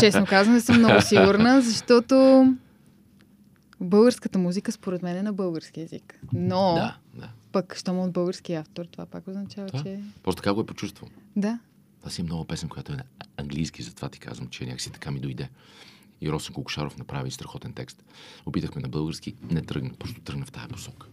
Честно 0.00 0.26
казвам, 0.26 0.54
не 0.54 0.60
съм 0.60 0.78
много 0.78 1.02
сигурна, 1.02 1.60
защото 1.62 2.46
българската 3.80 4.38
музика 4.38 4.72
според 4.72 5.02
мен 5.02 5.16
е 5.16 5.22
на 5.22 5.32
български 5.32 5.80
язик. 5.80 6.20
Но 6.32 6.74
Да, 6.74 6.96
да. 7.14 7.28
пък, 7.52 7.76
щом 7.76 7.98
от 7.98 8.12
български 8.12 8.54
автор, 8.54 8.84
това 8.84 9.06
пак 9.06 9.28
означава, 9.28 9.68
Да. 9.74 9.82
че... 9.82 10.00
Просто 10.22 10.42
така 10.42 10.54
го 10.54 10.60
е 10.60 10.66
почувствал. 10.66 11.10
Да. 11.36 11.58
Аз 12.04 12.18
имам 12.18 12.26
много 12.26 12.44
песен, 12.44 12.68
която 12.68 12.92
е 12.92 12.96
на 12.96 13.02
английски, 13.36 13.82
затова 13.82 14.08
ти 14.08 14.18
казвам, 14.18 14.48
че 14.48 14.64
някакси 14.66 14.90
така 14.92 15.10
ми 15.10 15.20
дойде. 15.20 15.48
И 16.20 16.30
Росен 16.30 16.54
Кокшаров 16.54 16.98
направи 16.98 17.30
страхотен 17.30 17.72
текст. 17.72 18.04
Опитахме 18.46 18.82
на 18.82 18.88
български, 18.88 19.34
не 19.50 19.62
тръгна, 19.62 19.90
просто 19.98 20.20
тръгна 20.20 20.46
в 20.46 20.52
тази 20.52 20.68
посока. 20.68 21.06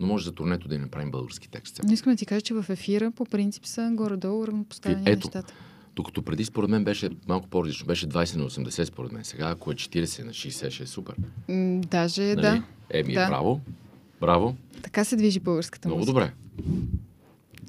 Но 0.00 0.06
може 0.06 0.24
за 0.24 0.32
турнето 0.32 0.68
да 0.68 0.74
и 0.74 0.78
направим 0.78 1.10
български 1.10 1.48
текст. 1.50 1.80
Но 1.84 1.92
искам 1.92 2.12
да 2.12 2.16
ти 2.16 2.26
кажа, 2.26 2.40
че 2.40 2.54
в 2.54 2.66
ефира 2.68 3.10
по 3.10 3.24
принцип 3.24 3.66
са 3.66 3.90
горе-долу 3.92 4.46
равнопоставени 4.46 5.02
Ето. 5.06 5.26
нещата. 5.26 5.54
Докато 5.96 6.22
преди, 6.22 6.44
според 6.44 6.70
мен, 6.70 6.84
беше 6.84 7.10
малко 7.28 7.48
по-различно. 7.48 7.86
Беше 7.86 8.06
20 8.06 8.36
на 8.36 8.44
80, 8.44 8.84
според 8.84 9.12
мен. 9.12 9.24
Сега, 9.24 9.48
ако 9.48 9.72
е 9.72 9.74
40 9.74 10.24
на 10.24 10.30
60, 10.30 10.70
ще 10.70 10.82
е 10.82 10.86
супер. 10.86 11.14
М, 11.48 11.80
Даже, 11.80 12.22
Нали? 12.22 12.34
да. 12.36 12.62
Еми, 12.90 13.14
Да. 13.14 13.26
браво. 13.28 13.60
Браво. 14.20 14.56
Така 14.82 15.04
се 15.04 15.16
движи 15.16 15.40
българската 15.40 15.88
Много 15.88 15.98
музика. 15.98 16.12
добре. 16.12 16.32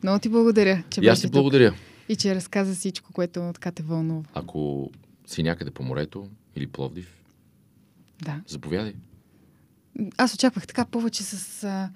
Много 0.04 0.20
ти 0.20 0.30
благодаря, 0.30 0.84
че 0.90 1.02
И 1.02 1.08
аз 1.08 1.12
беше 1.12 1.22
ти 1.22 1.28
тук 1.28 1.34
благодаря. 1.34 1.74
и 2.10 2.16
че 2.16 2.36
разказа 2.36 2.76
всичко, 2.76 3.14
което 3.14 3.52
така 3.54 3.72
те 3.72 3.84
вълнува. 3.84 4.24
Ако 4.34 4.92
си 5.26 5.44
някъде 5.44 5.72
по 5.72 5.84
морето 5.84 6.28
или 6.56 6.68
Пловдив, 6.68 7.24
Да. 8.22 8.42
заповядай. 8.48 8.94
Аз 10.18 10.34
очаквах 10.34 10.68
така 10.68 10.86
повече 10.86 11.24
с 11.24 11.64
а, 11.64 11.90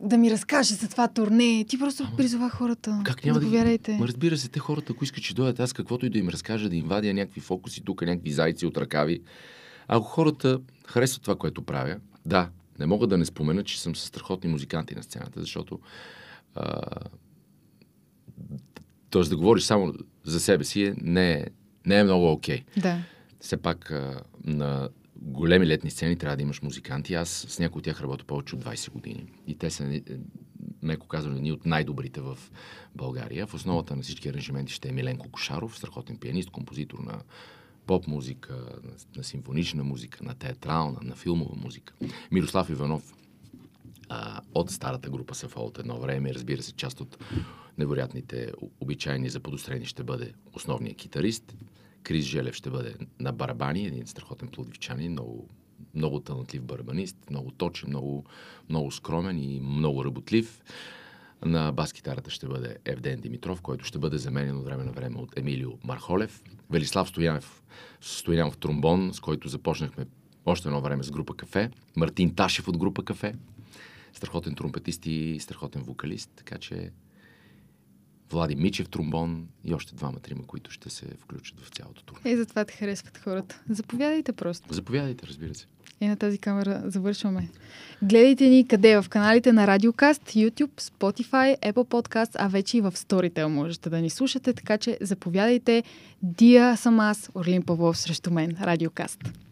да 0.00 0.18
ми 0.18 0.30
разкаже 0.30 0.74
за 0.74 0.88
това 0.88 1.08
турне. 1.08 1.64
Ти 1.68 1.78
просто 1.78 2.04
Ама, 2.06 2.16
призова 2.16 2.50
хората. 2.50 3.02
Как 3.04 3.24
няма 3.24 3.40
Заповядайте. 3.40 3.90
да 3.90 3.96
ги... 3.96 4.00
Ма 4.00 4.08
разбира 4.08 4.36
се, 4.36 4.48
те 4.48 4.58
хората, 4.58 4.92
ако 4.92 5.04
искат, 5.04 5.24
че 5.24 5.34
дойдат 5.34 5.60
аз 5.60 5.72
каквото 5.72 6.06
и 6.06 6.10
да 6.10 6.18
им 6.18 6.28
разкажа, 6.28 6.68
да 6.68 6.76
им 6.76 6.86
вадя 6.86 7.14
някакви 7.14 7.40
фокуси, 7.40 7.84
тук 7.84 8.02
някакви 8.02 8.30
зайци 8.30 8.66
от 8.66 8.76
ръкави. 8.76 9.20
Ако 9.88 10.04
хората 10.04 10.60
харесват 10.86 11.22
това, 11.22 11.36
което 11.36 11.62
правя, 11.62 11.96
да, 12.26 12.48
не 12.78 12.86
мога 12.86 13.06
да 13.06 13.18
не 13.18 13.24
спомена, 13.24 13.64
че 13.64 13.80
съм 13.80 13.96
със 13.96 14.08
страхотни 14.08 14.50
музиканти 14.50 14.94
на 14.94 15.02
сцената, 15.02 15.40
защото 15.40 15.80
а, 16.54 16.80
т.е. 19.10 19.22
да 19.22 19.36
говориш 19.36 19.64
само 19.64 19.94
за 20.24 20.40
себе 20.40 20.64
си 20.64 20.84
е, 20.84 20.94
не, 20.96 21.32
е, 21.32 21.44
не 21.86 21.98
е 21.98 22.04
много 22.04 22.32
окей. 22.32 22.58
Okay. 22.58 22.82
Да. 22.82 22.98
Все 23.40 23.56
пак 23.56 23.90
а, 23.90 24.20
на 24.44 24.88
големи 25.24 25.66
летни 25.66 25.90
сцени 25.90 26.16
трябва 26.16 26.36
да 26.36 26.42
имаш 26.42 26.62
музиканти. 26.62 27.14
Аз 27.14 27.28
с 27.28 27.58
някои 27.58 27.78
от 27.78 27.84
тях 27.84 28.00
работя 28.00 28.24
повече 28.24 28.54
от 28.54 28.64
20 28.64 28.90
години. 28.90 29.26
И 29.46 29.58
те 29.58 29.70
са, 29.70 29.84
е, 29.84 30.02
меко 30.82 31.08
казано, 31.08 31.36
едни 31.36 31.52
от 31.52 31.66
най-добрите 31.66 32.20
в 32.20 32.38
България. 32.94 33.46
В 33.46 33.54
основата 33.54 33.96
на 33.96 34.02
всички 34.02 34.28
аранжименти 34.28 34.72
ще 34.72 34.88
е 34.88 34.92
Миленко 34.92 35.30
Кошаров, 35.30 35.78
страхотен 35.78 36.16
пианист, 36.16 36.50
композитор 36.50 36.98
на 36.98 37.20
поп 37.86 38.06
музика, 38.06 38.54
на, 38.84 38.92
на 39.16 39.24
симфонична 39.24 39.84
музика, 39.84 40.24
на 40.24 40.34
театрална, 40.34 40.98
на 41.02 41.14
филмова 41.14 41.56
музика. 41.56 41.94
Мирослав 42.30 42.70
Иванов 42.70 43.14
а, 44.08 44.40
от 44.54 44.70
старата 44.70 45.10
група 45.10 45.34
Сафо 45.34 45.60
от 45.60 45.78
едно 45.78 46.00
време, 46.00 46.34
разбира 46.34 46.62
се, 46.62 46.72
част 46.72 47.00
от 47.00 47.18
невероятните 47.78 48.52
обичайни 48.80 49.28
за 49.28 49.40
подострени 49.40 49.86
ще 49.86 50.04
бъде 50.04 50.32
основният 50.52 50.96
китарист. 50.96 51.56
Крис 52.04 52.24
Желев 52.24 52.54
ще 52.54 52.70
бъде 52.70 52.94
на 53.20 53.32
барабани, 53.32 53.86
един 53.86 54.06
страхотен 54.06 54.48
плодивчанин, 54.48 55.12
много, 55.12 55.48
много 55.94 56.20
талантлив 56.20 56.62
барабанист, 56.62 57.16
много 57.30 57.50
точен, 57.50 57.88
много, 57.88 58.24
много 58.70 58.90
скромен 58.90 59.38
и 59.38 59.60
много 59.60 60.04
работлив. 60.04 60.62
На 61.44 61.72
бас-китарата 61.72 62.30
ще 62.30 62.46
бъде 62.46 62.76
Евден 62.84 63.20
Димитров, 63.20 63.60
който 63.60 63.84
ще 63.84 63.98
бъде 63.98 64.18
заменен 64.18 64.56
от 64.56 64.64
време 64.64 64.84
на 64.84 64.92
време 64.92 65.18
от 65.18 65.38
Емилио 65.38 65.70
Мархолев. 65.84 66.42
Велислав 66.70 67.08
Стоянов, 67.08 67.62
Стоянов 68.00 68.58
тромбон, 68.58 69.10
с 69.14 69.20
който 69.20 69.48
започнахме 69.48 70.06
още 70.46 70.68
едно 70.68 70.80
време 70.80 71.02
с 71.02 71.10
група 71.10 71.36
Кафе. 71.36 71.70
Мартин 71.96 72.34
Ташев 72.34 72.68
от 72.68 72.78
група 72.78 73.04
Кафе. 73.04 73.34
Страхотен 74.12 74.54
тромпетист 74.54 75.06
и 75.06 75.38
страхотен 75.40 75.82
вокалист. 75.82 76.30
Така 76.36 76.58
че 76.58 76.90
Влади 78.30 78.56
Мичев 78.56 78.88
тромбон 78.88 79.46
и 79.64 79.74
още 79.74 79.94
двама-трима, 79.94 80.46
които 80.46 80.70
ще 80.70 80.90
се 80.90 81.06
включат 81.20 81.60
в 81.60 81.68
цялото 81.68 82.02
турне. 82.02 82.20
Е, 82.32 82.36
затова 82.36 82.64
те 82.64 82.74
харесват 82.74 83.18
хората. 83.18 83.62
Заповядайте 83.70 84.32
просто. 84.32 84.74
Заповядайте, 84.74 85.26
разбира 85.26 85.54
се. 85.54 85.66
И 86.00 86.08
на 86.08 86.16
тази 86.16 86.38
камера 86.38 86.82
завършваме. 86.86 87.48
Гледайте 88.02 88.48
ни 88.48 88.68
къде? 88.68 89.02
В 89.02 89.08
каналите 89.08 89.52
на 89.52 89.66
Радиокаст, 89.66 90.22
YouTube, 90.22 90.80
Spotify, 90.80 91.60
Apple 91.60 91.72
Podcast, 91.72 92.30
а 92.34 92.48
вече 92.48 92.76
и 92.76 92.80
в 92.80 92.92
Storytel 92.92 93.46
можете 93.46 93.90
да 93.90 94.00
ни 94.00 94.10
слушате, 94.10 94.52
така 94.52 94.78
че 94.78 94.98
заповядайте. 95.00 95.82
Дия 96.22 96.76
съм 96.76 97.00
аз, 97.00 97.30
Орлин 97.34 97.62
Павлов 97.62 97.98
срещу 97.98 98.30
мен. 98.30 98.56
Радиокаст. 98.60 99.43